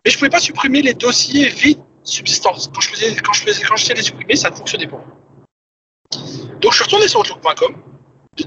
mais 0.05 0.11
je 0.11 0.17
ne 0.17 0.19
pouvais 0.19 0.31
pas 0.31 0.41
supprimer 0.41 0.83
les 0.83 0.95
dossiers 0.95 1.49
vides 1.49 1.83
subsistants. 2.05 2.55
Quand 2.73 2.81
je 2.81 2.91
faisais, 2.91 3.17
quand 3.17 3.33
je 3.33 3.43
faisais, 3.43 3.63
quand 3.65 3.77
les 3.95 4.03
supprimer, 4.03 4.37
ça 4.37 4.51
ne 4.51 4.55
fonctionnait 4.55 4.87
pas. 4.87 5.03
Donc 6.61 6.73
je 6.73 6.77
suis 6.77 6.85
retourné 6.85 7.09
sur 7.09 7.21
Outlook.com. 7.21 7.75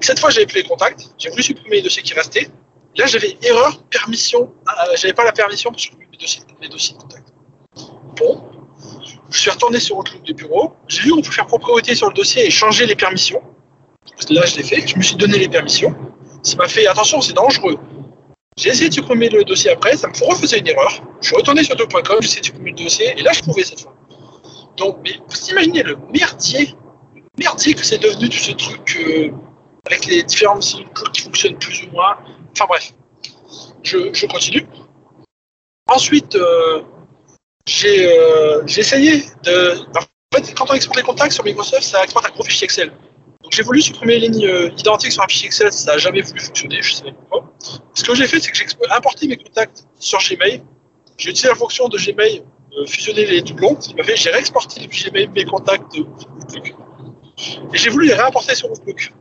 Cette 0.01 0.19
fois, 0.19 0.29
plus 0.29 0.55
les 0.55 0.63
contacts. 0.63 1.09
J'ai 1.17 1.29
voulu 1.29 1.43
supprimer 1.43 1.77
les 1.77 1.81
dossiers 1.81 2.03
qui 2.03 2.13
restaient. 2.13 2.49
Là, 2.95 3.05
j'avais 3.05 3.37
erreur, 3.41 3.83
permission. 3.83 4.53
Euh, 4.67 4.95
j'avais 4.95 5.13
pas 5.13 5.23
la 5.23 5.31
permission 5.31 5.71
pour 5.71 5.79
supprimer 5.79 6.07
mes 6.11 6.17
dossiers, 6.17 6.43
mes 6.61 6.69
dossiers 6.69 6.95
de 6.95 7.01
contact. 7.01 7.27
Bon, 8.17 8.43
je 9.29 9.39
suis 9.39 9.49
retourné 9.49 9.79
sur 9.79 9.97
Outlook 9.97 10.21
du 10.23 10.33
bureau. 10.33 10.73
J'ai 10.87 11.01
vu 11.01 11.11
qu'on 11.11 11.21
peut 11.21 11.31
faire 11.31 11.47
propriété 11.47 11.95
sur 11.95 12.07
le 12.07 12.13
dossier 12.13 12.45
et 12.45 12.49
changer 12.49 12.85
les 12.85 12.95
permissions. 12.95 13.41
Là, 14.29 14.45
je 14.45 14.57
l'ai 14.57 14.63
fait. 14.63 14.87
Je 14.87 14.95
me 14.95 15.01
suis 15.01 15.15
donné 15.15 15.37
les 15.37 15.49
permissions. 15.49 15.95
Ça 16.43 16.55
m'a 16.57 16.67
fait 16.67 16.85
attention, 16.87 17.21
c'est 17.21 17.33
dangereux. 17.33 17.77
J'ai 18.57 18.69
essayé 18.69 18.89
de 18.89 18.93
supprimer 18.93 19.29
le 19.29 19.43
dossier 19.43 19.71
après, 19.71 19.97
ça 19.97 20.07
me 20.07 20.29
refaisait 20.29 20.59
une 20.59 20.67
erreur. 20.67 21.01
Je 21.21 21.27
suis 21.27 21.35
retourné 21.35 21.63
sur 21.63 21.73
Outlook.com, 21.73 22.17
j'ai 22.21 22.27
essayé 22.27 22.41
de 22.41 22.45
supprimer 22.45 22.71
le 22.71 22.83
dossier, 22.83 23.13
et 23.17 23.23
là, 23.23 23.31
je 23.33 23.41
pouvais 23.41 23.63
cette 23.63 23.81
fois. 23.81 23.95
Donc, 24.77 24.97
mais 25.03 25.13
vous 25.27 25.49
imaginez 25.49 25.81
le 25.81 25.97
merdier, 26.13 26.75
le 27.37 27.43
merdier 27.43 27.73
que 27.73 27.83
c'est 27.83 27.97
devenu 27.97 28.29
tout 28.29 28.37
ce 28.37 28.51
truc 28.51 28.97
euh, 28.99 29.31
avec 29.85 30.05
les 30.05 30.23
différentes 30.23 30.63
qui 31.13 31.21
fonctionnent 31.21 31.57
plus 31.57 31.83
ou 31.83 31.91
moins. 31.91 32.17
Enfin 32.51 32.65
bref, 32.67 32.93
je, 33.81 34.25
continue. 34.27 34.67
Ensuite, 35.87 36.35
euh, 36.35 36.81
euh, 37.85 38.63
j'ai 38.65 38.79
essayé 38.79 39.23
de. 39.43 39.79
En 39.95 40.35
fait, 40.35 40.53
quand 40.55 40.69
on 40.69 40.73
exporte 40.73 40.97
les 40.97 41.03
contacts 41.03 41.33
sur 41.33 41.43
Microsoft, 41.43 41.83
ça 41.83 42.03
exporte 42.03 42.25
un 42.25 42.29
gros 42.29 42.43
fichier 42.43 42.65
Excel. 42.65 42.89
Donc 43.41 43.51
j'ai 43.51 43.63
voulu 43.63 43.81
supprimer 43.81 44.19
les 44.19 44.29
lignes 44.29 44.71
identiques 44.77 45.11
sur 45.11 45.23
un 45.23 45.27
fichier 45.27 45.47
Excel, 45.47 45.71
ça 45.71 45.93
n'a 45.93 45.97
jamais 45.97 46.21
voulu 46.21 46.39
fonctionner, 46.39 46.81
je 46.81 46.93
sais 46.93 47.03
pas 47.03 47.11
pourquoi. 47.11 47.53
Ce 47.93 48.03
que 48.03 48.15
j'ai 48.15 48.27
fait, 48.27 48.39
c'est 48.39 48.51
que 48.51 48.57
j'ai 48.57 48.65
importé 48.91 49.27
mes 49.27 49.37
contacts 49.37 49.85
sur 49.99 50.19
Gmail. 50.19 50.63
J'ai 51.17 51.29
utilisé 51.29 51.49
la 51.49 51.55
fonction 51.55 51.87
de 51.89 51.97
Gmail, 51.97 52.43
fusionner 52.87 53.25
les 53.25 53.41
doublons, 53.41 53.79
ce 53.79 53.89
qui 53.89 53.95
m'a 53.95 54.03
fait, 54.03 54.15
j'ai 54.15 54.31
réexporté 54.31 54.81
depuis 54.81 55.03
Gmail 55.03 55.29
mes 55.35 55.45
contacts. 55.45 55.93
Et 57.37 57.77
j'ai 57.77 57.89
voulu 57.89 58.07
les 58.07 58.13
réimporter 58.13 58.55
sur 58.55 58.71
Outlook. 58.71 59.11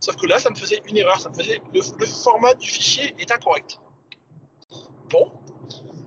Sauf 0.00 0.16
que 0.16 0.26
là, 0.26 0.38
ça 0.38 0.50
me 0.50 0.54
faisait 0.54 0.80
une 0.86 0.96
erreur, 0.96 1.20
ça 1.20 1.28
me 1.28 1.34
faisait 1.34 1.60
le, 1.72 2.06
format 2.06 2.54
du 2.54 2.68
fichier 2.68 3.14
est 3.18 3.30
incorrect. 3.30 3.78
Bon, 5.10 5.32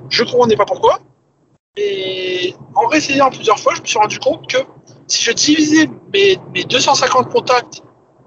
je 0.09 0.23
comprenais 0.23 0.55
pas 0.55 0.65
pourquoi. 0.65 0.99
Et 1.77 2.55
en 2.75 2.87
réessayant 2.87 3.29
plusieurs 3.29 3.59
fois, 3.59 3.73
je 3.75 3.81
me 3.81 3.85
suis 3.85 3.97
rendu 3.97 4.19
compte 4.19 4.47
que 4.47 4.57
si 5.07 5.23
je 5.23 5.31
divisais 5.31 5.89
mes, 6.13 6.63
250 6.63 7.29
contacts 7.31 7.81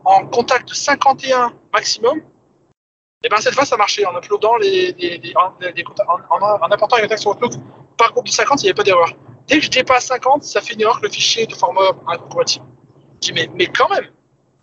en 0.04 0.26
contacts 0.26 0.72
51 0.72 1.52
maximum, 1.72 2.18
et 2.18 3.26
eh 3.26 3.28
ben 3.30 3.38
cette 3.38 3.54
fois 3.54 3.64
ça 3.64 3.78
marchait 3.78 4.04
en 4.04 4.14
uploadant 4.18 4.56
les, 4.56 4.94
en, 5.34 5.54
apportant 6.70 6.96
les 6.96 7.02
contacts 7.02 7.22
sur 7.22 7.30
Outlook 7.30 7.54
par 7.96 8.12
groupe 8.12 8.26
de 8.26 8.30
50, 8.30 8.60
il 8.60 8.64
n'y 8.64 8.68
avait 8.68 8.74
pas 8.74 8.82
d'erreur. 8.82 9.12
Dès 9.46 9.58
que 9.58 9.64
je 9.64 9.70
dépasse 9.70 10.06
50, 10.06 10.42
ça 10.42 10.60
fait 10.60 10.74
une 10.74 10.82
erreur 10.82 11.00
que 11.00 11.06
le 11.06 11.12
fichier 11.12 11.44
est 11.44 11.46
de 11.46 11.54
format 11.54 11.92
incompatible. 12.06 12.66
Je 13.24 13.32
dis 13.32 13.40
mais, 13.40 13.48
mais 13.56 13.66
quand 13.66 13.88
même, 13.88 14.04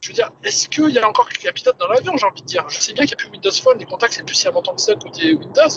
je 0.01 0.09
veux 0.09 0.13
dire, 0.13 0.31
est-ce 0.43 0.69
qu'il 0.69 0.89
y 0.89 0.99
a 0.99 1.07
encore 1.07 1.27
quelqu'un 1.29 1.51
pilote 1.51 1.77
dans 1.79 1.87
l'avion, 1.87 2.15
j'ai 2.17 2.25
envie 2.25 2.41
de 2.41 2.47
dire? 2.47 2.65
Je 2.69 2.79
sais 2.79 2.93
bien 2.93 3.05
qu'il 3.05 3.15
n'y 3.15 3.21
a 3.21 3.25
plus 3.25 3.31
Windows 3.31 3.51
Phone, 3.51 3.79
les 3.79 3.85
contacts 3.85 4.13
c'est 4.13 4.25
plus 4.25 4.35
si 4.35 4.47
important 4.47 4.75
que 4.75 4.81
ça 4.81 4.93
côté 4.95 5.33
Windows, 5.33 5.69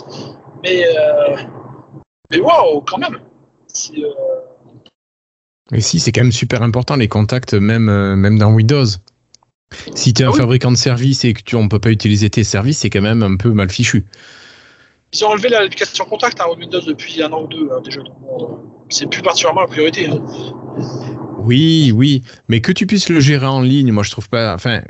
mais 0.63 0.85
euh, 0.85 1.37
mais 2.31 2.39
waouh, 2.39 2.81
quand 2.81 2.97
même. 2.97 3.19
Euh, 3.97 4.07
Mais 5.71 5.81
si, 5.81 5.99
c'est 5.99 6.11
quand 6.11 6.21
même 6.21 6.31
super 6.31 6.61
important 6.61 6.95
les 6.95 7.07
contacts, 7.07 7.53
même, 7.53 7.89
euh, 7.89 8.15
même 8.15 8.37
dans 8.37 8.51
Windows. 8.51 8.85
Si 9.95 10.13
tu 10.13 10.21
es 10.21 10.25
un 10.25 10.31
ah 10.31 10.37
fabricant 10.37 10.71
de 10.71 10.77
services 10.77 11.25
et 11.25 11.33
que 11.33 11.41
tu 11.41 11.55
on 11.55 11.67
peut 11.67 11.79
pas 11.79 11.89
utiliser 11.89 12.29
tes 12.29 12.43
services, 12.43 12.79
c'est 12.79 12.91
quand 12.91 13.01
même 13.01 13.23
un 13.23 13.35
peu 13.35 13.49
mal 13.49 13.69
fichu. 13.69 14.05
Ils 15.11 15.25
ont 15.25 15.29
enlevé 15.29 15.49
l'application 15.49 16.05
contact 16.05 16.39
à 16.39 16.45
hein, 16.45 16.55
Windows 16.57 16.81
depuis 16.81 17.21
un 17.23 17.31
an 17.31 17.43
ou 17.43 17.47
deux 17.47 17.69
hein, 17.71 17.81
déjà. 17.83 18.01
C'est 18.89 19.09
plus 19.09 19.23
particulièrement 19.23 19.61
la 19.61 19.67
priorité. 19.67 20.07
Hein. 20.07 20.23
Oui, 21.45 21.91
oui, 21.93 22.23
mais 22.49 22.59
que 22.59 22.71
tu 22.71 22.87
puisses 22.87 23.09
le 23.09 23.19
gérer 23.19 23.45
en 23.45 23.61
ligne, 23.61 23.91
moi 23.91 24.03
je 24.03 24.11
trouve 24.11 24.29
pas. 24.29 24.53
Enfin, 24.53 24.81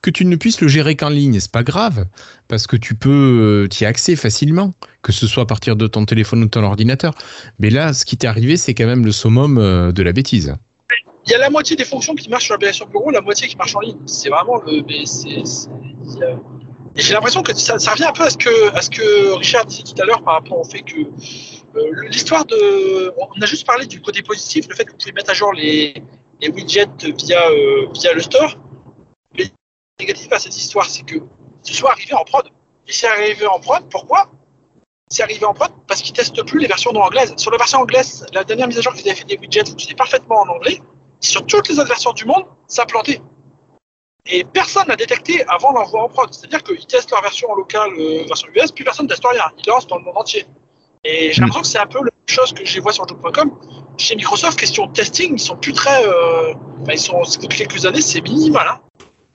que 0.00 0.10
tu 0.10 0.24
ne 0.24 0.36
puisses 0.36 0.60
le 0.60 0.68
gérer 0.68 0.96
qu'en 0.96 1.08
ligne, 1.08 1.38
c'est 1.40 1.52
pas 1.52 1.62
grave, 1.62 2.06
parce 2.46 2.66
que 2.66 2.76
tu 2.76 2.94
peux 2.94 3.64
euh, 3.64 3.68
t'y 3.68 3.84
accéder 3.84 4.16
facilement, 4.16 4.72
que 5.02 5.12
ce 5.12 5.26
soit 5.26 5.42
à 5.42 5.46
partir 5.46 5.76
de 5.76 5.86
ton 5.86 6.04
téléphone 6.04 6.42
ou 6.42 6.44
de 6.46 6.50
ton 6.50 6.62
ordinateur. 6.62 7.14
Mais 7.58 7.68
là, 7.68 7.92
ce 7.92 8.04
qui 8.04 8.16
t'est 8.16 8.26
arrivé, 8.26 8.56
c'est 8.56 8.74
quand 8.74 8.86
même 8.86 9.04
le 9.04 9.12
summum 9.12 9.58
euh, 9.58 9.92
de 9.92 10.02
la 10.02 10.12
bêtise. 10.12 10.54
Il 11.26 11.32
y 11.32 11.34
a 11.34 11.38
la 11.38 11.50
moitié 11.50 11.76
des 11.76 11.84
fonctions 11.84 12.14
qui 12.14 12.30
marchent 12.30 12.44
sur 12.44 12.54
l'application 12.54 12.86
bureau, 12.86 13.10
la 13.10 13.20
moitié 13.20 13.48
qui 13.48 13.56
marche 13.56 13.76
en 13.76 13.80
ligne. 13.80 13.98
C'est 14.06 14.30
vraiment 14.30 14.56
le. 14.62 14.82
Mais 14.88 15.04
c'est, 15.04 15.42
j'ai 17.02 17.14
l'impression 17.14 17.42
que 17.42 17.54
ça, 17.54 17.74
revient 17.74 18.04
un 18.04 18.12
peu 18.12 18.24
à 18.24 18.30
ce 18.30 18.36
que, 18.88 19.32
Richard 19.34 19.64
disait 19.66 19.82
tout 19.84 20.00
à 20.02 20.04
l'heure 20.04 20.22
par 20.22 20.34
rapport 20.34 20.58
au 20.58 20.64
fait 20.64 20.82
que 20.82 21.00
euh, 21.00 22.08
l'histoire 22.08 22.44
de. 22.44 23.14
On 23.16 23.40
a 23.40 23.46
juste 23.46 23.66
parlé 23.66 23.86
du 23.86 24.00
côté 24.00 24.22
positif, 24.22 24.66
le 24.68 24.74
fait 24.74 24.84
que 24.84 24.90
vous 24.90 24.96
pouvez 24.96 25.12
mettre 25.12 25.30
à 25.30 25.34
jour 25.34 25.52
les, 25.52 25.94
widgets 26.42 26.86
via, 27.16 27.42
via 27.92 28.12
le 28.12 28.22
store 28.22 28.56
négatif 29.98 30.32
à 30.32 30.38
cette 30.38 30.56
histoire, 30.56 30.86
c'est 30.88 31.02
que 31.02 31.16
ce 31.62 31.74
soit 31.74 31.90
arrivé 31.90 32.14
en 32.14 32.24
prod. 32.24 32.46
Et 32.86 32.92
c'est 32.92 33.06
arrivé 33.06 33.46
en 33.46 33.58
prod, 33.58 33.88
pourquoi? 33.90 34.30
C'est 35.10 35.22
arrivé 35.22 35.44
en 35.44 35.54
prod 35.54 35.70
parce 35.86 36.02
qu'ils 36.02 36.12
testent 36.12 36.42
plus 36.44 36.60
les 36.60 36.66
versions 36.66 36.92
non 36.92 37.02
anglaises. 37.02 37.34
Sur 37.36 37.50
la 37.50 37.58
version 37.58 37.80
anglaise, 37.80 38.26
la 38.32 38.44
dernière 38.44 38.68
mise 38.68 38.78
à 38.78 38.82
jour 38.82 38.92
qu'ils 38.92 39.08
avaient 39.08 39.18
fait 39.18 39.24
des 39.24 39.38
widgets 39.38 39.64
fonctionnait 39.64 39.96
parfaitement 39.96 40.40
en 40.40 40.48
anglais. 40.48 40.80
Sur 41.20 41.44
toutes 41.46 41.68
les 41.68 41.78
autres 41.78 41.88
versions 41.88 42.12
du 42.12 42.24
monde, 42.24 42.44
ça 42.68 42.82
a 42.82 42.86
planté. 42.86 43.20
Et 44.30 44.44
personne 44.44 44.86
n'a 44.88 44.96
détecté 44.96 45.42
avant 45.48 45.72
l'envoi 45.72 46.02
en 46.02 46.08
prod. 46.08 46.32
C'est-à-dire 46.32 46.62
qu'ils 46.62 46.86
testent 46.86 47.10
leur 47.10 47.22
version 47.22 47.52
locale, 47.54 47.90
euh, 47.98 48.24
version 48.26 48.48
US, 48.54 48.70
puis 48.72 48.84
personne 48.84 49.06
ne 49.06 49.10
teste 49.10 49.24
rien. 49.26 49.44
Ils 49.58 49.68
lancent 49.68 49.86
dans 49.86 49.98
le 49.98 50.04
monde 50.04 50.18
entier. 50.18 50.44
Et 51.04 51.32
j'ai 51.32 51.40
l'impression 51.40 51.62
que 51.62 51.66
c'est 51.66 51.78
un 51.78 51.86
peu 51.86 51.98
la 51.98 52.04
même 52.04 52.12
chose 52.26 52.52
que 52.52 52.64
j'ai 52.64 52.80
vois 52.80 52.92
sur 52.92 53.08
job.com. 53.08 53.58
Chez 53.96 54.16
Microsoft, 54.16 54.58
question 54.58 54.88
testing, 54.88 55.34
ils 55.34 55.40
sont 55.40 55.56
plus 55.56 55.72
très. 55.72 56.06
Euh, 56.06 56.54
ils 56.90 56.98
sont, 56.98 57.22
depuis 57.40 57.58
quelques 57.58 57.86
années, 57.86 58.02
c'est 58.02 58.20
minimal. 58.20 58.66
Hein. 58.68 58.80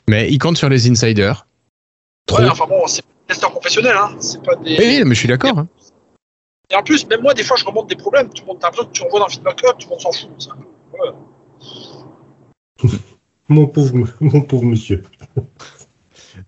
Mais 0.07 0.29
ils 0.29 0.37
comptent 0.37 0.57
sur 0.57 0.69
les 0.69 0.89
insiders. 0.89 1.47
Ouais, 2.31 2.47
enfin 2.47 2.65
bon, 2.67 2.85
c'est 2.87 3.01
des 3.01 3.33
testeurs 3.33 3.51
professionnels, 3.51 3.97
hein. 3.97 4.15
C'est 4.19 4.43
pas 4.43 4.55
des. 4.55 4.77
Oui, 4.77 5.03
mais 5.05 5.15
je 5.15 5.19
suis 5.19 5.27
d'accord. 5.27 5.57
Hein. 5.57 5.67
Et 6.69 6.75
en 6.75 6.83
plus, 6.83 7.07
même 7.07 7.21
moi, 7.21 7.33
des 7.33 7.43
fois, 7.43 7.57
je 7.57 7.65
remonte 7.65 7.87
des 7.87 7.95
problèmes. 7.95 8.29
Tout 8.29 8.43
le 8.43 8.47
monde, 8.47 8.59
t'as 8.59 8.67
l'impression 8.67 8.89
que 8.89 8.93
tu 8.95 9.03
envoies 9.03 9.19
dans 9.19 9.27
le 9.27 9.31
feedback 9.31 9.55
tout 9.57 9.65
le 9.81 9.89
monde 9.89 10.01
s'en 10.01 10.11
fout. 10.11 10.29
Mon, 13.49 13.67
pauvre, 13.67 14.07
mon 14.19 14.41
pauvre 14.41 14.65
monsieur. 14.65 15.03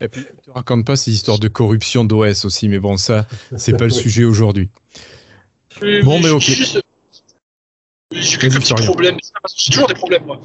Et 0.02 0.08
puis, 0.08 0.26
tu 0.44 0.50
racontes 0.50 0.86
pas 0.86 0.96
ces 0.96 1.12
histoires 1.12 1.40
de 1.40 1.48
corruption 1.48 2.04
d'OS 2.04 2.46
aussi, 2.46 2.68
mais 2.68 2.80
bon, 2.80 2.98
ça, 2.98 3.28
c'est 3.56 3.78
pas 3.78 3.86
le 3.86 3.90
sujet 3.92 4.24
aujourd'hui. 4.24 4.70
Bon, 5.80 6.20
mais 6.20 6.30
ok. 6.30 6.44
J'ai 8.12 8.38
quelques 8.38 8.60
petits 8.60 8.74
problèmes. 8.74 9.18
J'ai 9.56 9.72
toujours 9.72 9.88
des 9.88 9.94
problèmes, 9.94 10.26
moi. 10.26 10.42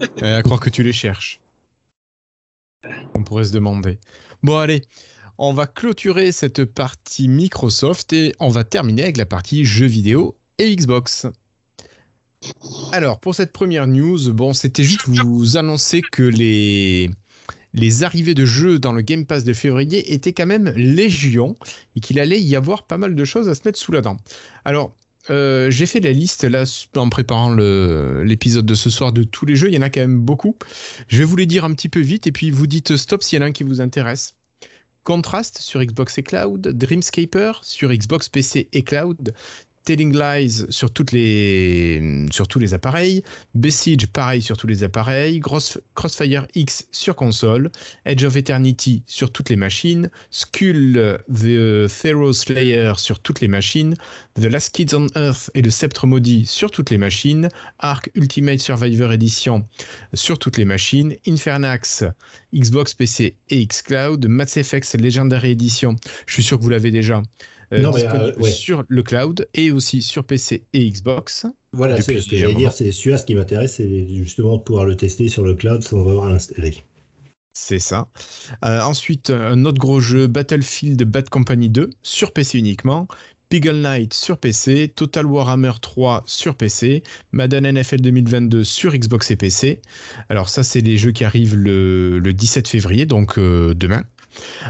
à 0.22 0.42
croire 0.42 0.60
que 0.60 0.70
tu 0.70 0.82
les 0.82 0.92
cherches. 0.92 1.40
On 3.14 3.24
pourrait 3.24 3.44
se 3.44 3.52
demander. 3.52 3.98
Bon, 4.42 4.56
allez, 4.58 4.82
on 5.38 5.52
va 5.52 5.66
clôturer 5.66 6.32
cette 6.32 6.64
partie 6.64 7.28
Microsoft 7.28 8.12
et 8.12 8.34
on 8.38 8.48
va 8.48 8.64
terminer 8.64 9.04
avec 9.04 9.16
la 9.16 9.26
partie 9.26 9.64
jeux 9.64 9.86
vidéo 9.86 10.36
et 10.58 10.74
Xbox. 10.74 11.26
Alors, 12.92 13.20
pour 13.20 13.34
cette 13.34 13.52
première 13.52 13.86
news, 13.86 14.32
bon, 14.32 14.52
c'était 14.52 14.82
juste 14.82 15.08
vous 15.08 15.56
annoncer 15.56 16.00
que 16.00 16.22
les, 16.22 17.10
les 17.74 18.04
arrivées 18.04 18.34
de 18.34 18.44
jeux 18.44 18.78
dans 18.78 18.92
le 18.92 19.02
Game 19.02 19.26
Pass 19.26 19.44
de 19.44 19.52
février 19.52 20.12
étaient 20.12 20.32
quand 20.32 20.46
même 20.46 20.70
légion 20.74 21.54
et 21.96 22.00
qu'il 22.00 22.18
allait 22.18 22.40
y 22.40 22.56
avoir 22.56 22.86
pas 22.86 22.96
mal 22.96 23.14
de 23.14 23.24
choses 23.24 23.48
à 23.48 23.54
se 23.54 23.62
mettre 23.64 23.78
sous 23.78 23.92
la 23.92 24.00
dent. 24.00 24.16
Alors, 24.64 24.94
euh, 25.30 25.70
j'ai 25.70 25.86
fait 25.86 26.00
la 26.00 26.12
liste 26.12 26.44
là 26.44 26.64
en 26.96 27.08
préparant 27.10 27.52
l'épisode 27.52 28.64
de 28.64 28.74
ce 28.74 28.88
soir 28.88 29.12
de 29.12 29.22
tous 29.24 29.44
les 29.44 29.56
jeux. 29.56 29.68
Il 29.68 29.74
y 29.74 29.78
en 29.78 29.82
a 29.82 29.90
quand 29.90 30.00
même 30.00 30.20
beaucoup. 30.20 30.56
Je 31.08 31.18
vais 31.18 31.24
vous 31.24 31.36
les 31.36 31.46
dire 31.46 31.64
un 31.64 31.74
petit 31.74 31.88
peu 31.88 32.00
vite 32.00 32.26
et 32.26 32.32
puis 32.32 32.50
vous 32.50 32.66
dites 32.66 32.96
stop 32.96 33.22
s'il 33.22 33.38
y 33.38 33.42
en 33.42 33.44
a 33.44 33.48
un 33.48 33.52
qui 33.52 33.64
vous 33.64 33.80
intéresse. 33.80 34.36
Contrast 35.04 35.58
sur 35.58 35.82
Xbox 35.82 36.18
et 36.18 36.22
Cloud, 36.22 36.60
Dreamscaper 36.68 37.52
sur 37.62 37.90
Xbox 37.90 38.28
PC 38.28 38.68
et 38.72 38.82
Cloud, 38.82 39.34
Telling 39.88 40.14
Lies 40.14 40.66
sur 40.68 40.92
tous 40.92 41.14
les 41.14 42.74
appareils, 42.74 43.24
Besiege 43.54 44.06
pareil 44.08 44.42
sur 44.42 44.58
tous 44.58 44.66
les 44.66 44.84
appareils, 44.84 45.40
Crossfire 45.94 46.46
X 46.54 46.88
sur 46.92 47.16
console, 47.16 47.70
Edge 48.04 48.22
of 48.22 48.36
Eternity 48.36 49.02
sur 49.06 49.32
toutes 49.32 49.48
les 49.48 49.56
machines, 49.56 50.10
Skull 50.30 51.18
the 51.32 51.88
Pharaoh 51.88 52.34
Slayer 52.34 52.92
sur 52.98 53.20
toutes 53.20 53.40
les 53.40 53.48
machines, 53.48 53.94
The 54.34 54.44
Last 54.44 54.74
Kids 54.74 54.94
on 54.94 55.06
Earth 55.16 55.50
et 55.54 55.62
le 55.62 55.70
Sceptre 55.70 56.06
maudit 56.06 56.44
sur 56.44 56.70
toutes 56.70 56.90
les 56.90 56.98
machines, 56.98 57.48
Ark 57.78 58.10
Ultimate 58.14 58.60
Survivor 58.60 59.10
Edition 59.12 59.64
sur 60.12 60.38
toutes 60.38 60.58
les 60.58 60.66
machines, 60.66 61.16
Infernax 61.26 62.04
Xbox 62.54 62.92
PC 62.92 63.38
et 63.48 63.66
Xcloud, 63.66 64.26
Mass 64.28 64.58
Effect 64.58 65.00
Legendary 65.00 65.52
Edition, 65.52 65.96
je 66.26 66.34
suis 66.34 66.42
sûr 66.42 66.58
que 66.58 66.62
vous 66.62 66.68
l'avez 66.68 66.90
déjà, 66.90 67.22
euh, 67.74 68.32
euh, 68.38 68.42
sur 68.44 68.84
le 68.88 69.02
cloud 69.02 69.46
et 69.52 69.70
aussi 69.70 70.00
sur 70.00 70.24
PC 70.24 70.64
et 70.72 70.90
Xbox. 70.90 71.46
Voilà, 71.72 72.00
ce 72.00 72.12
que 72.12 72.36
j'allais 72.36 72.54
dire, 72.54 72.72
c'est 72.72 72.90
celui-là, 72.92 73.18
ce 73.18 73.26
qui 73.26 73.34
m'intéresse, 73.34 73.74
c'est 73.74 74.08
justement 74.08 74.56
de 74.56 74.62
pouvoir 74.62 74.86
le 74.86 74.96
tester 74.96 75.28
sur 75.28 75.44
le 75.44 75.54
cloud 75.54 75.82
sans 75.82 76.00
avoir 76.00 76.26
à 76.26 76.30
l'installer. 76.30 76.82
C'est 77.52 77.78
ça. 77.78 78.08
Euh, 78.64 78.80
ensuite, 78.80 79.30
un 79.30 79.64
autre 79.66 79.78
gros 79.78 80.00
jeu, 80.00 80.28
Battlefield 80.28 81.02
Bad 81.02 81.28
Company 81.28 81.68
2, 81.68 81.90
sur 82.02 82.32
PC 82.32 82.58
uniquement. 82.58 83.06
Beagle 83.50 83.80
Knight 83.80 84.14
sur 84.14 84.38
PC, 84.38 84.88
Total 84.94 85.26
Warhammer 85.26 85.72
3 85.80 86.22
sur 86.26 86.54
PC, 86.54 87.02
Madden 87.32 87.70
NFL 87.70 88.00
2022 88.00 88.64
sur 88.64 88.94
Xbox 88.94 89.30
et 89.30 89.36
PC. 89.36 89.82
Alors 90.28 90.48
ça, 90.48 90.62
c'est 90.62 90.82
les 90.82 90.98
jeux 90.98 91.12
qui 91.12 91.24
arrivent 91.24 91.56
le, 91.56 92.20
17 92.20 92.68
février, 92.68 93.06
donc 93.06 93.38
demain. 93.38 94.04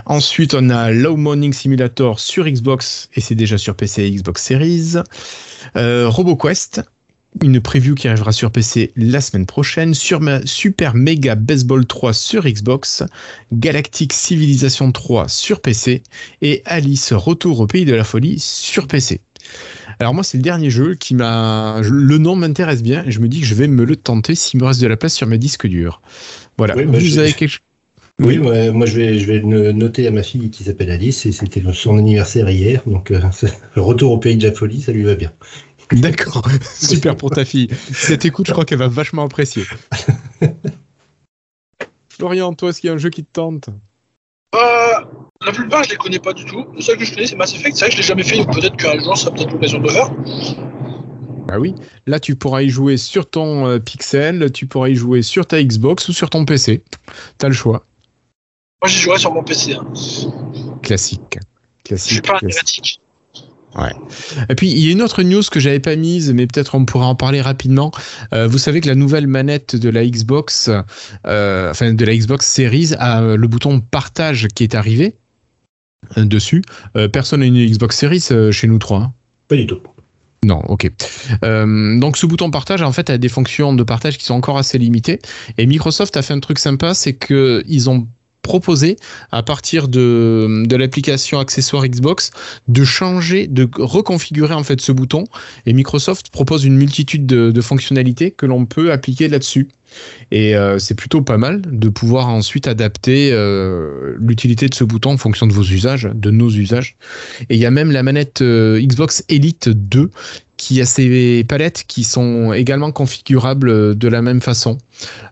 Ensuite, 0.06 0.54
on 0.54 0.70
a 0.70 0.90
Low 0.90 1.16
Morning 1.16 1.52
Simulator 1.52 2.20
sur 2.20 2.46
Xbox 2.46 3.08
et 3.14 3.20
c'est 3.20 3.34
déjà 3.34 3.58
sur 3.58 3.74
PC 3.74 4.04
et 4.04 4.10
Xbox 4.10 4.42
Series. 4.42 4.94
Euh, 5.76 6.08
RoboQuest, 6.08 6.82
une 7.42 7.60
preview 7.60 7.94
qui 7.94 8.08
arrivera 8.08 8.32
sur 8.32 8.50
PC 8.50 8.92
la 8.96 9.20
semaine 9.20 9.46
prochaine. 9.46 9.94
Sur 9.94 10.20
Super 10.44 10.94
Mega 10.94 11.34
Baseball 11.34 11.86
3 11.86 12.12
sur 12.12 12.44
Xbox. 12.44 13.02
Galactic 13.52 14.12
Civilization 14.12 14.90
3 14.92 15.28
sur 15.28 15.60
PC. 15.60 16.02
Et 16.42 16.62
Alice 16.64 17.12
Retour 17.12 17.60
au 17.60 17.66
Pays 17.66 17.84
de 17.84 17.94
la 17.94 18.04
Folie 18.04 18.38
sur 18.38 18.86
PC. 18.86 19.20
Alors 20.00 20.14
moi, 20.14 20.22
c'est 20.22 20.36
le 20.36 20.42
dernier 20.42 20.70
jeu 20.70 20.94
qui 20.94 21.14
m'a... 21.14 21.80
Le 21.82 22.18
nom 22.18 22.36
m'intéresse 22.36 22.82
bien 22.82 23.04
et 23.04 23.10
je 23.10 23.20
me 23.20 23.28
dis 23.28 23.40
que 23.40 23.46
je 23.46 23.54
vais 23.54 23.68
me 23.68 23.84
le 23.84 23.96
tenter 23.96 24.34
s'il 24.34 24.60
me 24.60 24.66
reste 24.66 24.80
de 24.80 24.86
la 24.86 24.96
place 24.96 25.14
sur 25.14 25.26
mes 25.26 25.38
disques 25.38 25.66
durs. 25.66 26.00
Voilà. 26.56 26.74
Vous 26.74 27.18
avez 27.18 27.32
quelque 27.32 27.50
chose 27.50 27.60
oui, 28.20 28.38
moi 28.38 28.86
je 28.86 28.96
vais, 28.96 29.18
je 29.18 29.26
vais 29.30 29.40
noter 29.40 30.06
à 30.06 30.10
ma 30.10 30.22
fille 30.22 30.50
qui 30.50 30.64
s'appelle 30.64 30.90
Alice 30.90 31.26
et 31.26 31.32
c'était 31.32 31.62
son 31.72 31.98
anniversaire 31.98 32.48
hier, 32.50 32.82
donc 32.86 33.10
euh, 33.10 33.20
retour 33.76 34.12
au 34.12 34.18
pays 34.18 34.36
de 34.36 34.46
la 34.46 34.52
folie, 34.52 34.82
ça 34.82 34.92
lui 34.92 35.04
va 35.04 35.14
bien. 35.14 35.32
D'accord, 35.92 36.46
super 36.62 37.16
pour 37.16 37.30
ta 37.30 37.44
fille. 37.44 37.68
Si 37.92 38.12
elle 38.12 38.18
t'écoute, 38.18 38.46
je 38.46 38.52
crois 38.52 38.64
qu'elle 38.64 38.78
va 38.78 38.88
vachement 38.88 39.24
apprécier. 39.24 39.64
Florian, 42.08 42.52
toi, 42.54 42.70
est-ce 42.70 42.80
qu'il 42.80 42.88
y 42.88 42.90
a 42.90 42.94
un 42.94 42.98
jeu 42.98 43.10
qui 43.10 43.24
te 43.24 43.32
tente? 43.32 43.70
Euh, 44.54 44.58
La 45.46 45.52
plupart, 45.52 45.84
je 45.84 45.90
les 45.90 45.96
connais 45.96 46.18
pas 46.18 46.32
du 46.32 46.44
tout. 46.44 46.66
Le 46.74 46.82
seul 46.82 46.98
que 46.98 47.04
je 47.04 47.14
connais, 47.14 47.26
c'est 47.26 47.36
Mass 47.36 47.54
Effect. 47.54 47.76
C'est 47.76 47.84
vrai 47.84 47.90
que 47.90 47.94
je 47.94 48.00
l'ai 48.00 48.06
jamais 48.06 48.24
fait, 48.24 48.36
donc 48.36 48.52
peut-être 48.52 48.76
qu'un 48.76 48.98
jour, 48.98 49.16
ça 49.16 49.30
peut-être 49.30 49.52
l'occasion 49.52 49.78
de 49.78 49.84
le 49.84 49.90
faire. 49.90 50.10
Ah 51.50 51.58
oui, 51.58 51.74
là 52.06 52.20
tu 52.20 52.36
pourras 52.36 52.60
y 52.60 52.68
jouer 52.68 52.98
sur 52.98 53.24
ton 53.24 53.66
euh, 53.66 53.78
Pixel, 53.78 54.52
tu 54.52 54.66
pourras 54.66 54.90
y 54.90 54.94
jouer 54.94 55.22
sur 55.22 55.46
ta 55.46 55.62
Xbox 55.62 56.06
ou 56.08 56.12
sur 56.12 56.28
ton 56.28 56.44
PC. 56.44 56.84
Tu 57.38 57.46
as 57.46 57.48
le 57.48 57.54
choix. 57.54 57.86
Moi, 58.82 58.88
j'y 58.88 58.98
jouerai 58.98 59.18
sur 59.18 59.34
mon 59.34 59.42
PC. 59.42 59.74
Hein. 59.74 59.86
Classique. 60.82 61.38
Classique. 61.84 62.08
Je 62.08 62.14
suis 62.14 62.22
pas 62.22 62.38
classique. 62.38 63.00
Ouais. 63.74 63.92
Et 64.48 64.54
puis 64.54 64.70
il 64.70 64.78
y 64.78 64.88
a 64.88 64.92
une 64.92 65.02
autre 65.02 65.22
news 65.22 65.42
que 65.50 65.60
j'avais 65.60 65.80
pas 65.80 65.94
mise, 65.94 66.32
mais 66.32 66.46
peut-être 66.46 66.74
on 66.74 66.84
pourra 66.84 67.06
en 67.06 67.14
parler 67.14 67.40
rapidement. 67.40 67.90
Euh, 68.32 68.48
vous 68.48 68.58
savez 68.58 68.80
que 68.80 68.88
la 68.88 68.94
nouvelle 68.94 69.26
manette 69.26 69.76
de 69.76 69.88
la 69.90 70.06
Xbox, 70.06 70.70
euh, 71.26 71.70
enfin 71.70 71.92
de 71.92 72.04
la 72.04 72.16
Xbox 72.16 72.46
Series, 72.46 72.94
a 72.98 73.20
le 73.20 73.46
bouton 73.46 73.80
partage 73.80 74.48
qui 74.54 74.64
est 74.64 74.74
arrivé 74.74 75.16
euh, 76.16 76.24
dessus. 76.24 76.62
personne 77.12 77.40
n'a 77.40 77.46
une 77.46 77.66
Xbox 77.66 77.96
Series 77.96 78.52
chez 78.52 78.66
nous 78.66 78.78
trois. 78.78 79.00
Hein. 79.00 79.12
Pas 79.48 79.56
du 79.56 79.66
tout. 79.66 79.80
Non, 80.44 80.60
ok. 80.68 80.90
donc 81.42 82.16
ce 82.16 82.24
bouton 82.24 82.50
partage, 82.50 82.80
en 82.80 82.92
fait, 82.92 83.10
a 83.10 83.18
des 83.18 83.28
fonctions 83.28 83.74
de 83.74 83.82
partage 83.82 84.16
qui 84.18 84.24
sont 84.24 84.34
encore 84.34 84.56
assez 84.56 84.78
limitées. 84.78 85.18
Et 85.58 85.66
Microsoft 85.66 86.16
a 86.16 86.22
fait 86.22 86.32
un 86.32 86.40
truc 86.40 86.58
sympa, 86.58 86.94
c'est 86.94 87.14
que 87.14 87.62
ils 87.66 87.90
ont 87.90 88.06
proposer 88.48 88.96
à 89.30 89.42
partir 89.42 89.88
de, 89.88 90.64
l'application 90.70 91.38
accessoire 91.38 91.86
Xbox 91.86 92.30
de 92.66 92.82
changer, 92.82 93.46
de 93.46 93.68
reconfigurer 93.78 94.54
en 94.54 94.64
fait 94.64 94.80
ce 94.80 94.90
bouton. 94.90 95.24
Et 95.66 95.74
Microsoft 95.74 96.30
propose 96.30 96.64
une 96.64 96.76
multitude 96.76 97.26
de, 97.26 97.50
de 97.50 97.60
fonctionnalités 97.60 98.30
que 98.30 98.46
l'on 98.46 98.64
peut 98.64 98.90
appliquer 98.90 99.28
là-dessus. 99.28 99.68
Et 100.30 100.56
euh, 100.56 100.78
c'est 100.78 100.94
plutôt 100.94 101.22
pas 101.22 101.36
mal 101.36 101.60
de 101.62 101.88
pouvoir 101.88 102.28
ensuite 102.28 102.66
adapter 102.68 103.30
euh, 103.32 104.14
l'utilité 104.18 104.68
de 104.68 104.74
ce 104.74 104.84
bouton 104.84 105.12
en 105.12 105.18
fonction 105.18 105.46
de 105.46 105.52
vos 105.52 105.62
usages, 105.62 106.08
de 106.14 106.30
nos 106.30 106.50
usages. 106.50 106.96
Et 107.48 107.54
il 107.56 107.60
y 107.60 107.66
a 107.66 107.70
même 107.70 107.90
la 107.90 108.02
manette 108.02 108.40
euh, 108.40 108.80
Xbox 108.80 109.24
Elite 109.28 109.68
2 109.68 110.10
qui 110.58 110.82
a 110.82 110.84
ces 110.84 111.44
palettes 111.44 111.84
qui 111.86 112.04
sont 112.04 112.52
également 112.52 112.92
configurables 112.92 113.96
de 113.96 114.08
la 114.08 114.20
même 114.20 114.42
façon, 114.42 114.76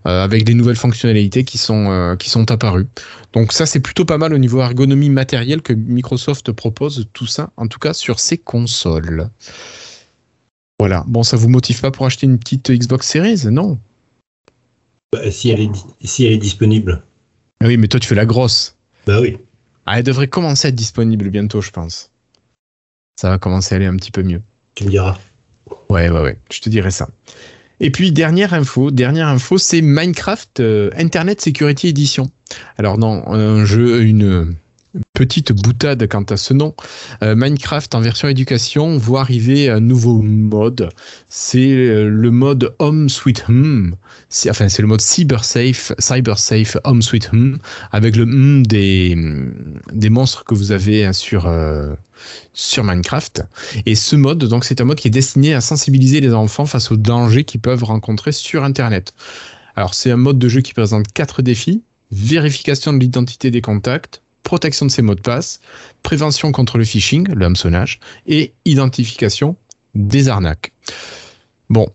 euh, 0.07 0.23
avec 0.23 0.43
des 0.45 0.55
nouvelles 0.55 0.77
fonctionnalités 0.77 1.43
qui 1.43 1.59
sont, 1.59 1.91
euh, 1.91 2.15
qui 2.15 2.31
sont 2.31 2.49
apparues. 2.49 2.87
Donc 3.33 3.51
ça, 3.51 3.67
c'est 3.67 3.81
plutôt 3.81 4.05
pas 4.05 4.17
mal 4.17 4.33
au 4.33 4.39
niveau 4.39 4.59
ergonomie 4.61 5.11
matérielle 5.11 5.61
que 5.61 5.73
Microsoft 5.73 6.51
propose, 6.53 7.07
tout 7.13 7.27
ça, 7.27 7.51
en 7.57 7.67
tout 7.67 7.77
cas 7.77 7.93
sur 7.93 8.19
ses 8.19 8.39
consoles. 8.39 9.29
Voilà. 10.79 11.03
Bon, 11.07 11.21
ça 11.21 11.37
vous 11.37 11.49
motive 11.49 11.81
pas 11.81 11.91
pour 11.91 12.05
acheter 12.05 12.25
une 12.25 12.39
petite 12.39 12.71
Xbox 12.71 13.07
Series, 13.07 13.43
non 13.51 13.77
bah, 15.11 15.29
si, 15.31 15.49
elle 15.49 15.61
est, 15.61 15.71
si 16.01 16.25
elle 16.25 16.33
est 16.33 16.37
disponible. 16.37 17.03
Ah 17.61 17.67
oui, 17.67 17.77
mais 17.77 17.87
toi, 17.87 17.99
tu 17.99 18.07
fais 18.07 18.15
la 18.15 18.25
grosse. 18.25 18.75
Bah 19.05 19.19
oui. 19.21 19.37
Ah, 19.85 19.99
elle 19.99 20.03
devrait 20.03 20.27
commencer 20.27 20.67
à 20.67 20.69
être 20.69 20.75
disponible 20.75 21.29
bientôt, 21.29 21.61
je 21.61 21.71
pense. 21.71 22.11
Ça 23.19 23.29
va 23.29 23.37
commencer 23.39 23.73
à 23.73 23.77
aller 23.77 23.85
un 23.85 23.95
petit 23.95 24.11
peu 24.11 24.23
mieux. 24.23 24.41
Tu 24.77 24.83
me 24.83 24.91
diras. 24.91 25.17
Ouais, 25.89 26.07
ouais, 26.07 26.21
ouais, 26.21 26.37
je 26.51 26.61
te 26.61 26.69
dirai 26.69 26.91
ça. 26.91 27.09
Et 27.79 27.89
puis 27.89 28.11
dernière 28.11 28.53
info, 28.53 28.91
dernière 28.91 29.27
info, 29.27 29.57
c'est 29.57 29.81
Minecraft 29.81 30.59
euh, 30.59 30.91
Internet 30.95 31.41
Security 31.41 31.87
Edition. 31.87 32.27
Alors 32.77 32.99
non, 32.99 33.27
un 33.27 33.65
jeu, 33.65 34.03
une 34.03 34.55
petite 35.13 35.51
boutade 35.51 36.07
quant 36.07 36.23
à 36.23 36.37
ce 36.37 36.53
nom. 36.53 36.75
Euh, 37.23 37.35
Minecraft 37.35 37.95
en 37.95 38.01
version 38.01 38.27
éducation 38.27 38.97
voit 38.97 39.21
arriver 39.21 39.69
un 39.69 39.79
nouveau 39.79 40.21
mode. 40.21 40.89
C'est 41.29 41.71
euh, 41.71 42.09
le 42.09 42.31
mode 42.31 42.75
Home 42.79 43.09
Sweet 43.09 43.45
Home. 43.49 43.95
Enfin, 44.49 44.69
c'est 44.69 44.81
le 44.81 44.87
mode 44.87 45.01
Cyber 45.01 45.43
Safe, 45.43 45.93
Cyber 45.99 46.37
Safe 46.37 46.77
Home 46.83 47.01
Sweet 47.01 47.29
Home 47.33 47.59
avec 47.91 48.15
le 48.15 48.23
hum 48.23 48.65
des, 48.65 49.15
des 49.93 50.09
monstres 50.09 50.43
que 50.43 50.53
vous 50.53 50.71
avez 50.71 51.05
hein, 51.05 51.13
sur, 51.13 51.47
euh, 51.47 51.95
sur 52.53 52.83
Minecraft. 52.83 53.43
Et 53.85 53.95
ce 53.95 54.15
mode, 54.15 54.43
donc, 54.43 54.65
c'est 54.65 54.81
un 54.81 54.85
mode 54.85 54.97
qui 54.97 55.07
est 55.07 55.11
destiné 55.11 55.53
à 55.53 55.61
sensibiliser 55.61 56.21
les 56.21 56.33
enfants 56.33 56.65
face 56.65 56.91
aux 56.91 56.97
dangers 56.97 57.43
qu'ils 57.43 57.61
peuvent 57.61 57.83
rencontrer 57.83 58.31
sur 58.31 58.63
Internet. 58.63 59.13
Alors, 59.75 59.93
c'est 59.93 60.11
un 60.11 60.17
mode 60.17 60.39
de 60.39 60.49
jeu 60.49 60.61
qui 60.61 60.73
présente 60.73 61.11
quatre 61.11 61.41
défis. 61.41 61.83
Vérification 62.11 62.93
de 62.93 62.99
l'identité 62.99 63.51
des 63.51 63.61
contacts, 63.61 64.21
protection 64.47 64.85
de 64.85 64.91
ses 64.91 65.01
mots 65.01 65.13
de 65.13 65.21
passe, 65.21 65.59
prévention 66.03 66.53
contre 66.53 66.77
le 66.77 66.85
phishing, 66.85 67.27
le 67.27 67.45
hameçonnage, 67.45 67.99
et 68.27 68.53
identification 68.63 69.57
des 69.93 70.29
arnaques. 70.29 70.71
Bon, 71.69 71.91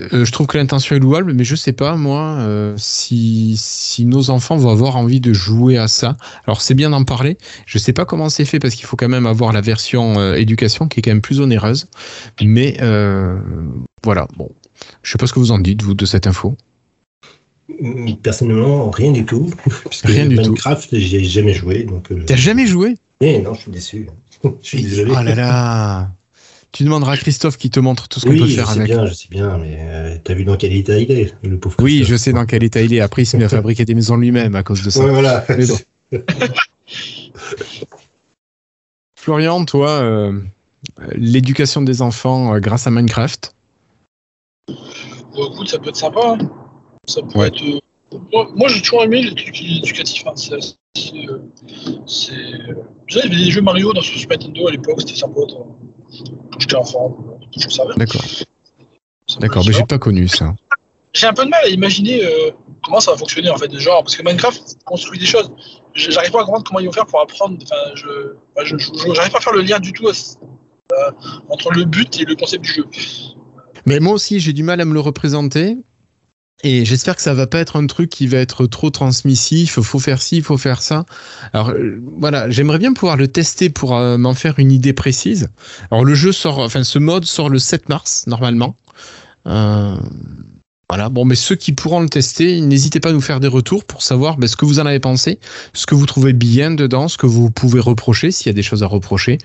euh, 0.00 0.24
je 0.24 0.30
trouve 0.30 0.46
que 0.46 0.56
l'intention 0.56 0.94
est 0.94 1.00
louable, 1.00 1.32
mais 1.32 1.42
je 1.42 1.56
sais 1.56 1.72
pas 1.72 1.96
moi 1.96 2.36
euh, 2.38 2.74
si, 2.76 3.58
nos 4.06 4.30
enfants 4.30 4.56
vont 4.56 4.70
avoir 4.70 4.96
envie 4.96 5.18
de 5.18 5.32
jouer 5.32 5.78
à 5.78 5.88
ça. 5.88 6.16
Alors 6.46 6.60
c'est 6.60 6.74
bien 6.74 6.90
d'en 6.90 7.02
parler. 7.02 7.38
Je 7.66 7.76
sais 7.78 7.92
pas 7.92 8.04
comment 8.04 8.28
c'est 8.28 8.44
fait 8.44 8.60
parce 8.60 8.76
qu'il 8.76 8.86
faut 8.86 8.96
quand 8.96 9.08
même 9.08 9.26
avoir 9.26 9.52
la 9.52 9.60
version 9.60 10.16
euh, 10.20 10.34
éducation 10.34 10.86
qui 10.86 11.00
est 11.00 11.02
quand 11.02 11.10
même 11.10 11.20
plus 11.20 11.40
onéreuse. 11.40 11.88
Mais 12.40 12.76
voilà, 14.04 14.28
bon, 14.36 14.52
je 15.02 15.10
sais 15.10 15.18
pas 15.18 15.26
ce 15.26 15.32
que 15.32 15.40
vous 15.40 15.50
en 15.50 15.58
dites 15.58 15.82
vous 15.82 15.94
de 15.94 16.06
cette 16.06 16.28
info. 16.28 16.56
Personnellement, 18.22 18.90
rien 18.90 19.12
du 19.12 19.24
tout. 19.24 19.50
Puisque 19.88 20.06
rien 20.06 20.26
du 20.26 20.36
Minecraft, 20.36 20.96
j'ai 20.96 21.24
jamais 21.24 21.54
joué. 21.54 21.82
Donc, 21.84 22.12
euh, 22.12 22.22
T'as 22.26 22.36
jamais 22.36 22.66
joué? 22.66 22.94
Eh 23.20 23.40
non, 23.40 23.54
je 23.54 23.60
suis 23.62 23.70
déçu. 23.70 24.08
je 24.44 24.66
suis 24.66 24.82
désolé. 24.82 25.12
Oh 25.16 25.22
là 25.22 25.34
là 25.34 26.10
Tu 26.70 26.84
demanderas 26.84 27.14
à 27.14 27.16
Christophe 27.16 27.56
qui 27.56 27.70
te 27.70 27.80
montre 27.80 28.08
tout 28.08 28.20
ce 28.20 28.26
qu'on 28.26 28.36
peut 28.36 28.46
faire 28.46 28.70
avec. 28.70 28.86
Bien, 28.86 29.06
je 29.06 29.14
sais 29.14 29.28
bien, 29.30 29.58
mais 29.58 29.78
euh, 29.80 30.16
t'as 30.22 30.34
vu 30.34 30.44
dans 30.44 30.56
quel 30.56 30.72
état 30.74 30.96
il 30.96 31.10
est, 31.10 31.34
le 31.42 31.58
pauvre 31.58 31.74
Oui, 31.80 32.04
je 32.04 32.14
sais 32.16 32.32
dans 32.32 32.46
quel 32.46 32.62
état 32.62 32.82
il 32.82 32.94
est. 32.94 33.00
Après, 33.00 33.22
il 33.22 33.26
s'est 33.26 33.38
mis 33.38 33.44
à 33.44 33.48
fabriquer 33.48 33.84
des 33.84 33.94
maisons 33.94 34.16
lui-même 34.16 34.54
à 34.54 34.62
cause 34.62 34.82
de 34.82 34.90
ça. 34.90 35.04
Ouais, 35.04 35.10
voilà. 35.10 35.44
Florian, 39.18 39.64
toi, 39.64 39.88
euh, 39.90 40.40
l'éducation 41.16 41.82
des 41.82 42.00
enfants 42.00 42.56
grâce 42.60 42.86
à 42.86 42.92
Minecraft? 42.92 43.56
Bon, 44.68 45.52
écoute, 45.52 45.68
ça 45.68 45.80
peut 45.80 45.88
être 45.88 45.96
sympa. 45.96 46.38
Hein. 46.40 46.65
Ça 47.06 47.22
peut 47.22 47.40
être. 47.40 47.62
Euh, 47.62 48.44
moi, 48.54 48.68
j'ai 48.68 48.80
toujours 48.82 49.02
aimé 49.02 49.22
les 49.22 49.34
trucs 49.34 49.60
éducatifs. 49.62 50.26
Hein. 50.26 50.34
C'est. 50.36 50.54
Euh, 51.14 51.42
il 53.08 53.16
y 53.16 53.20
avait 53.20 53.28
des 53.28 53.50
jeux 53.50 53.60
Mario 53.60 53.92
dans 53.92 54.00
Super 54.00 54.38
Nintendo 54.38 54.68
à 54.68 54.70
l'époque, 54.70 55.00
c'était 55.00 55.14
sympa 55.14 55.40
quand 55.48 55.78
j'étais 56.58 56.76
enfant. 56.76 57.38
je 57.56 57.68
savais. 57.68 57.94
D'accord. 57.96 58.22
D'accord, 59.40 59.64
mais 59.66 59.72
j'ai 59.72 59.82
pas 59.82 59.98
connu 59.98 60.28
ça. 60.28 60.54
J'ai 61.12 61.26
un 61.26 61.32
peu 61.32 61.44
de 61.44 61.50
mal 61.50 61.64
à 61.64 61.68
imaginer 61.68 62.24
euh, 62.24 62.50
comment 62.84 63.00
ça 63.00 63.10
va 63.10 63.16
fonctionner 63.16 63.50
en 63.50 63.56
fait, 63.56 63.72
genre 63.78 64.02
parce 64.02 64.16
que 64.16 64.22
Minecraft 64.22 64.62
construit 64.84 65.18
des 65.18 65.26
choses. 65.26 65.50
J'arrive 65.94 66.30
pas 66.30 66.40
à 66.40 66.44
comprendre 66.44 66.64
comment 66.64 66.80
ils 66.80 66.86
vont 66.86 66.92
faire 66.92 67.06
pour 67.06 67.20
apprendre. 67.20 67.58
Enfin, 67.62 67.94
je, 67.94 68.34
j'arrive 69.14 69.32
pas 69.32 69.38
à 69.38 69.40
faire 69.40 69.54
le 69.54 69.62
lien 69.62 69.78
du 69.80 69.92
tout 69.92 70.06
euh, 70.06 71.10
entre 71.48 71.72
le 71.72 71.84
but 71.84 72.20
et 72.20 72.24
le 72.24 72.36
concept 72.36 72.64
du 72.64 72.72
jeu. 72.72 72.86
Mais 73.86 73.98
moi 73.98 74.12
aussi, 74.12 74.40
j'ai 74.40 74.52
du 74.52 74.62
mal 74.62 74.80
à 74.80 74.84
me 74.84 74.92
le 74.92 75.00
représenter. 75.00 75.76
Et 76.62 76.86
j'espère 76.86 77.16
que 77.16 77.22
ça 77.22 77.34
va 77.34 77.46
pas 77.46 77.58
être 77.58 77.76
un 77.76 77.86
truc 77.86 78.08
qui 78.08 78.26
va 78.26 78.38
être 78.38 78.66
trop 78.66 78.88
transmissif. 78.88 79.78
Faut 79.78 79.98
faire 79.98 80.22
ci, 80.22 80.40
faut 80.40 80.56
faire 80.56 80.80
ça. 80.80 81.04
Alors 81.52 81.70
euh, 81.70 82.00
voilà, 82.18 82.48
j'aimerais 82.48 82.78
bien 82.78 82.94
pouvoir 82.94 83.16
le 83.16 83.28
tester 83.28 83.68
pour 83.68 83.96
euh, 83.96 84.16
m'en 84.16 84.32
faire 84.32 84.58
une 84.58 84.72
idée 84.72 84.94
précise. 84.94 85.50
Alors 85.90 86.04
le 86.04 86.14
jeu 86.14 86.32
sort, 86.32 86.58
enfin 86.58 86.82
ce 86.82 86.98
mode 86.98 87.26
sort 87.26 87.50
le 87.50 87.58
7 87.58 87.90
mars 87.90 88.26
normalement. 88.26 88.74
Euh, 89.46 89.96
voilà, 90.88 91.08
bon, 91.10 91.24
mais 91.24 91.34
ceux 91.34 91.56
qui 91.56 91.72
pourront 91.72 92.00
le 92.00 92.08
tester, 92.08 92.60
n'hésitez 92.60 93.00
pas 93.00 93.10
à 93.10 93.12
nous 93.12 93.20
faire 93.20 93.40
des 93.40 93.48
retours 93.48 93.84
pour 93.84 94.02
savoir 94.02 94.38
ben, 94.38 94.46
ce 94.46 94.56
que 94.56 94.64
vous 94.64 94.78
en 94.80 94.86
avez 94.86 95.00
pensé, 95.00 95.40
ce 95.74 95.84
que 95.84 95.94
vous 95.94 96.06
trouvez 96.06 96.32
bien 96.32 96.70
dedans, 96.70 97.08
ce 97.08 97.18
que 97.18 97.26
vous 97.26 97.50
pouvez 97.50 97.80
reprocher, 97.80 98.30
s'il 98.30 98.46
y 98.46 98.50
a 98.50 98.54
des 98.54 98.62
choses 98.62 98.82
à 98.82 98.86
reprocher. 98.86 99.38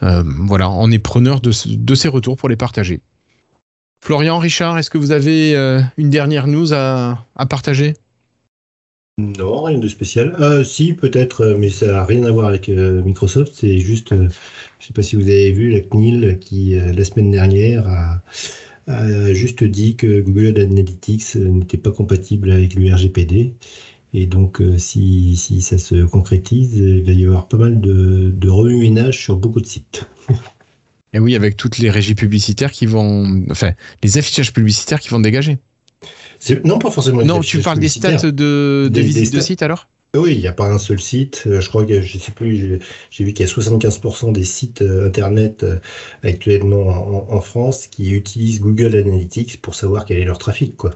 voilà, 0.00 0.70
on 0.70 0.90
est 0.90 0.98
preneur 0.98 1.40
de, 1.40 1.52
de 1.66 1.94
ces 1.94 2.08
retours 2.08 2.36
pour 2.36 2.50
les 2.50 2.56
partager. 2.56 3.00
Florian, 4.04 4.38
Richard, 4.38 4.76
est-ce 4.76 4.90
que 4.90 4.98
vous 4.98 5.12
avez 5.12 5.56
euh, 5.56 5.80
une 5.96 6.10
dernière 6.10 6.46
news 6.46 6.74
à, 6.74 7.24
partager? 7.48 7.94
Non, 9.16 9.62
rien 9.62 9.78
de 9.78 9.88
spécial. 9.88 10.36
Euh, 10.40 10.62
si, 10.62 10.92
peut-être, 10.92 11.40
euh, 11.40 11.56
mais 11.58 11.70
ça 11.70 11.86
n'a 11.86 12.04
rien 12.04 12.22
à 12.24 12.30
voir 12.30 12.48
avec 12.48 12.68
Microsoft. 12.68 13.54
C'est 13.56 13.78
juste, 13.78 14.10
je 14.10 14.24
ne 14.24 14.28
sais 14.78 14.92
pas 14.94 15.00
si 15.00 15.16
vous 15.16 15.22
avez 15.22 15.52
vu 15.52 15.70
la 15.70 15.80
CNIL 15.80 16.38
qui, 16.38 16.74
la 16.74 17.02
semaine 17.02 17.30
dernière, 17.30 17.88
a, 18.86 19.32
juste 19.32 19.64
dit 19.64 19.96
que 19.96 20.20
Google 20.20 20.60
Analytics 20.60 21.36
n'était 21.36 21.78
pas 21.78 21.90
compatible 21.90 22.50
avec 22.50 22.74
l'URGPD. 22.74 23.54
Et 24.12 24.26
donc, 24.26 24.62
si, 24.76 25.34
ça 25.62 25.78
se 25.78 26.04
concrétise, 26.04 26.76
il 26.76 27.04
va 27.04 27.12
y 27.12 27.24
avoir 27.24 27.48
pas 27.48 27.56
mal 27.56 27.80
de, 27.80 28.30
de 28.36 28.48
remue-ménage 28.50 29.18
sur 29.24 29.36
beaucoup 29.36 29.62
de 29.62 29.66
sites. 29.66 30.06
Et 31.14 31.18
oui, 31.20 31.36
avec 31.36 31.56
toutes 31.56 31.78
les 31.78 31.90
régies 31.90 32.14
publicitaires 32.14 32.72
qui 32.72 32.86
vont, 32.86 33.44
enfin, 33.50 33.72
les 34.02 34.18
affichages 34.18 34.52
publicitaires 34.52 35.00
qui 35.00 35.08
vont 35.08 35.20
dégager. 35.20 35.58
Non, 36.64 36.78
pas 36.78 36.90
forcément. 36.90 37.24
Non, 37.24 37.40
tu 37.40 37.60
parles 37.60 37.78
des 37.78 37.88
stats 37.88 38.30
de, 38.30 38.90
de 38.92 39.00
visites 39.00 39.32
de 39.32 39.40
sites 39.40 39.62
alors? 39.62 39.88
Oui, 40.14 40.34
il 40.34 40.40
n'y 40.40 40.46
a 40.46 40.52
pas 40.52 40.70
un 40.70 40.78
seul 40.78 41.00
site. 41.00 41.42
Euh, 41.46 41.60
je 41.60 41.68
crois 41.68 41.84
que 41.84 42.00
je 42.00 42.18
sais 42.18 42.30
plus. 42.30 42.80
J'ai 43.10 43.24
vu 43.24 43.32
qu'il 43.32 43.44
y 43.44 43.48
a 43.48 43.52
75% 43.52 44.32
des 44.32 44.44
sites 44.44 44.80
euh, 44.80 45.08
internet 45.08 45.64
euh, 45.64 45.80
actuellement 46.22 47.32
en, 47.32 47.40
France 47.40 47.88
qui 47.88 48.12
utilisent 48.12 48.60
Google 48.60 48.94
Analytics 48.94 49.60
pour 49.60 49.74
savoir 49.74 50.04
quel 50.04 50.18
est 50.18 50.24
leur 50.24 50.38
trafic. 50.38 50.76
Quoi. 50.76 50.90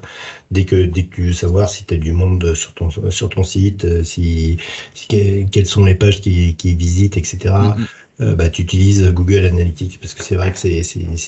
Dès 0.51 0.63
que 0.63 0.85
dès 0.85 1.03
que 1.03 1.15
tu 1.15 1.21
veux 1.23 1.33
savoir 1.33 1.69
si 1.69 1.83
tu 1.83 1.95
as 1.95 1.97
du 1.97 2.13
monde 2.13 2.53
sur 2.55 2.73
ton 2.73 2.89
sur 2.89 3.29
ton 3.29 3.43
site, 3.43 4.03
si, 4.05 4.57
quelles 5.09 5.65
sont 5.65 5.83
les 5.83 5.95
pages 5.95 6.21
qui, 6.21 6.55
qui 6.55 6.73
visitent, 6.73 7.17
etc. 7.17 7.53
Euh, 8.21 8.35
bah, 8.35 8.49
tu 8.49 8.63
utilises 8.63 9.09
Google 9.13 9.45
Analytics 9.45 9.97
parce 9.99 10.13
que 10.13 10.23
c'est 10.23 10.35
vrai 10.35 10.51
que 10.51 10.57
c'est 10.57 10.83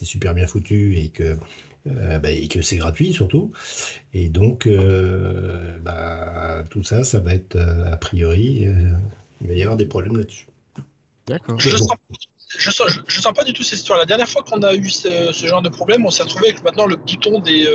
super 0.05 0.33
bien 0.33 0.45
foutu 0.45 0.97
et 0.97 1.09
que, 1.09 1.37
euh, 1.87 2.19
bah, 2.19 2.31
et 2.31 2.49
que 2.49 2.61
c'est 2.61 2.75
gratuit 2.77 3.13
surtout. 3.13 3.53
Et 4.13 4.27
donc, 4.27 4.67
euh, 4.67 5.77
bah, 5.79 6.65
tout 6.69 6.83
ça, 6.83 7.05
ça 7.05 7.19
va 7.19 7.33
être 7.33 7.57
a 7.57 7.95
priori, 7.95 8.67
il 9.41 9.47
va 9.47 9.53
y 9.53 9.61
avoir 9.61 9.77
des 9.77 9.85
problèmes 9.85 10.17
là-dessus. 10.17 10.47
D'accord. 11.27 11.57
Je, 11.59 11.69
sens, 11.77 11.87
je, 12.57 13.21
sens, 13.21 13.33
pas 13.33 13.45
du 13.45 13.53
tout 13.53 13.63
cette 13.63 13.79
histoire. 13.79 13.97
La 13.97 14.05
dernière 14.05 14.27
fois 14.27 14.43
qu'on 14.43 14.61
a 14.61 14.73
eu 14.75 14.89
ce, 14.89 15.31
genre 15.45 15.61
de 15.61 15.69
problème, 15.69 16.05
on 16.05 16.11
s'est 16.11 16.23
retrouvé 16.23 16.49
avec 16.49 16.61
maintenant 16.61 16.87
le 16.87 16.97
bouton 16.97 17.39
des. 17.39 17.67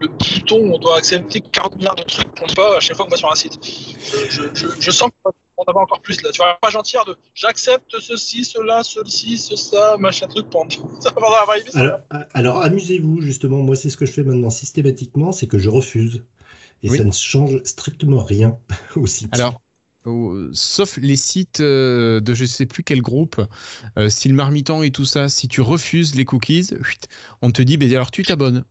Le 0.00 0.08
bouton 0.08 0.70
où 0.70 0.74
on 0.74 0.78
doit 0.78 0.98
accepter 0.98 1.40
40 1.40 1.76
milliards 1.76 1.94
de 1.94 2.02
trucs 2.02 2.34
qu'on 2.34 2.46
pas 2.54 2.76
à 2.76 2.80
chaque 2.80 2.96
fois 2.96 3.06
qu'on 3.06 3.10
va 3.10 3.16
sur 3.16 3.30
un 3.30 3.34
site. 3.34 3.58
Je, 3.60 4.90
sens 4.90 5.10
que 5.24 5.30
on 5.56 5.62
en 5.64 5.82
encore 5.82 6.00
plus 6.00 6.22
là. 6.22 6.30
Tu 6.32 6.38
vois, 6.38 6.48
la 6.48 6.58
page 6.60 6.76
entière 6.76 7.04
de 7.04 7.16
j'accepte 7.34 7.96
ceci, 8.00 8.44
cela, 8.44 8.82
ceci, 8.82 9.38
ce, 9.38 9.56
ça, 9.56 9.96
machin 9.98 10.26
truc 10.26 10.50
pour 10.50 10.66
ça 11.00 11.10
va 11.16 11.54
alors, 11.74 12.00
alors 12.34 12.62
amusez-vous 12.62 13.22
justement. 13.22 13.58
Moi, 13.58 13.76
c'est 13.76 13.90
ce 13.90 13.96
que 13.96 14.06
je 14.06 14.12
fais 14.12 14.22
maintenant 14.22 14.50
systématiquement, 14.50 15.32
c'est 15.32 15.46
que 15.46 15.58
je 15.58 15.68
refuse 15.68 16.24
et 16.82 16.88
ça 16.88 17.04
ne 17.04 17.12
change 17.12 17.62
strictement 17.64 18.22
rien 18.22 18.58
au 18.96 19.06
site. 19.06 19.28
Alors. 19.32 19.60
Sauf 20.52 20.98
les 20.98 21.16
sites 21.16 21.58
euh, 21.58 22.20
de 22.20 22.32
je 22.32 22.44
sais 22.44 22.66
plus 22.66 22.84
quel 22.84 23.02
groupe, 23.02 23.44
euh, 23.98 24.08
style 24.08 24.34
Marmiton 24.34 24.84
et 24.84 24.92
tout 24.92 25.04
ça, 25.04 25.28
si 25.28 25.48
tu 25.48 25.60
refuses 25.60 26.14
les 26.14 26.24
cookies, 26.24 26.68
on 27.42 27.50
te 27.50 27.60
dit, 27.60 27.76
ben 27.76 27.92
alors 27.92 28.12
tu 28.12 28.22
t'abonnes. 28.22 28.64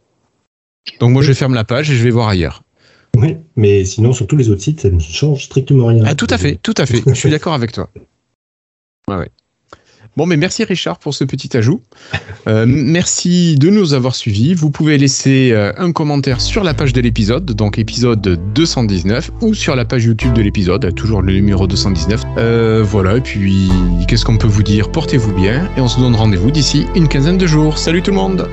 Donc 0.99 1.11
moi 1.11 1.21
je 1.21 1.33
ferme 1.33 1.53
la 1.53 1.63
page 1.63 1.89
et 1.91 1.95
je 1.95 2.03
vais 2.03 2.11
voir 2.11 2.27
ailleurs. 2.27 2.63
Oui, 3.17 3.37
mais 3.55 3.85
sinon, 3.85 4.11
sur 4.11 4.27
tous 4.27 4.35
les 4.35 4.49
autres 4.49 4.61
sites, 4.61 4.81
ça 4.81 4.89
ne 4.89 4.99
change 4.99 5.45
strictement 5.45 5.87
rien. 5.87 6.03
Ah, 6.05 6.15
tout 6.15 6.27
à 6.29 6.37
fait, 6.37 6.59
tout 6.61 6.73
à 6.77 6.85
fait. 6.85 7.01
Je 7.07 7.13
suis 7.13 7.29
d'accord 7.29 7.53
avec 7.53 7.71
toi. 7.71 7.89
Ouais, 9.07 9.17
ouais. 9.17 9.29
Bon, 10.17 10.25
mais 10.25 10.35
merci 10.35 10.63
Richard 10.63 10.97
pour 10.97 11.13
ce 11.13 11.23
petit 11.23 11.55
ajout. 11.55 11.81
Euh, 12.47 12.65
merci 12.67 13.55
de 13.55 13.69
nous 13.69 13.93
avoir 13.93 14.15
suivis. 14.15 14.55
Vous 14.55 14.71
pouvez 14.71 14.97
laisser 14.97 15.51
euh, 15.51 15.73
un 15.77 15.91
commentaire 15.91 16.41
sur 16.41 16.63
la 16.63 16.73
page 16.73 16.91
de 16.91 17.01
l'épisode, 17.01 17.45
donc 17.45 17.77
épisode 17.77 18.39
219, 18.55 19.29
ou 19.41 19.53
sur 19.53 19.75
la 19.75 19.85
page 19.85 20.05
YouTube 20.05 20.33
de 20.33 20.41
l'épisode, 20.41 20.95
toujours 20.95 21.21
le 21.21 21.33
numéro 21.33 21.67
219. 21.67 22.23
Euh, 22.39 22.81
voilà, 22.83 23.17
et 23.17 23.21
puis 23.21 23.69
qu'est-ce 24.07 24.25
qu'on 24.25 24.37
peut 24.37 24.47
vous 24.47 24.63
dire? 24.63 24.91
Portez-vous 24.91 25.33
bien, 25.33 25.69
et 25.77 25.81
on 25.81 25.87
se 25.87 25.99
donne 25.99 26.15
rendez-vous 26.15 26.49
d'ici 26.49 26.87
une 26.95 27.07
quinzaine 27.07 27.37
de 27.37 27.45
jours. 27.45 27.77
Salut 27.77 28.01
tout 28.01 28.09
le 28.09 28.17
monde 28.17 28.49